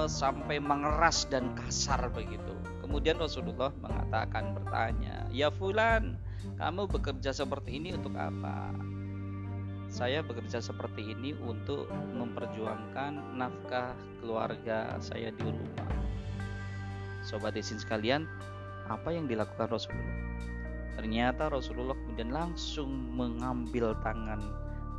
sampai 0.09 0.63
mengeras 0.63 1.29
dan 1.29 1.53
kasar 1.59 2.09
begitu. 2.13 2.55
Kemudian 2.81 3.19
Rasulullah 3.19 3.75
mengatakan 3.83 4.55
bertanya, 4.55 5.27
"Ya 5.35 5.51
fulan, 5.51 6.21
kamu 6.61 6.87
bekerja 6.87 7.35
seperti 7.35 7.83
ini 7.83 7.97
untuk 7.97 8.15
apa?" 8.15 8.71
Saya 9.95 10.27
bekerja 10.27 10.59
seperti 10.59 11.15
ini 11.15 11.39
untuk 11.39 11.87
memperjuangkan 11.91 13.39
nafkah 13.39 13.95
keluarga 14.19 14.99
saya 14.99 15.31
di 15.31 15.47
rumah. 15.47 15.91
Sobat 17.23 17.55
isin 17.55 17.79
sekalian, 17.79 18.27
apa 18.91 19.15
yang 19.15 19.31
dilakukan 19.31 19.71
Rasulullah? 19.71 20.54
Ternyata 21.05 21.53
Rasulullah 21.53 21.93
kemudian 22.01 22.33
langsung 22.33 22.89
mengambil 23.13 23.93
tangan 24.01 24.41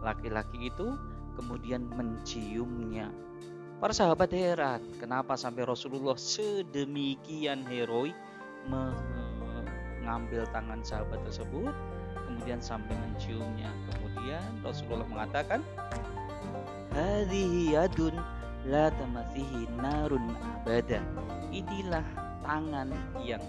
laki-laki 0.05 0.69
itu 0.69 0.93
kemudian 1.33 1.81
menciumnya. 1.97 3.09
Para 3.81 3.89
sahabat 3.89 4.29
heran, 4.29 4.85
kenapa 5.01 5.33
sampai 5.33 5.65
Rasulullah 5.65 6.13
sedemikian 6.13 7.65
heroik 7.65 8.13
mengambil 8.69 10.45
tangan 10.53 10.85
sahabat 10.85 11.25
tersebut 11.25 11.73
kemudian 12.13 12.61
sampai 12.61 12.93
menciumnya. 13.01 13.73
Kemudian 13.97 14.61
Rasulullah 14.61 15.09
mengatakan, 15.09 15.65
"Hadhihi 16.93 17.81
yadun 17.81 18.13
la 18.69 18.93
tamathihi 18.93 19.73
narun 19.81 20.37
abada." 20.53 21.01
Inilah 21.49 22.05
tangan 22.45 22.93
yang 23.25 23.41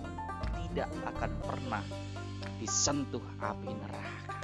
tidak 0.56 0.88
akan 1.04 1.30
pernah 1.44 1.84
disentuh 2.60 3.22
api 3.40 3.70
neraka. 3.72 4.34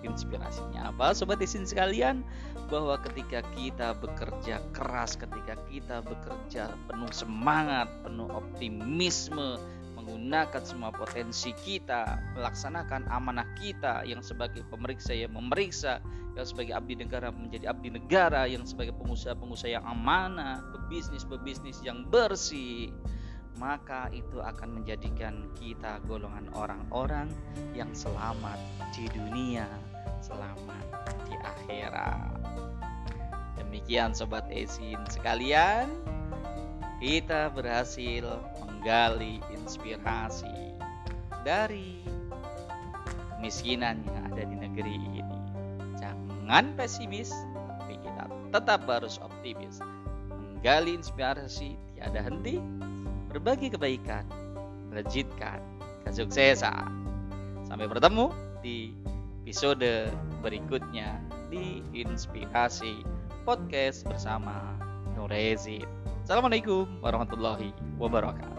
Inspirasinya 0.00 0.88
apa 0.90 1.12
sobat 1.12 1.44
isin 1.44 1.68
sekalian? 1.68 2.24
Bahwa 2.72 2.96
ketika 3.04 3.44
kita 3.52 3.92
bekerja 4.00 4.64
keras, 4.72 5.18
ketika 5.18 5.58
kita 5.68 6.00
bekerja 6.00 6.72
penuh 6.88 7.12
semangat, 7.12 7.90
penuh 8.00 8.30
optimisme, 8.32 9.60
menggunakan 10.00 10.62
semua 10.64 10.88
potensi 10.88 11.52
kita, 11.52 12.16
melaksanakan 12.32 13.04
amanah 13.12 13.44
kita 13.60 14.02
yang 14.08 14.24
sebagai 14.24 14.64
pemeriksa 14.72 15.12
yang 15.12 15.36
memeriksa, 15.36 16.00
yang 16.34 16.46
sebagai 16.48 16.72
abdi 16.72 16.96
negara 16.96 17.28
menjadi 17.28 17.68
abdi 17.68 17.92
negara, 17.92 18.48
yang 18.48 18.64
sebagai 18.64 18.96
pengusaha-pengusaha 18.96 19.76
yang 19.76 19.84
amanah, 19.84 20.64
pebisnis-pebisnis 20.72 21.84
yang 21.84 22.08
bersih, 22.08 22.88
maka 23.60 24.08
itu 24.16 24.40
akan 24.40 24.80
menjadikan 24.80 25.44
kita 25.52 26.00
golongan 26.08 26.48
orang-orang 26.56 27.28
yang 27.76 27.92
selamat 27.92 28.56
di 28.96 29.04
dunia, 29.12 29.68
selamat 30.24 30.84
di 31.28 31.36
akhirat. 31.36 32.40
Demikian 33.60 34.16
sobat 34.16 34.48
Esin 34.48 34.96
sekalian, 35.12 35.92
kita 37.04 37.52
berhasil 37.52 38.40
menggali 38.64 39.44
inspirasi 39.52 40.72
dari 41.44 42.00
kemiskinan 43.36 44.00
yang 44.08 44.24
ada 44.32 44.42
di 44.48 44.56
negeri 44.56 44.94
ini. 44.96 45.20
Jangan 46.00 46.72
pesimis, 46.80 47.28
tapi 47.76 48.00
kita 48.00 48.24
tetap 48.56 48.88
harus 48.88 49.20
optimis. 49.20 49.84
Menggali 50.32 50.96
inspirasi 50.96 51.76
tiada 51.92 52.24
henti, 52.24 52.56
berbagi 53.30 53.70
kebaikan, 53.70 54.26
melejitkan 54.90 55.62
kesuksesan. 56.02 56.90
Sampai 57.62 57.86
bertemu 57.86 58.34
di 58.58 58.90
episode 59.46 60.10
berikutnya 60.42 61.22
di 61.46 61.78
Inspirasi 61.94 63.06
Podcast 63.46 64.02
bersama 64.02 64.74
Nurezid. 65.14 65.86
Assalamualaikum 66.26 66.90
warahmatullahi 66.98 67.70
wabarakatuh. 68.02 68.58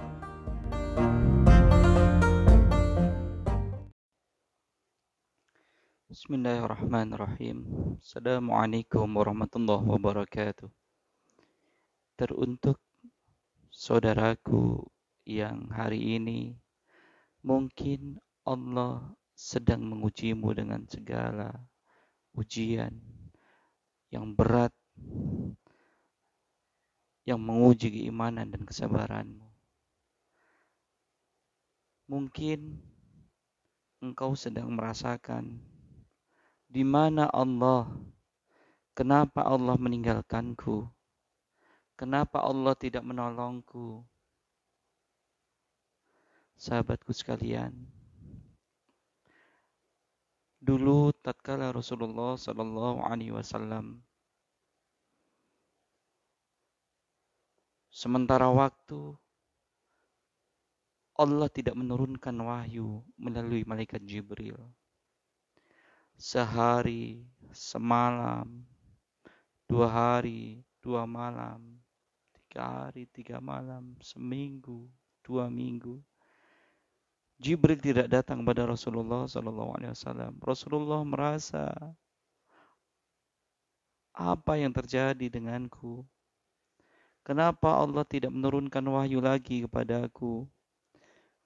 Bismillahirrahmanirrahim. 6.07 7.67
Assalamualaikum 7.99 9.07
warahmatullahi 9.19 9.83
wabarakatuh. 9.83 10.71
Teruntuk 12.15 12.79
saudaraku 13.81 14.85
yang 15.25 15.65
hari 15.73 16.21
ini 16.21 16.53
mungkin 17.41 18.21
Allah 18.45 19.09
sedang 19.33 19.81
mengujimu 19.81 20.53
dengan 20.53 20.85
segala 20.85 21.49
ujian 22.37 22.93
yang 24.13 24.37
berat 24.37 24.69
yang 27.25 27.41
menguji 27.41 27.89
keimanan 27.89 28.53
dan 28.53 28.69
kesabaranmu. 28.69 29.49
Mungkin 32.05 32.77
engkau 33.97 34.37
sedang 34.37 34.77
merasakan 34.77 35.57
di 36.69 36.85
mana 36.85 37.33
Allah, 37.33 37.89
kenapa 38.93 39.41
Allah 39.41 39.73
meninggalkanku, 39.73 40.85
Kenapa 42.01 42.41
Allah 42.41 42.73
tidak 42.73 43.05
menolongku? 43.05 44.01
Sahabatku 46.57 47.13
sekalian, 47.13 47.77
dulu 50.57 51.13
tatkala 51.21 51.69
Rasulullah 51.69 52.33
Shallallahu 52.41 53.05
Alaihi 53.05 53.33
Wasallam 53.33 54.01
sementara 57.93 58.49
waktu 58.49 59.13
Allah 61.21 61.53
tidak 61.53 61.77
menurunkan 61.77 62.33
wahyu 62.33 63.05
melalui 63.13 63.61
malaikat 63.61 64.01
Jibril. 64.01 64.57
Sehari, 66.17 67.21
semalam, 67.53 68.65
dua 69.69 69.85
hari, 69.85 70.65
dua 70.81 71.05
malam, 71.05 71.80
tiga 72.51 72.67
hari, 72.67 73.07
tiga 73.07 73.39
malam, 73.39 73.95
seminggu, 74.03 74.91
dua 75.23 75.47
minggu. 75.47 76.03
Jibril 77.39 77.79
tidak 77.79 78.11
datang 78.11 78.43
kepada 78.43 78.67
Rasulullah 78.67 79.23
Wasallam. 79.23 80.35
Rasulullah 80.43 80.99
merasa 81.07 81.71
apa 84.11 84.59
yang 84.59 84.75
terjadi 84.75 85.31
denganku? 85.31 86.03
Kenapa 87.23 87.71
Allah 87.71 88.03
tidak 88.03 88.35
menurunkan 88.35 88.83
wahyu 88.83 89.23
lagi 89.23 89.63
kepadaku? 89.63 90.43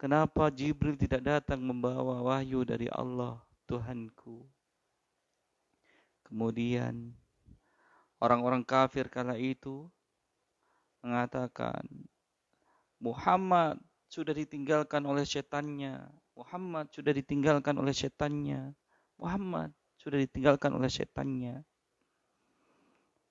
Kenapa 0.01 0.49
Jibril 0.49 0.97
tidak 0.97 1.21
datang 1.21 1.61
membawa 1.61 2.17
wahyu 2.25 2.65
dari 2.65 2.89
Allah 2.89 3.37
Tuhanku? 3.69 4.41
Kemudian 6.25 7.13
orang-orang 8.17 8.65
kafir 8.65 9.05
kala 9.05 9.37
itu 9.37 9.85
mengatakan, 11.05 11.85
Muhammad 12.97 13.77
sudah 14.09 14.33
ditinggalkan 14.33 15.05
oleh 15.05 15.21
setannya. 15.21 16.01
Muhammad 16.33 16.89
sudah 16.89 17.13
ditinggalkan 17.13 17.77
oleh 17.77 17.93
setannya. 17.93 18.73
Muhammad 19.21 19.69
sudah 20.01 20.17
ditinggalkan 20.17 20.73
oleh 20.73 20.89
setannya. 20.89 21.61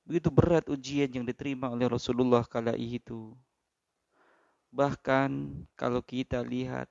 Begitu 0.07 0.29
berat 0.31 0.71
ujian 0.71 1.11
yang 1.11 1.27
diterima 1.27 1.73
oleh 1.73 1.91
Rasulullah 1.91 2.47
kala 2.47 2.79
itu. 2.79 3.35
Bahkan 4.71 5.31
kalau 5.75 6.05
kita 6.05 6.45
lihat 6.45 6.87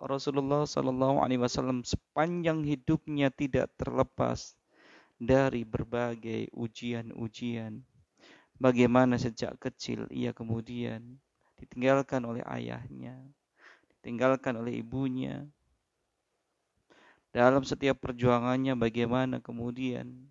Rasulullah 0.00 0.64
Shallallahu 0.64 1.20
Alaihi 1.20 1.40
Wasallam 1.40 1.84
sepanjang 1.84 2.64
hidupnya 2.64 3.28
tidak 3.28 3.68
terlepas 3.76 4.56
dari 5.20 5.68
berbagai 5.68 6.48
ujian-ujian. 6.56 7.84
Bagaimana 8.60 9.16
sejak 9.16 9.56
kecil 9.56 10.04
ia 10.12 10.36
kemudian 10.36 11.16
ditinggalkan 11.56 12.20
oleh 12.28 12.44
ayahnya, 12.44 13.16
ditinggalkan 13.96 14.60
oleh 14.60 14.84
ibunya. 14.84 15.48
Dalam 17.32 17.64
setiap 17.64 18.04
perjuangannya 18.04 18.76
bagaimana 18.76 19.40
kemudian 19.40 20.28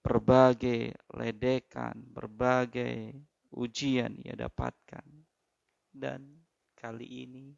berbagai 0.00 0.96
ledekan, 1.12 1.98
berbagai 2.14 3.12
ujian 3.52 4.16
ia 4.24 4.32
dapatkan. 4.38 5.04
Dan 5.92 6.24
kali 6.78 7.28
ini 7.28 7.52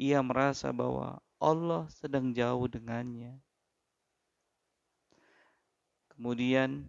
ia 0.00 0.18
merasa 0.18 0.74
bahwa 0.74 1.20
Allah 1.36 1.86
sedang 1.92 2.32
jauh 2.32 2.66
dengannya. 2.66 3.36
Kemudian 6.12 6.84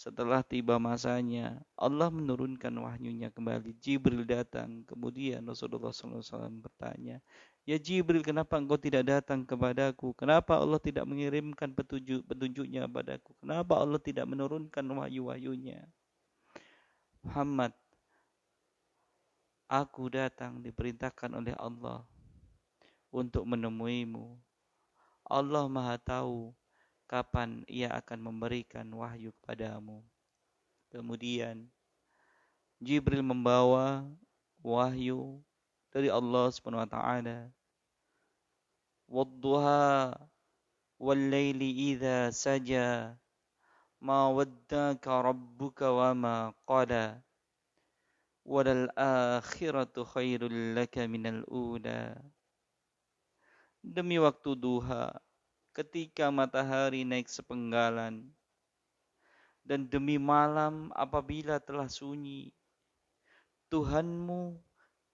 setelah 0.00 0.40
tiba 0.40 0.80
masanya, 0.80 1.60
Allah 1.76 2.08
menurunkan 2.08 2.72
wahyunya 2.72 3.28
kembali. 3.28 3.76
Jibril 3.84 4.24
datang. 4.24 4.80
Kemudian 4.88 5.44
Rasulullah 5.44 5.92
SAW 5.92 6.24
bertanya, 6.64 7.20
Ya 7.68 7.76
Jibril, 7.76 8.24
kenapa 8.24 8.56
engkau 8.56 8.80
tidak 8.80 9.04
datang 9.04 9.44
kepadaku? 9.44 10.16
Kenapa 10.16 10.56
Allah 10.56 10.80
tidak 10.80 11.04
mengirimkan 11.04 11.76
petunjuk 11.76 12.24
petunjuknya 12.24 12.88
padaku? 12.88 13.36
Kenapa 13.44 13.76
Allah 13.76 14.00
tidak 14.00 14.24
menurunkan 14.24 14.80
wahyu-wahyunya? 14.80 15.84
Muhammad, 17.20 17.76
aku 19.68 20.08
datang 20.08 20.64
diperintahkan 20.64 21.28
oleh 21.36 21.52
Allah 21.60 22.00
untuk 23.12 23.44
menemuimu. 23.44 24.40
Allah 25.28 25.68
Maha 25.68 26.00
Tahu 26.00 26.56
kapan 27.10 27.66
ia 27.66 27.90
akan 27.90 28.30
memberikan 28.30 28.86
wahyu 28.94 29.34
kepadamu. 29.42 29.98
Kemudian 30.94 31.66
Jibril 32.78 33.26
membawa 33.26 34.06
wahyu 34.62 35.42
dari 35.90 36.06
Allah 36.06 36.46
Subhanahu 36.54 36.86
wa 36.86 36.90
taala. 36.90 37.50
Wadduha 39.10 40.14
wal 41.02 41.22
laili 41.34 41.98
idza 41.98 42.30
saja 42.30 43.18
ma 43.98 44.30
waddaka 44.30 45.10
rabbuka 45.18 45.90
wa 45.90 46.14
ma 46.14 46.36
qala 46.62 47.18
walal 48.46 48.86
akhiratu 48.94 50.06
khairul 50.06 50.78
laka 50.78 51.10
minal 51.10 51.42
ula 51.50 52.14
demi 53.82 54.16
waktu 54.22 54.54
duha 54.54 55.10
ketika 55.70 56.28
matahari 56.28 57.06
naik 57.06 57.30
sepenggalan, 57.30 58.30
dan 59.64 59.86
demi 59.86 60.18
malam 60.18 60.90
apabila 60.98 61.62
telah 61.62 61.86
sunyi, 61.86 62.50
Tuhanmu 63.70 64.58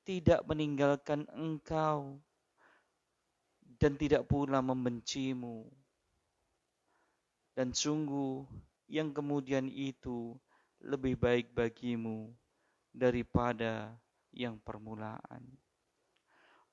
tidak 0.06 0.40
meninggalkan 0.48 1.28
engkau 1.34 2.16
dan 3.76 4.00
tidak 4.00 4.24
pula 4.24 4.64
membencimu. 4.64 5.68
Dan 7.52 7.76
sungguh 7.76 8.48
yang 8.88 9.12
kemudian 9.12 9.68
itu 9.68 10.36
lebih 10.80 11.20
baik 11.20 11.52
bagimu 11.52 12.32
daripada 12.96 13.92
yang 14.32 14.56
permulaan. 14.60 15.44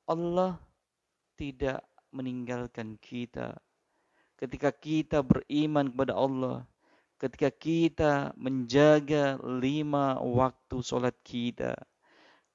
Allah 0.07 0.59
tidak 1.35 1.83
meninggalkan 2.11 2.99
kita 2.99 3.59
ketika 4.43 4.75
kita 4.75 5.23
beriman 5.23 5.87
kepada 5.87 6.19
Allah, 6.19 6.67
ketika 7.15 7.47
kita 7.47 8.11
menjaga 8.35 9.39
lima 9.39 10.19
waktu 10.19 10.83
sholat 10.83 11.15
kita, 11.23 11.71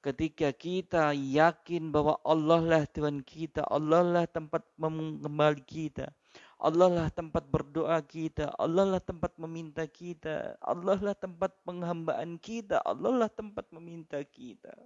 ketika 0.05 0.53
kita 0.53 1.17
yakin 1.17 1.89
bahwa 1.89 2.21
Allah 2.21 2.61
lah 2.61 2.83
Tuhan 2.85 3.25
kita, 3.25 3.65
Allah 3.65 4.05
lah 4.05 4.25
tempat 4.29 4.61
mengembali 4.77 5.65
kita, 5.65 6.13
Allah 6.61 6.93
lah 6.93 7.07
tempat 7.09 7.49
berdoa 7.49 7.97
kita, 8.05 8.53
Allah 8.61 8.85
lah 8.85 9.01
tempat 9.01 9.33
meminta 9.41 9.89
kita, 9.89 10.61
Allah 10.61 11.01
lah 11.01 11.17
tempat 11.17 11.57
penghambaan 11.65 12.37
kita, 12.37 12.85
Allah 12.85 13.25
lah 13.25 13.29
tempat 13.33 13.65
meminta 13.73 14.21
kita. 14.21 14.77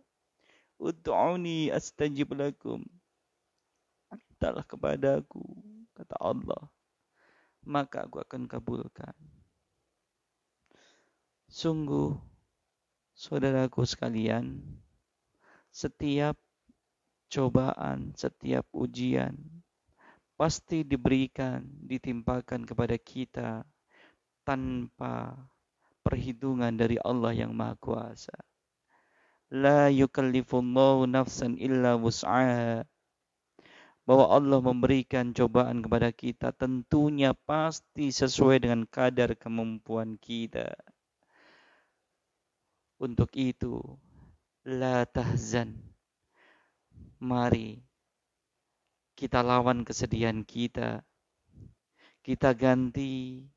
Ud'uni 0.80 1.68
astajib 1.68 2.32
lakum. 2.32 2.80
Mintalah 4.08 4.64
kepadaku, 4.64 5.43
kata 5.99 6.16
Allah 6.24 6.64
maka 7.64 8.07
aku 8.07 8.24
akan 8.24 8.47
kabulkan. 8.47 9.16
Sungguh, 11.47 12.16
saudaraku 13.14 13.84
sekalian, 13.86 14.61
setiap 15.70 16.38
cobaan, 17.30 18.14
setiap 18.14 18.66
ujian 18.74 19.38
pasti 20.34 20.82
diberikan, 20.84 21.64
ditimpakan 21.86 22.66
kepada 22.66 22.97
kita 22.97 23.64
tanpa 24.43 25.38
perhitungan 26.03 26.74
dari 26.74 26.99
Allah 26.99 27.32
yang 27.32 27.53
Maha 27.55 27.78
Kuasa. 27.80 28.36
La 29.53 29.88
yukallifullahu 29.93 31.05
nafsan 31.05 31.55
illa 31.61 31.93
wus'aha 31.95 32.84
bahwa 34.04 34.28
Allah 34.36 34.60
memberikan 34.60 35.32
cobaan 35.32 35.80
kepada 35.80 36.12
kita 36.12 36.51
tentunya 36.51 37.32
pasti 37.32 38.12
sesuai 38.12 38.68
dengan 38.68 38.84
kadar 38.84 39.36
kemampuan 39.39 40.20
kita. 40.20 40.76
Untuk 42.99 43.32
itu, 43.36 43.80
la 44.68 45.08
tahzan. 45.08 45.80
Mari 47.24 47.80
kita 49.16 49.39
lawan 49.39 49.88
kesedihan 49.88 50.43
kita. 50.43 50.99
Kita 52.24 52.51
ganti 52.56 53.47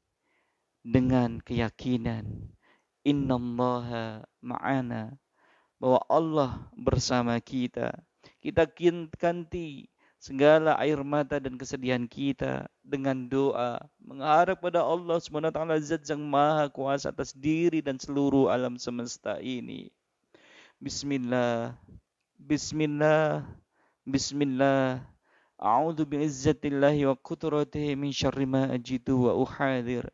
dengan 0.86 1.42
keyakinan 1.42 2.54
innallaha 3.02 4.26
ma'ana 4.42 5.14
bahwa 5.78 6.00
Allah 6.06 6.50
bersama 6.74 7.38
kita. 7.42 7.94
Kita 8.38 8.66
ganti 9.18 9.90
segala 10.16 10.74
air 10.80 10.98
mata 11.04 11.36
dan 11.36 11.60
kesedihan 11.60 12.08
kita 12.08 12.66
dengan 12.80 13.28
doa 13.28 13.78
mengharap 14.00 14.58
pada 14.64 14.80
Allah 14.80 15.20
SWT 15.20 15.60
zat 15.84 16.02
yang 16.08 16.24
maha 16.24 16.72
kuasa 16.72 17.12
atas 17.12 17.36
diri 17.36 17.84
dan 17.84 18.00
seluruh 18.00 18.48
alam 18.48 18.80
semesta 18.80 19.36
ini. 19.38 19.92
Bismillah 20.80 21.76
Bismillah 22.36 23.44
Bismillah. 24.06 25.02
A'udhu 25.58 26.06
bi'izzatillahi 26.06 27.10
wa 27.10 27.18
kuturatihi 27.18 27.98
min 27.98 28.14
syarri 28.14 28.46
ma 28.46 28.70
ajidu 28.70 29.26
wa 29.26 29.34
uhadir. 29.34 30.06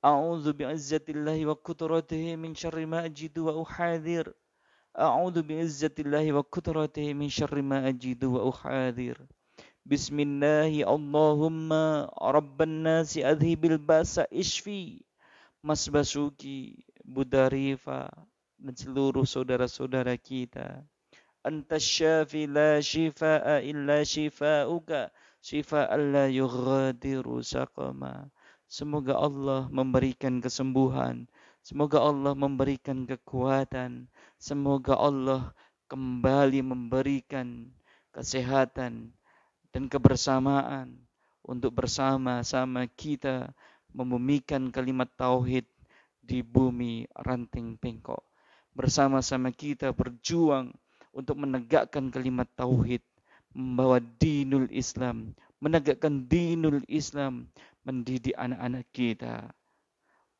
A'udhu 0.00 0.56
bi'izzatillahi 0.56 1.44
wa 1.44 1.52
kuturatihi 1.52 2.40
min 2.40 2.56
syarri 2.56 2.88
ma 2.88 3.04
ajidu 3.04 3.52
wa 3.52 3.60
uhadir 3.60 4.32
A'udzu 4.90 5.46
bi'izzatillahi 5.46 6.34
wa 6.34 6.42
qudratihi 6.42 7.14
min 7.14 7.30
syarri 7.30 7.62
ma 7.62 7.78
ajidu 7.86 8.34
wa 8.34 8.50
uhadir. 8.50 9.14
Bismillahi 9.86 10.82
Allahumma 10.82 12.10
rabban 12.18 12.82
nasi 12.82 13.22
adhibil 13.22 13.78
basa 13.78 14.26
isfi. 14.34 15.06
Mas 15.62 15.86
Basuki, 15.86 16.82
Budarifa, 17.06 18.08
dan 18.58 18.74
seluruh 18.74 19.28
saudara-saudara 19.28 20.16
kita. 20.18 20.82
Anta 21.46 21.78
syafi 21.78 22.48
la 22.50 22.80
shifa'a 22.82 23.62
illa 23.62 24.02
shifa'uka 24.02 25.12
shifa'an 25.38 26.12
la 26.12 26.26
yughadiru 26.32 27.44
saqama. 27.46 28.26
Semoga 28.66 29.20
Allah 29.20 29.68
memberikan 29.70 30.42
kesembuhan. 30.42 31.28
Semoga 31.60 32.00
Allah 32.00 32.32
memberikan 32.32 33.04
kekuatan. 33.04 34.08
Semoga 34.40 34.96
Allah 34.96 35.52
kembali 35.92 36.64
memberikan 36.64 37.68
kesehatan 38.08 39.12
dan 39.68 39.84
kebersamaan 39.84 40.96
untuk 41.44 41.76
bersama-sama 41.76 42.88
kita 42.88 43.52
membumikan 43.92 44.72
kalimat 44.72 45.12
tauhid 45.20 45.68
di 46.24 46.40
bumi 46.40 47.04
ranting 47.20 47.76
pengkok. 47.76 48.24
bersama-sama 48.72 49.52
kita 49.52 49.92
berjuang 49.92 50.72
untuk 51.12 51.36
menegakkan 51.42 52.08
kalimat 52.08 52.48
tauhid, 52.56 53.04
membawa 53.52 54.00
dinul 54.00 54.72
Islam, 54.72 55.36
menegakkan 55.60 56.24
dinul 56.30 56.80
Islam, 56.88 57.50
mendidik 57.84 58.32
anak-anak 58.40 58.88
kita 58.94 59.52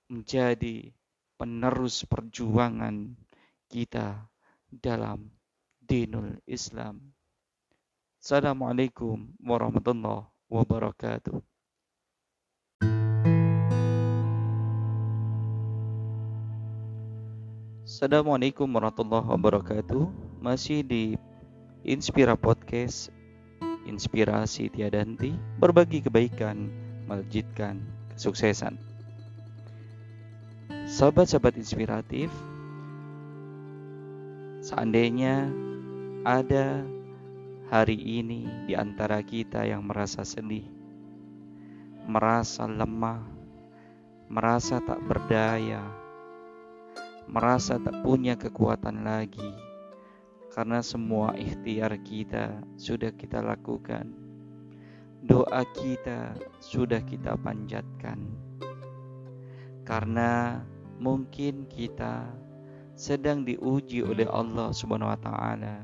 menjadi 0.09 0.89
penerus 1.37 2.07
perjuangan 2.09 3.13
kita 3.71 4.27
dalam 4.67 5.31
dinul 5.79 6.43
Islam. 6.43 7.15
Assalamualaikum 8.19 9.31
warahmatullahi 9.39 10.27
wabarakatuh. 10.51 11.39
Assalamualaikum 17.87 18.67
warahmatullahi 18.67 19.27
wabarakatuh. 19.31 20.05
Masih 20.43 20.83
di 20.83 21.15
Inspira 21.87 22.35
Podcast, 22.35 23.15
inspirasi 23.87 24.67
tiada 24.71 25.01
henti, 25.01 25.33
berbagi 25.63 26.03
kebaikan, 26.03 26.71
melejitkan 27.07 27.83
kesuksesan. 28.15 28.79
Sahabat-sahabat 30.91 31.55
inspiratif, 31.55 32.31
seandainya 34.61 35.49
ada 36.21 36.85
hari 37.73 37.97
ini 37.97 38.45
di 38.69 38.77
antara 38.77 39.25
kita 39.25 39.65
yang 39.65 39.89
merasa 39.89 40.21
sedih, 40.21 40.69
merasa 42.05 42.69
lemah, 42.69 43.25
merasa 44.29 44.85
tak 44.85 45.01
berdaya, 45.09 45.81
merasa 47.25 47.81
tak 47.81 48.05
punya 48.05 48.37
kekuatan 48.37 49.01
lagi, 49.01 49.57
karena 50.53 50.85
semua 50.85 51.33
ikhtiar 51.41 51.97
kita 52.05 52.61
sudah 52.77 53.17
kita 53.17 53.41
lakukan, 53.41 54.13
doa 55.25 55.65
kita 55.73 56.37
sudah 56.61 57.01
kita 57.01 57.33
panjatkan, 57.41 58.29
karena 59.89 60.61
mungkin 61.01 61.65
kita 61.65 62.29
sedang 63.01 63.49
diuji 63.49 64.05
oleh 64.05 64.29
Allah 64.29 64.77
Subhanahu 64.77 65.09
wa 65.09 65.17
taala 65.17 65.81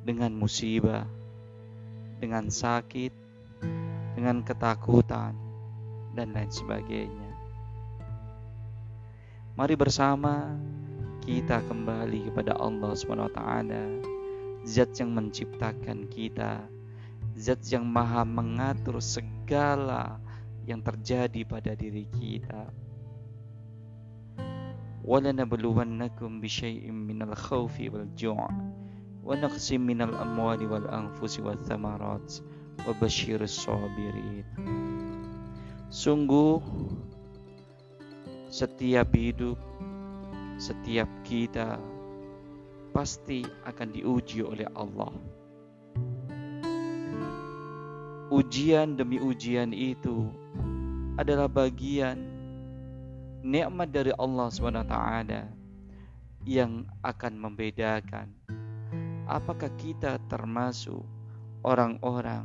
dengan 0.00 0.32
musibah, 0.32 1.04
dengan 2.16 2.48
sakit, 2.48 3.12
dengan 4.16 4.40
ketakutan, 4.40 5.36
dan 6.16 6.32
lain 6.32 6.48
sebagainya. 6.48 7.30
Mari 9.52 9.76
bersama 9.76 10.56
kita 11.20 11.60
kembali 11.68 12.32
kepada 12.32 12.56
Allah 12.56 12.96
Subhanahu 12.96 13.28
wa 13.28 13.34
taala, 13.36 13.84
zat 14.64 14.96
yang 14.96 15.12
menciptakan 15.12 16.08
kita, 16.08 16.64
zat 17.36 17.60
yang 17.68 17.84
maha 17.84 18.24
mengatur 18.24 18.96
segala 18.96 20.16
yang 20.64 20.80
terjadi 20.80 21.44
pada 21.44 21.76
diri 21.76 22.08
kita. 22.16 22.83
وَلَنَبْلُوَنَّكُمْ 25.05 26.29
بِشَيْءٍ 26.41 26.91
مِّنَ 26.91 27.19
الْخَوْفِ 27.21 27.75
وَالْجُوعِ 27.79 28.49
ونقص 29.29 29.67
من 29.71 30.01
الأموال 30.01 30.71
والأنفس 30.71 31.39
والثمرات 31.39 32.29
وبشر 32.87 33.39
الصابرين 33.41 34.45
Sungguh 35.89 36.61
setiap 38.53 39.09
hidup, 39.17 39.57
setiap 40.61 41.09
kita 41.25 41.81
pasti 42.93 43.41
akan 43.65 43.89
diuji 43.89 44.45
oleh 44.45 44.69
Allah. 44.77 45.09
Ujian 48.29 48.93
demi 49.01 49.17
ujian 49.17 49.73
itu 49.73 50.29
adalah 51.17 51.49
bagian 51.49 52.32
nikmat 53.44 53.92
dari 53.92 54.08
Allah 54.16 54.48
SWT 54.48 54.96
yang 56.48 56.88
akan 57.04 57.32
membedakan 57.36 58.32
apakah 59.28 59.68
kita 59.76 60.20
termasuk 60.28 61.04
orang-orang 61.64 62.44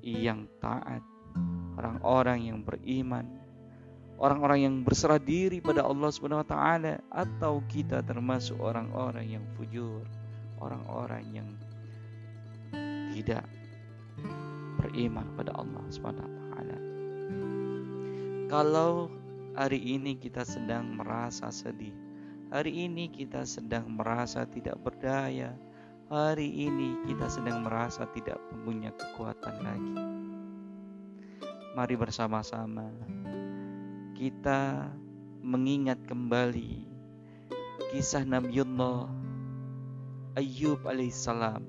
yang 0.00 0.48
taat, 0.60 1.04
orang-orang 1.76 2.48
yang 2.48 2.58
beriman, 2.64 3.24
orang-orang 4.16 4.58
yang 4.64 4.74
berserah 4.80 5.20
diri 5.20 5.60
pada 5.60 5.84
Allah 5.84 6.08
taala 6.44 6.94
atau 7.12 7.60
kita 7.68 8.00
termasuk 8.04 8.56
orang-orang 8.56 9.36
yang 9.40 9.44
fujur, 9.56 10.04
orang-orang 10.60 11.24
yang 11.28 11.48
tidak 13.12 13.44
beriman 14.80 15.28
pada 15.36 15.52
Allah 15.52 15.84
taala. 15.92 16.78
Kalau 18.48 19.19
hari 19.60 19.76
ini 19.76 20.16
kita 20.16 20.40
sedang 20.40 20.96
merasa 20.96 21.52
sedih, 21.52 21.92
Hari 22.48 22.88
ini 22.88 23.12
kita 23.12 23.44
sedang 23.44 23.92
merasa 23.94 24.42
tidak 24.48 24.80
berdaya. 24.80 25.54
Hari 26.10 26.66
ini 26.66 26.98
kita 27.06 27.30
sedang 27.30 27.62
merasa 27.62 28.08
tidak 28.10 28.42
punya 28.66 28.90
kekuatan 28.90 29.56
lagi. 29.62 29.96
Mari 31.78 31.94
bersama-sama 31.94 32.90
kita 34.18 34.90
mengingat 35.44 36.02
kembali 36.10 36.90
kisah 37.94 38.26
Nabiullah 38.26 39.06
Ayub 40.40 40.82
alaihissalam. 40.88 41.62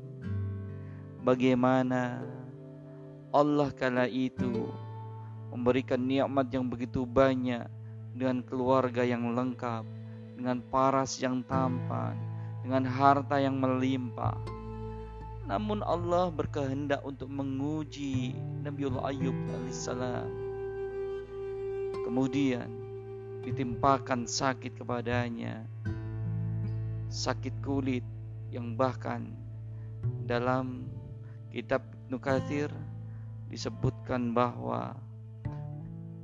Bagaimana 1.22 2.26
Allah 3.30 3.70
kala 3.78 4.10
itu 4.10 4.74
memberikan 5.54 6.02
nikmat 6.02 6.50
yang 6.50 6.66
begitu 6.66 7.06
banyak 7.06 7.81
dengan 8.12 8.44
keluarga 8.44 9.04
yang 9.04 9.32
lengkap, 9.32 9.84
dengan 10.36 10.60
paras 10.68 11.20
yang 11.20 11.44
tampan, 11.48 12.16
dengan 12.62 12.84
harta 12.86 13.40
yang 13.40 13.58
melimpah. 13.58 14.38
Namun 15.50 15.84
Allah 15.84 16.32
berkehendak 16.32 17.02
untuk 17.04 17.28
menguji 17.28 18.38
Nabiullah 18.64 19.12
Ayub 19.12 19.36
alaihissalam. 19.36 20.30
Kemudian 22.08 22.70
ditimpakan 23.42 24.30
sakit 24.30 24.78
kepadanya, 24.78 25.66
sakit 27.10 27.52
kulit 27.66 28.06
yang 28.54 28.78
bahkan 28.78 29.34
dalam 30.30 30.88
kitab 31.52 31.84
Nukathir 32.08 32.72
disebutkan 33.52 34.32
bahwa 34.32 34.96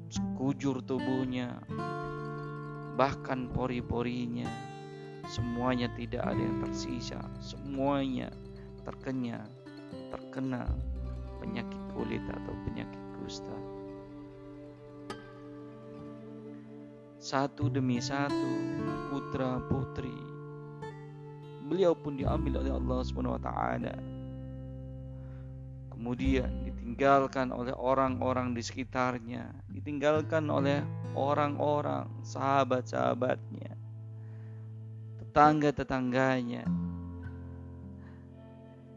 sekujur 0.08 0.82
tubuhnya 0.84 1.60
bahkan 2.98 3.52
pori-porinya 3.52 4.50
semuanya 5.28 5.92
tidak 5.94 6.24
ada 6.24 6.42
yang 6.42 6.60
tersisa 6.64 7.20
semuanya 7.44 8.32
terkena 8.88 9.44
terkena 10.10 10.64
penyakit 11.40 11.82
kulit 11.94 12.24
atau 12.28 12.54
penyakit 12.68 13.04
kusta. 13.20 13.58
Satu 17.18 17.68
demi 17.68 18.00
satu 18.00 18.52
putra 19.10 19.60
putri 19.68 20.14
beliau 21.68 21.92
pun 21.92 22.16
diambil 22.16 22.64
oleh 22.64 22.72
Allah 22.72 23.00
Subhanahu 23.04 23.36
wa 23.36 23.44
taala. 23.44 23.96
Kemudian 25.92 26.67
ditinggalkan 26.88 27.52
oleh 27.52 27.76
orang-orang 27.76 28.56
di 28.56 28.64
sekitarnya, 28.64 29.52
ditinggalkan 29.68 30.48
oleh 30.48 30.80
orang-orang, 31.20 32.08
sahabat-sahabatnya, 32.24 33.76
tetangga-tetangganya. 35.20 36.64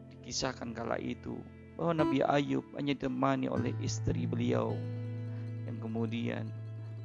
Dikisahkan 0.07 0.71
kala 0.71 1.03
itu 1.03 1.35
bahwa 1.75 1.99
Nabi 1.99 2.23
Ayub 2.23 2.63
hanya 2.79 2.95
ditemani 2.95 3.51
oleh 3.51 3.75
istri 3.83 4.23
beliau 4.23 4.71
yang 5.67 5.75
kemudian 5.83 6.47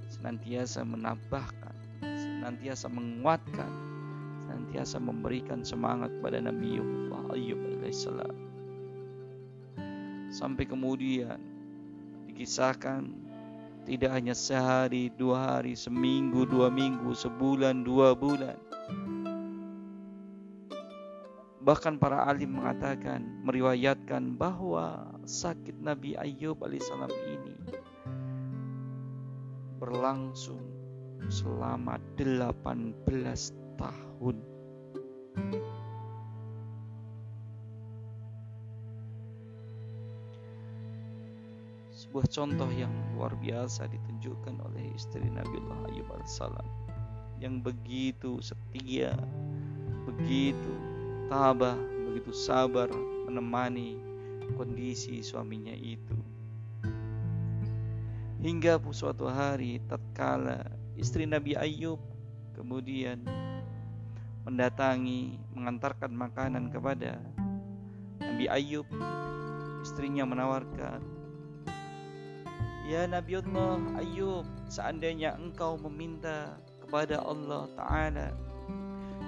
senantiasa 0.07 0.87
menambahkan, 0.87 1.75
senantiasa 1.99 2.87
menguatkan, 2.87 3.73
senantiasa 4.47 5.03
memberikan 5.03 5.67
semangat 5.67 6.15
kepada 6.15 6.39
Nabi 6.47 6.79
Ayub 7.35 7.59
alaihissalam 7.75 8.46
sampai 10.31 10.65
kemudian 10.67 11.39
dikisahkan 12.31 13.07
tidak 13.87 14.11
hanya 14.11 14.35
sehari, 14.35 15.15
dua 15.15 15.57
hari, 15.57 15.79
seminggu, 15.79 16.43
dua 16.43 16.67
minggu, 16.67 17.15
sebulan, 17.15 17.87
dua 17.87 18.19
bulan. 18.19 18.59
Bahkan 21.63 21.99
para 21.99 22.27
alim 22.27 22.59
mengatakan, 22.59 23.23
meriwayatkan 23.47 24.35
bahwa 24.35 25.15
sakit 25.23 25.79
Nabi 25.83 26.19
Ayub 26.19 26.59
alaihissalam 26.63 27.11
ini 27.11 27.55
berlangsung 29.83 30.63
selama 31.27 31.99
18 32.19 33.07
tahun. 33.79 34.37
Sebuah 42.17 42.33
contoh 42.33 42.73
yang 42.73 42.89
luar 43.13 43.37
biasa 43.37 43.93
ditunjukkan 43.93 44.57
oleh 44.65 44.89
istri 44.97 45.29
Nabiullah 45.29 45.85
Ayub 45.93 46.09
alaihissalam 46.17 46.65
yang 47.45 47.61
begitu 47.61 48.41
setia, 48.41 49.13
begitu 50.09 50.73
tabah, 51.29 51.77
begitu 52.09 52.33
sabar 52.33 52.89
menemani 53.29 54.01
kondisi 54.57 55.21
suaminya 55.21 55.77
itu. 55.77 56.17
Hingga 58.41 58.81
suatu 58.97 59.29
hari 59.29 59.85
tatkala 59.85 60.73
istri 60.97 61.29
Nabi 61.29 61.53
Ayub 61.53 62.01
kemudian 62.57 63.29
mendatangi 64.49 65.37
mengantarkan 65.53 66.17
makanan 66.17 66.73
kepada 66.73 67.21
Nabi 68.25 68.49
Ayub 68.49 68.89
istrinya 69.85 70.25
menawarkan 70.25 71.16
Ya 72.87 73.03
Nabi 73.03 73.43
Allah 73.43 73.83
Ayub 73.99 74.47
seandainya 74.71 75.35
engkau 75.35 75.75
meminta 75.75 76.55
kepada 76.79 77.19
Allah 77.19 77.67
Ta'ala 77.75 78.31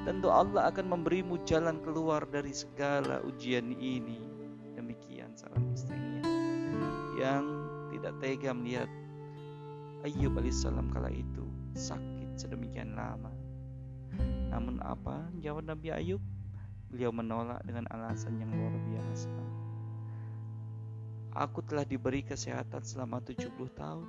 tentu 0.06 0.30
Allah 0.30 0.70
akan 0.70 0.86
memberimu 0.94 1.42
jalan 1.42 1.82
keluar 1.82 2.22
dari 2.30 2.54
segala 2.54 3.18
ujian 3.26 3.74
ini. 3.74 4.22
Demikian 4.78 5.34
saran 5.34 5.74
istrinya 5.74 6.22
yang 7.18 7.44
tidak 7.90 8.14
tega 8.22 8.54
melihat 8.54 8.86
Ayub 10.06 10.38
alaihissalam 10.38 10.94
kala 10.94 11.10
itu 11.10 11.42
sakit 11.74 12.38
sedemikian 12.38 12.94
lama. 12.94 13.34
Namun 14.54 14.78
apa? 14.86 15.26
Jawab 15.42 15.66
Nabi 15.66 15.90
Ayub 15.90 16.22
beliau 16.94 17.10
menolak 17.10 17.58
dengan 17.66 17.90
alasan 17.90 18.38
yang 18.38 18.54
luar 18.54 18.74
biasa 18.86 19.57
Aku 21.36 21.60
telah 21.64 21.84
diberi 21.84 22.24
kesehatan 22.24 22.80
selama 22.80 23.20
70 23.20 23.52
tahun 23.76 24.06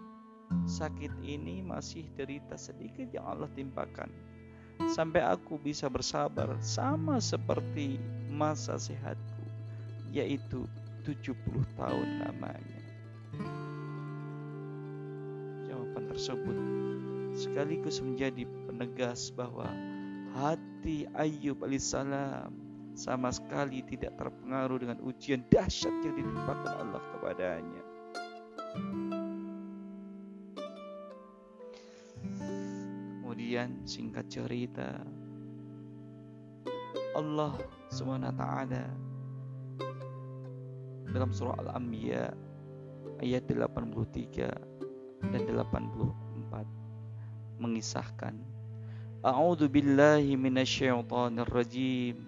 sakit 0.66 1.14
ini 1.22 1.62
masih 1.62 2.10
derita 2.18 2.58
sedikit 2.58 3.06
yang 3.14 3.26
Allah 3.26 3.50
timpakan. 3.54 4.10
Sampai 4.90 5.20
aku 5.22 5.60
bisa 5.60 5.92
bersabar 5.92 6.56
sama 6.64 7.20
seperti 7.20 8.00
masa 8.32 8.80
sehatku, 8.80 9.44
yaitu 10.10 10.64
70 11.04 11.36
tahun 11.76 12.08
lamanya. 12.24 12.82
Jawaban 15.68 16.04
tersebut 16.16 16.58
sekaligus 17.36 18.00
menjadi 18.00 18.48
penegas 18.66 19.30
bahwa 19.36 19.68
hati 20.34 21.06
Ayub 21.14 21.60
alaihissalam 21.60 22.69
sama 23.00 23.32
sekali 23.32 23.80
tidak 23.88 24.12
terpengaruh 24.20 24.76
dengan 24.76 25.00
ujian 25.08 25.40
dahsyat 25.48 26.04
yang 26.04 26.20
ditimpakan 26.20 26.84
Allah 26.84 27.00
kepadanya. 27.16 27.84
Kemudian 33.24 33.88
singkat 33.88 34.28
cerita 34.28 35.00
Allah 37.16 37.56
SWT 37.88 38.44
dalam 41.16 41.32
surah 41.32 41.56
Al-Anbiya 41.56 42.36
ayat 43.24 43.48
83 43.48 45.24
dan 45.24 45.42
84 45.48 47.64
mengisahkan 47.64 48.36
A'udzu 49.24 49.72
billahi 49.72 50.36
minasyaitonir 50.36 51.48
rajim 51.48 52.28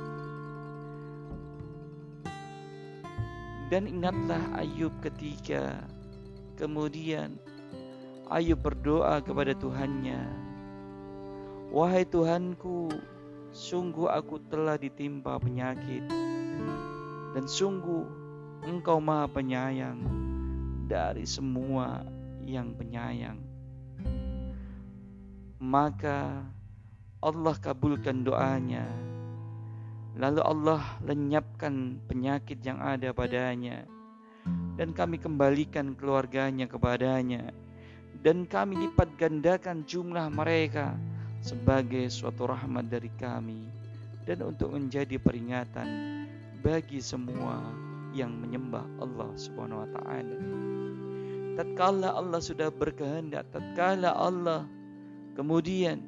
Dan 3.71 3.87
ingatlah 3.87 4.43
Ayub 4.59 4.91
ketika 4.99 5.79
kemudian 6.59 7.39
Ayub 8.27 8.59
berdoa 8.59 9.23
kepada 9.23 9.55
Tuhannya 9.55 10.19
Wahai 11.71 12.03
Tuhanku 12.03 12.91
Sungguh 13.51 14.07
aku 14.07 14.39
telah 14.47 14.79
ditimpa 14.79 15.35
penyakit 15.35 16.07
dan 17.35 17.43
sungguh 17.43 18.07
engkau 18.63 19.03
maha 19.03 19.27
penyayang 19.27 19.99
dari 20.87 21.27
semua 21.27 22.03
yang 22.47 22.71
penyayang. 22.75 23.39
Maka 25.59 26.47
Allah 27.19 27.55
kabulkan 27.59 28.23
doanya. 28.23 29.10
Lalu 30.19 30.41
Allah 30.43 30.81
lenyapkan 31.07 31.99
penyakit 32.07 32.59
yang 32.63 32.79
ada 32.83 33.15
padanya. 33.15 33.87
Dan 34.75 34.91
kami 34.91 35.21
kembalikan 35.21 35.95
keluarganya 35.95 36.67
kepadanya. 36.67 37.53
Dan 38.19 38.43
kami 38.43 38.87
lipat 38.87 39.15
gandakan 39.15 39.87
jumlah 39.87 40.27
mereka 40.33 40.99
sebagai 41.39 42.11
suatu 42.11 42.51
rahmat 42.51 42.91
dari 42.91 43.09
kami. 43.15 43.71
Dan 44.27 44.43
untuk 44.51 44.75
menjadi 44.75 45.15
peringatan 45.17 45.87
bagi 46.61 47.01
semua 47.01 47.63
yang 48.11 48.35
menyembah 48.35 48.85
Allah 48.99 49.31
Subhanahu 49.39 49.87
wa 49.87 49.89
taala. 49.95 50.37
Tatkala 51.55 52.09
Allah 52.15 52.39
sudah 52.39 52.69
berkehendak, 52.71 53.47
tatkala 53.51 54.15
Allah 54.15 54.67
kemudian 55.35 55.99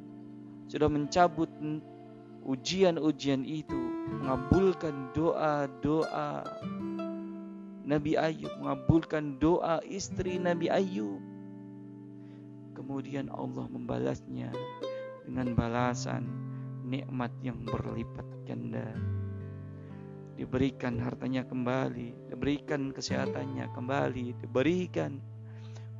sudah 0.67 0.87
mencabut 0.87 1.49
ujian-ujian 2.43 3.47
itu, 3.47 3.79
mengabulkan 4.19 5.11
doa-doa 5.15 6.43
Nabi 7.83 8.15
Ayub, 8.15 8.51
mengabulkan 8.63 9.35
doa 9.43 9.83
istri 9.83 10.39
Nabi 10.39 10.71
Ayub. 10.71 11.19
Kemudian 12.75 13.27
Allah 13.31 13.67
membalasnya 13.67 14.51
dengan 15.27 15.55
balasan 15.55 16.27
nikmat 16.87 17.31
yang 17.43 17.59
berlipat 17.63 18.27
ganda. 18.47 18.87
Diberikan 20.39 20.99
hartanya 20.99 21.45
kembali, 21.45 22.31
diberikan 22.31 22.91
kesehatannya 22.91 23.69
kembali, 23.71 24.35
diberikan 24.41 25.21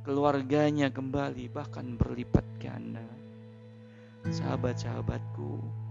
keluarganya 0.04 0.92
kembali, 0.92 1.48
bahkan 1.48 1.96
berlipat 1.96 2.44
ganda. 2.60 3.06
Sahabat-sahabatku, 4.24 5.83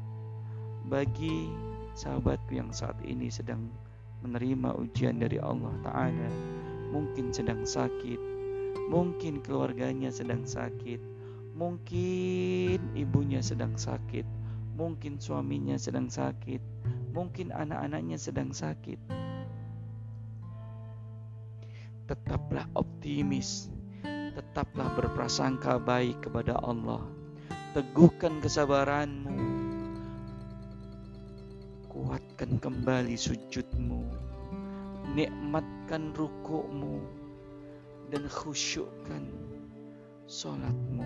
bagi 0.93 1.49
sahabatku 1.97 2.53
yang 2.53 2.69
saat 2.69 3.01
ini 3.01 3.33
sedang 3.33 3.65
menerima 4.21 4.77
ujian 4.77 5.17
dari 5.17 5.41
Allah 5.41 5.73
Ta'ala, 5.81 6.29
mungkin 6.93 7.33
sedang 7.33 7.65
sakit, 7.65 8.21
mungkin 8.93 9.41
keluarganya 9.41 10.13
sedang 10.13 10.45
sakit, 10.45 11.01
Mungkin 11.53 12.97
ibunya 12.97 13.37
sedang 13.45 13.77
sakit, 13.77 14.25
mungkin 14.73 15.21
suaminya 15.21 15.77
sedang 15.77 16.09
sakit, 16.09 16.57
mungkin 17.13 17.53
anak-anaknya 17.53 18.17
sedang 18.17 18.49
sakit. 18.49 18.97
Tetaplah 22.09 22.65
optimis, 22.73 23.69
tetaplah 24.33 24.97
berprasangka 24.97 25.77
baik 25.77 26.25
kepada 26.25 26.57
Allah. 26.57 27.05
Teguhkan 27.77 28.41
kesabaranmu, 28.41 29.52
kuatkan 31.93 32.57
kembali 32.57 33.13
sujudmu, 33.13 34.09
nikmatkan 35.13 36.09
rukukmu, 36.17 36.97
dan 38.09 38.25
khusyukkan 38.25 39.29
solatmu 40.25 41.05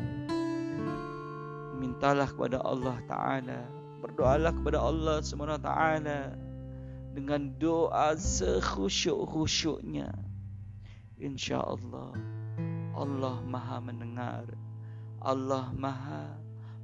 mintalah 1.78 2.26
kepada 2.26 2.58
Allah 2.64 2.98
Ta'ala 3.06 3.78
berdoalah 4.02 4.54
kepada 4.54 4.80
Allah 4.82 5.18
SWT 5.22 5.70
dengan 7.18 7.42
doa 7.58 8.14
sekhusyuk-khusyuknya. 8.14 10.14
Insya 11.18 11.62
Allah 11.62 12.14
Allah 12.94 13.42
maha 13.42 13.82
mendengar 13.82 14.46
Allah 15.18 15.74
maha 15.74 16.38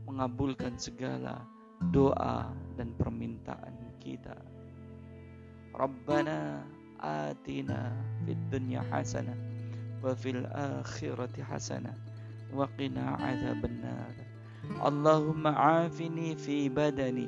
mengabulkan 0.10 0.74
segala 0.82 1.46
doa 1.94 2.50
dan 2.74 2.98
permintaan 2.98 3.83
kita. 4.04 4.36
Rabbana 5.74 6.62
atina 7.00 7.96
fid 8.28 8.38
dunya 8.52 8.84
hasanah 8.92 9.36
wa 10.04 10.14
fil 10.14 10.46
akhirati 10.52 11.42
hasanah 11.42 11.96
wa 12.54 12.68
qina 12.78 13.18
adzabannar. 13.18 14.14
Allahumma 14.80 15.52
afini 15.88 16.40
fi 16.40 16.72
badani 16.72 17.28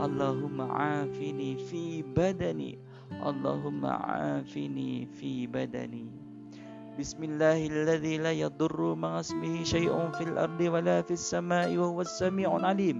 Allahumma 0.00 0.70
afini 1.04 1.60
fi 1.68 2.00
badani 2.00 2.78
Allahumma 3.20 4.00
afini 4.40 5.04
fi 5.12 5.44
badani 5.44 6.20
بسم 7.00 7.22
الله 7.22 7.60
الذي 7.66 8.18
لا 8.18 8.32
يضر 8.34 8.94
مع 8.94 9.20
اسمه 9.24 9.64
شيء 9.64 9.94
في 10.20 10.24
الأرض 10.26 10.60
ولا 10.60 11.00
في 11.00 11.16
السماء 11.16 11.72
وهو 11.72 12.00
السميع 12.00 12.56
العليم 12.56 12.98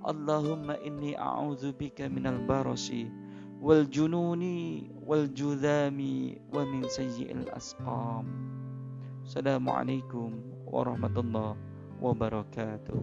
Allahumma 0.00 0.80
inni 0.80 1.12
a'udzubika 1.12 2.08
minal 2.08 2.40
barasi 2.48 3.12
wal 3.60 3.84
jununi 3.84 4.88
wal 5.04 5.28
judami 5.28 6.40
wa 6.48 6.64
min 6.64 6.88
sayyi'il 6.88 7.44
asqam. 7.52 8.24
Assalamualaikum 9.28 10.40
warahmatullahi 10.64 11.60
wabarakatuh. 12.00 12.96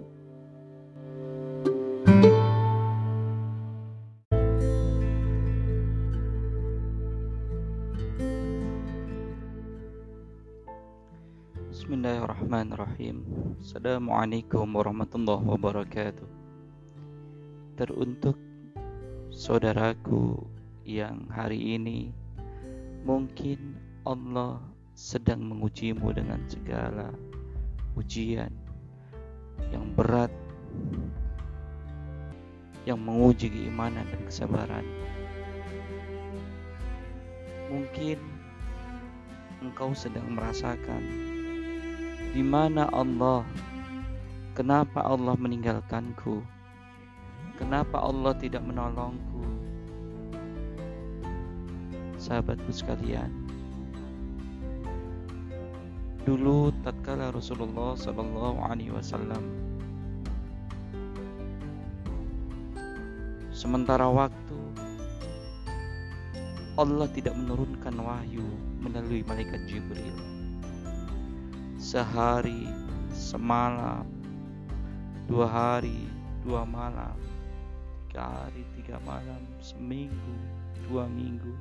Bismillahirrahmanirrahim 11.77 13.21
Assalamualaikum 13.61 14.65
warahmatullahi 14.73 15.45
wabarakatuh 15.45 16.46
Teruntuk 17.77 18.33
saudaraku 19.29 20.41
yang 20.81 21.29
hari 21.29 21.77
ini 21.77 22.09
Mungkin 23.05 23.77
Allah 24.01 24.57
sedang 24.97 25.45
mengujimu 25.45 26.09
dengan 26.09 26.41
segala 26.49 27.13
ujian 27.93 28.49
yang 29.69 29.93
berat 29.93 30.33
Yang 32.89 32.97
menguji 32.97 33.47
keimanan 33.53 34.09
dan 34.09 34.21
kesabaran 34.25 34.85
Mungkin 37.69 38.17
engkau 39.61 39.93
sedang 39.93 40.33
merasakan 40.33 41.05
di 42.33 42.41
mana 42.41 42.89
Allah? 42.89 43.45
Kenapa 44.57 45.05
Allah 45.05 45.37
meninggalkanku? 45.37 46.56
Kenapa 47.57 47.99
Allah 47.99 48.38
tidak 48.38 48.61
menolongku? 48.63 49.41
Sahabatku 52.17 52.69
sekalian, 52.73 53.29
dulu 56.25 56.73
tatkala 56.84 57.29
Rasulullah 57.34 57.93
Shallallahu 57.95 58.59
Alaihi 58.61 58.91
Wasallam 58.91 59.41
sementara 63.53 64.05
waktu 64.11 64.59
Allah 66.77 67.09
tidak 67.09 67.34
menurunkan 67.34 67.95
wahyu 68.01 68.45
melalui 68.84 69.25
malaikat 69.25 69.65
Jibril 69.71 70.13
sehari, 71.79 72.67
semalam, 73.15 74.03
dua 75.31 75.47
hari, 75.47 76.09
dua 76.43 76.67
malam, 76.67 77.15
tiga 78.18 78.49
hari, 78.49 78.65
tiga 78.73 78.98
malam, 79.06 79.38
seminggu, 79.61 80.34
dua 80.89 81.06
minggu. 81.06 81.53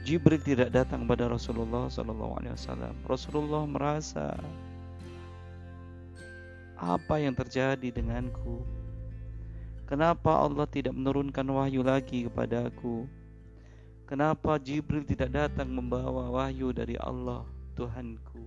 Jibril 0.00 0.40
tidak 0.40 0.72
datang 0.72 1.04
kepada 1.04 1.28
Rasulullah 1.28 1.92
Sallallahu 1.92 2.40
Alaihi 2.40 2.56
Wasallam. 2.56 2.96
Rasulullah 3.04 3.68
merasa 3.68 4.32
apa 6.80 7.20
yang 7.20 7.36
terjadi 7.36 7.92
denganku? 7.92 8.64
Kenapa 9.84 10.40
Allah 10.40 10.64
tidak 10.64 10.96
menurunkan 10.96 11.44
wahyu 11.52 11.84
lagi 11.84 12.24
kepadaku? 12.24 13.04
Kenapa 14.08 14.56
Jibril 14.56 15.04
tidak 15.04 15.36
datang 15.36 15.68
membawa 15.68 16.32
wahyu 16.32 16.72
dari 16.72 16.96
Allah 16.96 17.44
Tuhanku? 17.76 18.40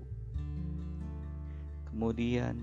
Kemudian 1.93 2.57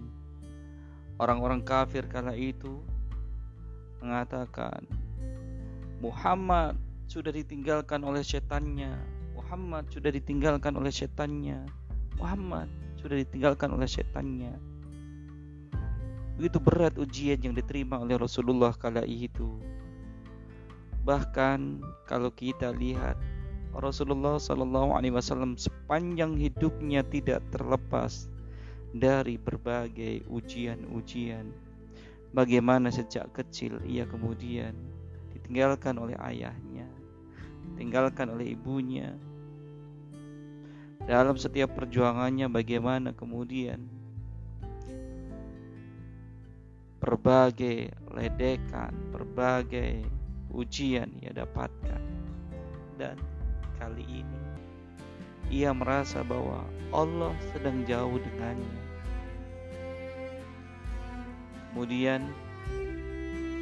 orang-orang 1.15 1.63
kafir 1.63 2.11
kala 2.11 2.35
itu 2.35 2.90
mengatakan 4.01 4.85
Muhammad 6.01 6.81
sudah 7.07 7.29
ditinggalkan 7.29 8.01
oleh 8.01 8.25
setannya. 8.25 8.97
Muhammad 9.37 9.89
sudah 9.93 10.09
ditinggalkan 10.09 10.79
oleh 10.79 10.89
setannya. 10.89 11.69
Muhammad 12.17 12.69
sudah 12.97 13.21
ditinggalkan 13.21 13.73
oleh 13.73 13.89
setannya. 13.89 14.57
Begitu 16.41 16.57
berat 16.57 16.97
ujian 16.97 17.37
yang 17.45 17.53
diterima 17.53 18.01
oleh 18.01 18.17
Rasulullah 18.17 18.73
kala 18.73 19.05
itu. 19.05 19.61
Bahkan 21.05 21.85
kalau 22.09 22.33
kita 22.33 22.73
lihat 22.73 23.21
Rasulullah 23.77 24.41
Shallallahu 24.41 24.97
Alaihi 24.97 25.15
Wasallam 25.15 25.55
sepanjang 25.55 26.41
hidupnya 26.41 27.05
tidak 27.07 27.45
terlepas 27.53 28.27
dari 28.97 29.39
berbagai 29.39 30.27
ujian-ujian. 30.27 31.70
Bagaimana 32.31 32.95
sejak 32.95 33.35
kecil 33.35 33.83
ia 33.83 34.07
kemudian 34.07 34.75
ditinggalkan 35.35 35.99
oleh 35.99 36.15
ayahnya, 36.23 36.87
ditinggalkan 37.67 38.31
oleh 38.31 38.55
ibunya. 38.55 39.19
Dalam 41.03 41.35
setiap 41.35 41.75
perjuangannya 41.75 42.47
bagaimana 42.47 43.11
kemudian 43.11 43.83
berbagai 47.03 47.91
ledekan, 48.15 48.95
berbagai 49.11 50.07
ujian 50.55 51.11
ia 51.19 51.35
dapatkan. 51.35 52.03
Dan 52.95 53.17
kali 53.81 54.05
ini 54.07 54.41
ia 55.51 55.75
merasa 55.75 56.23
bahwa 56.23 56.63
Allah 56.95 57.35
sedang 57.51 57.83
jauh 57.83 58.17
dengannya. 58.23 58.80
Kemudian 61.71 62.27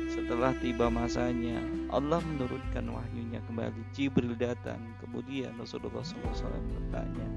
setelah 0.09 0.57
tiba 0.59 0.89
masanya 0.89 1.61
Allah 1.93 2.19
menurunkan 2.25 2.85
wahyunya 2.89 3.41
kembali. 3.45 3.81
Jibril 3.93 4.35
datang. 4.35 4.81
Kemudian 5.05 5.55
Rasulullah 5.57 6.03
SAW 6.05 6.59
bertanya 6.73 7.29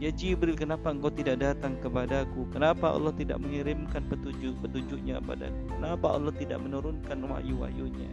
Ya 0.00 0.08
Jibril 0.08 0.56
kenapa 0.56 0.88
engkau 0.88 1.12
tidak 1.12 1.44
datang 1.44 1.76
kepadaku? 1.76 2.48
Kenapa 2.48 2.96
Allah 2.96 3.12
tidak 3.12 3.36
mengirimkan 3.36 4.08
petunjuk 4.08 4.56
petunjuknya 4.64 5.20
padaku 5.20 5.68
Kenapa 5.76 6.16
Allah 6.16 6.32
tidak 6.32 6.56
menurunkan 6.64 7.20
wahyu-wahyunya? 7.20 8.08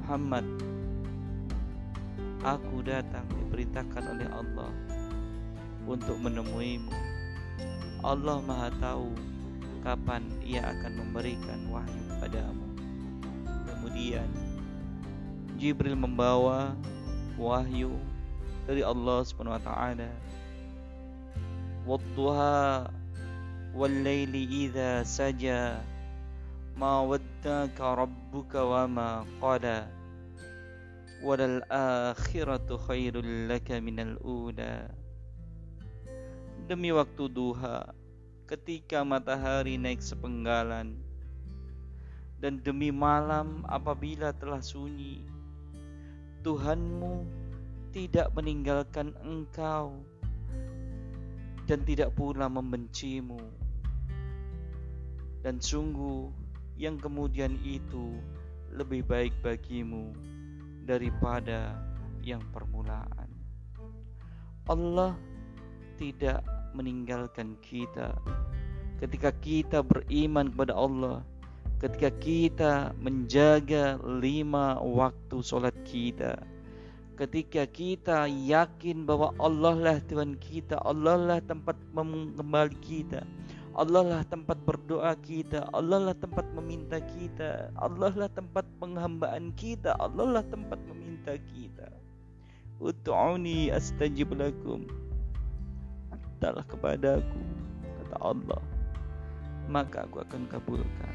Muhammad 0.00 0.48
Aku 2.40 2.80
datang 2.80 3.28
diperintahkan 3.36 4.00
oleh 4.16 4.24
Allah 4.32 4.72
untuk 5.84 6.16
menemuimu. 6.16 6.88
Allah 8.00 8.40
Maha 8.40 8.72
Tahu 8.80 9.12
kapan 9.80 10.22
Ia 10.44 10.72
akan 10.72 10.92
memberikan 11.00 11.60
wahyu 11.72 12.02
padamu. 12.20 12.66
Kemudian 13.68 14.28
Jibril 15.60 15.96
membawa 15.96 16.72
wahyu 17.36 17.96
dari 18.64 18.80
Allah 18.84 19.24
Subhanahu 19.24 19.56
wa 19.56 19.64
taala. 19.64 20.10
Wadduha 21.88 22.88
wal 23.72 23.96
laili 24.04 24.68
idza 24.68 25.04
saja 25.04 25.80
ma 26.76 27.04
waddaka 27.04 28.04
rabbuka 28.04 28.60
wa 28.64 28.84
ma 28.88 29.08
qala 29.40 29.88
walal 31.20 31.60
akhiratu 31.68 32.80
khairul 32.80 33.44
laka 33.44 33.76
minal 33.84 34.16
ula 34.24 34.88
demi 36.64 36.88
waktu 36.88 37.28
duha 37.28 37.92
ketika 38.50 39.06
matahari 39.06 39.78
naik 39.78 40.02
sepenggalan. 40.02 40.98
Dan 42.42 42.58
demi 42.66 42.90
malam 42.90 43.62
apabila 43.68 44.32
telah 44.32 44.64
sunyi 44.64 45.22
Tuhanmu 46.40 47.28
tidak 47.92 48.32
meninggalkan 48.32 49.12
engkau 49.20 50.02
dan 51.68 51.84
tidak 51.86 52.16
pula 52.16 52.48
membencimu. 52.48 53.38
Dan 55.44 55.60
sungguh 55.60 56.32
yang 56.80 56.96
kemudian 56.96 57.60
itu 57.60 58.18
lebih 58.72 59.04
baik 59.04 59.36
bagimu 59.44 60.16
daripada 60.88 61.76
yang 62.24 62.40
permulaan. 62.56 63.28
Allah 64.64 65.12
tidak 66.00 66.40
meninggalkan 66.76 67.58
kita 67.64 68.14
ketika 69.00 69.32
kita 69.40 69.80
beriman 69.80 70.52
kepada 70.52 70.76
Allah 70.76 71.24
ketika 71.80 72.12
kita 72.20 72.72
menjaga 73.00 73.96
lima 74.04 74.76
waktu 74.84 75.40
sholat 75.40 75.72
kita, 75.88 76.36
ketika 77.16 77.64
kita 77.64 78.28
yakin 78.28 79.08
bahwa 79.08 79.32
Allah 79.40 79.74
lah 79.80 79.98
Tuhan 80.04 80.36
kita, 80.36 80.76
Allah 80.84 81.16
lah 81.16 81.38
tempat 81.40 81.80
kembali 81.96 82.76
kita, 82.84 83.24
Allah 83.72 84.04
lah 84.04 84.22
tempat 84.28 84.60
berdoa 84.68 85.16
kita, 85.24 85.72
Allah 85.72 86.12
lah 86.12 86.16
tempat 86.20 86.44
meminta 86.52 87.00
kita, 87.00 87.72
Allah 87.80 88.12
lah 88.12 88.28
tempat 88.28 88.68
penghambaan 88.76 89.56
kita, 89.56 89.96
Allah 89.96 90.36
lah 90.36 90.44
tempat 90.52 90.76
meminta 90.84 91.40
kita. 91.48 91.88
Utu'uni 92.76 93.72
astajib 93.72 94.36
lakum. 94.36 94.84
Mintalah 96.40 96.64
kepadaku, 96.64 97.36
kata 98.00 98.16
Allah, 98.24 98.64
maka 99.68 100.08
aku 100.08 100.24
akan 100.24 100.48
kabulkan. 100.48 101.14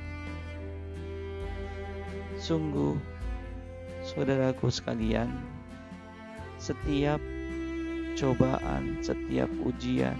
Sungguh, 2.37 2.93
saudaraku 4.05 4.69
sekalian, 4.69 5.33
setiap 6.61 7.17
cobaan, 8.13 9.01
setiap 9.01 9.49
ujian 9.65 10.13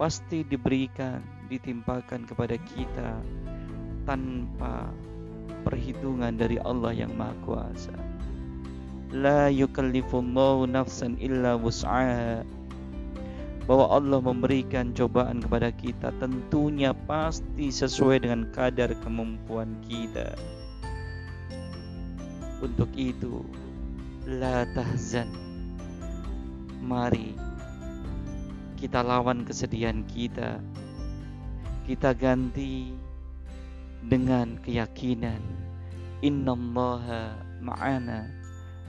pasti 0.00 0.48
diberikan, 0.48 1.20
ditimpakan 1.52 2.24
kepada 2.24 2.56
kita 2.72 3.20
tanpa 4.08 4.88
perhitungan 5.68 6.40
dari 6.40 6.56
Allah 6.64 6.96
yang 6.96 7.12
Maha 7.20 7.36
Kuasa. 7.44 7.92
La 9.12 9.52
yukallifullahu 9.52 10.72
nafsan 10.72 11.20
illa 11.20 11.60
wus'aha 11.60 12.48
bahwa 13.70 13.86
Allah 13.86 14.18
memberikan 14.18 14.90
cobaan 14.90 15.38
kepada 15.38 15.70
kita 15.70 16.10
tentunya 16.18 16.90
pasti 17.06 17.70
sesuai 17.70 18.26
dengan 18.26 18.50
kadar 18.50 18.90
kemampuan 18.98 19.78
kita. 19.86 20.34
Untuk 22.58 22.90
itu, 22.98 23.46
la 24.26 24.66
tahzan. 24.74 25.30
Mari 26.82 27.38
kita 28.74 29.06
lawan 29.06 29.46
kesedihan 29.46 30.02
kita. 30.02 30.58
Kita 31.86 32.10
ganti 32.10 32.90
dengan 34.02 34.58
keyakinan 34.66 35.38
innallaha 36.26 37.38
ma'ana 37.62 38.26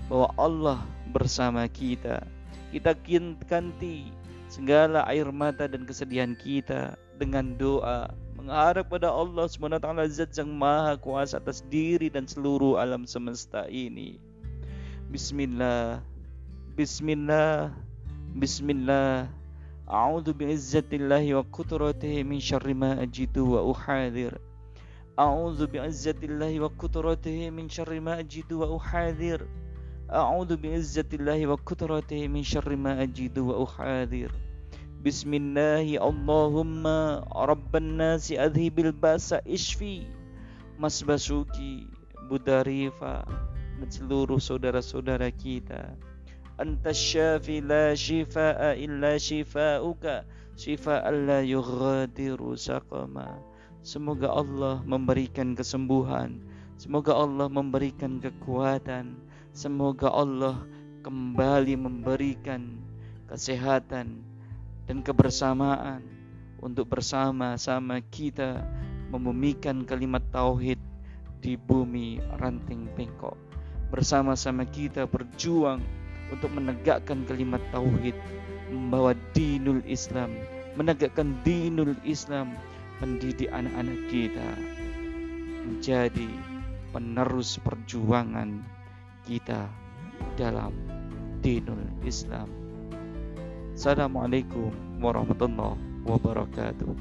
bahwa 0.09 0.33
Allah 0.41 0.79
bersama 1.13 1.69
kita. 1.69 2.25
Kita 2.73 2.97
ganti 3.45 4.20
segala 4.51 5.07
air 5.07 5.31
mata 5.31 5.63
dan 5.63 5.87
kesedihan 5.87 6.35
kita 6.35 6.99
dengan 7.15 7.55
doa 7.55 8.11
mengharap 8.35 8.91
pada 8.91 9.07
Allah 9.07 9.47
SWT 9.47 9.87
zat 10.11 10.35
yang 10.35 10.51
maha 10.51 10.99
kuasa 10.99 11.39
atas 11.39 11.63
diri 11.71 12.11
dan 12.11 12.27
seluruh 12.27 12.75
alam 12.75 13.07
semesta 13.07 13.63
ini. 13.71 14.19
Bismillah, 15.07 16.03
Bismillah, 16.75 17.71
Bismillah. 18.35 19.31
A'udhu 19.87 20.35
bi'izzatillahi 20.35 21.35
wa 21.35 21.43
kudratihi 21.47 22.23
min 22.23 22.39
syarri 22.43 22.75
ma 22.75 22.95
ajidu 22.99 23.55
wa 23.55 23.63
uhadir. 23.63 24.35
A'udhu 25.19 25.67
bi'izzatillahi 25.67 26.63
wa 26.63 26.71
kudratihi 26.75 27.51
min 27.51 27.71
syarri 27.71 27.99
ma 27.99 28.19
ajidu 28.19 28.63
wa 28.63 28.71
uhadir. 28.71 29.43
A'udhu 30.11 30.59
bi'izzatillahi 30.59 31.47
wa 31.47 31.55
kudratihi 31.55 32.27
min 32.27 32.43
syarri 32.43 32.75
ma 32.75 32.99
ajidu 32.99 33.47
wa 33.47 33.63
uhadir. 33.63 34.27
Bismillah 34.99 35.87
Allahumma 36.03 37.23
Rabban 37.31 37.95
nasi 37.95 38.35
adhibil 38.35 38.91
basa 38.91 39.39
ishfi 39.47 40.03
Mas 40.75 40.99
Basuki 40.99 41.87
Budarifa 42.27 43.23
dan 43.79 43.87
seluruh 43.87 44.35
saudara-saudara 44.35 45.31
kita. 45.31 45.95
Anta 46.59 46.91
syafi 46.91 47.63
la 47.63 47.95
shifa'a 47.95 48.75
illa 48.75 49.15
shifa'uka 49.15 50.27
Shifa'an 50.59 51.23
la 51.23 51.39
yughadiru 51.39 52.59
saqama. 52.59 53.39
Semoga 53.79 54.27
Allah 54.27 54.83
memberikan 54.83 55.55
kesembuhan. 55.55 56.43
Semoga 56.75 57.15
Allah 57.15 57.47
memberikan 57.47 58.19
kekuatan 58.19 59.30
Semoga 59.51 60.07
Allah 60.07 60.63
kembali 61.03 61.75
memberikan 61.75 62.79
kesehatan 63.27 64.23
dan 64.87 64.97
kebersamaan 65.03 65.99
untuk 66.63 66.87
bersama-sama 66.87 67.99
kita 68.15 68.63
membumikan 69.11 69.83
kalimat 69.83 70.23
tauhid 70.31 70.79
di 71.43 71.59
bumi 71.59 72.23
ranting 72.39 72.87
bengkok. 72.95 73.35
Bersama-sama 73.91 74.63
kita 74.63 75.03
berjuang 75.03 75.83
untuk 76.31 76.47
menegakkan 76.55 77.27
kalimat 77.27 77.59
tauhid, 77.75 78.15
membawa 78.71 79.11
dinul 79.35 79.83
Islam, 79.83 80.31
menegakkan 80.79 81.35
dinul 81.43 81.99
Islam, 82.07 82.55
mendidik 83.03 83.51
anak-anak 83.51 83.99
kita 84.07 84.47
menjadi 85.67 86.31
penerus 86.95 87.59
perjuangan 87.59 88.70
kita 89.25 89.69
dalam 90.37 90.73
dinul 91.41 91.81
Islam. 92.05 92.49
Assalamualaikum 93.73 94.69
warahmatullahi 95.01 95.79
wabarakatuh. 96.05 96.93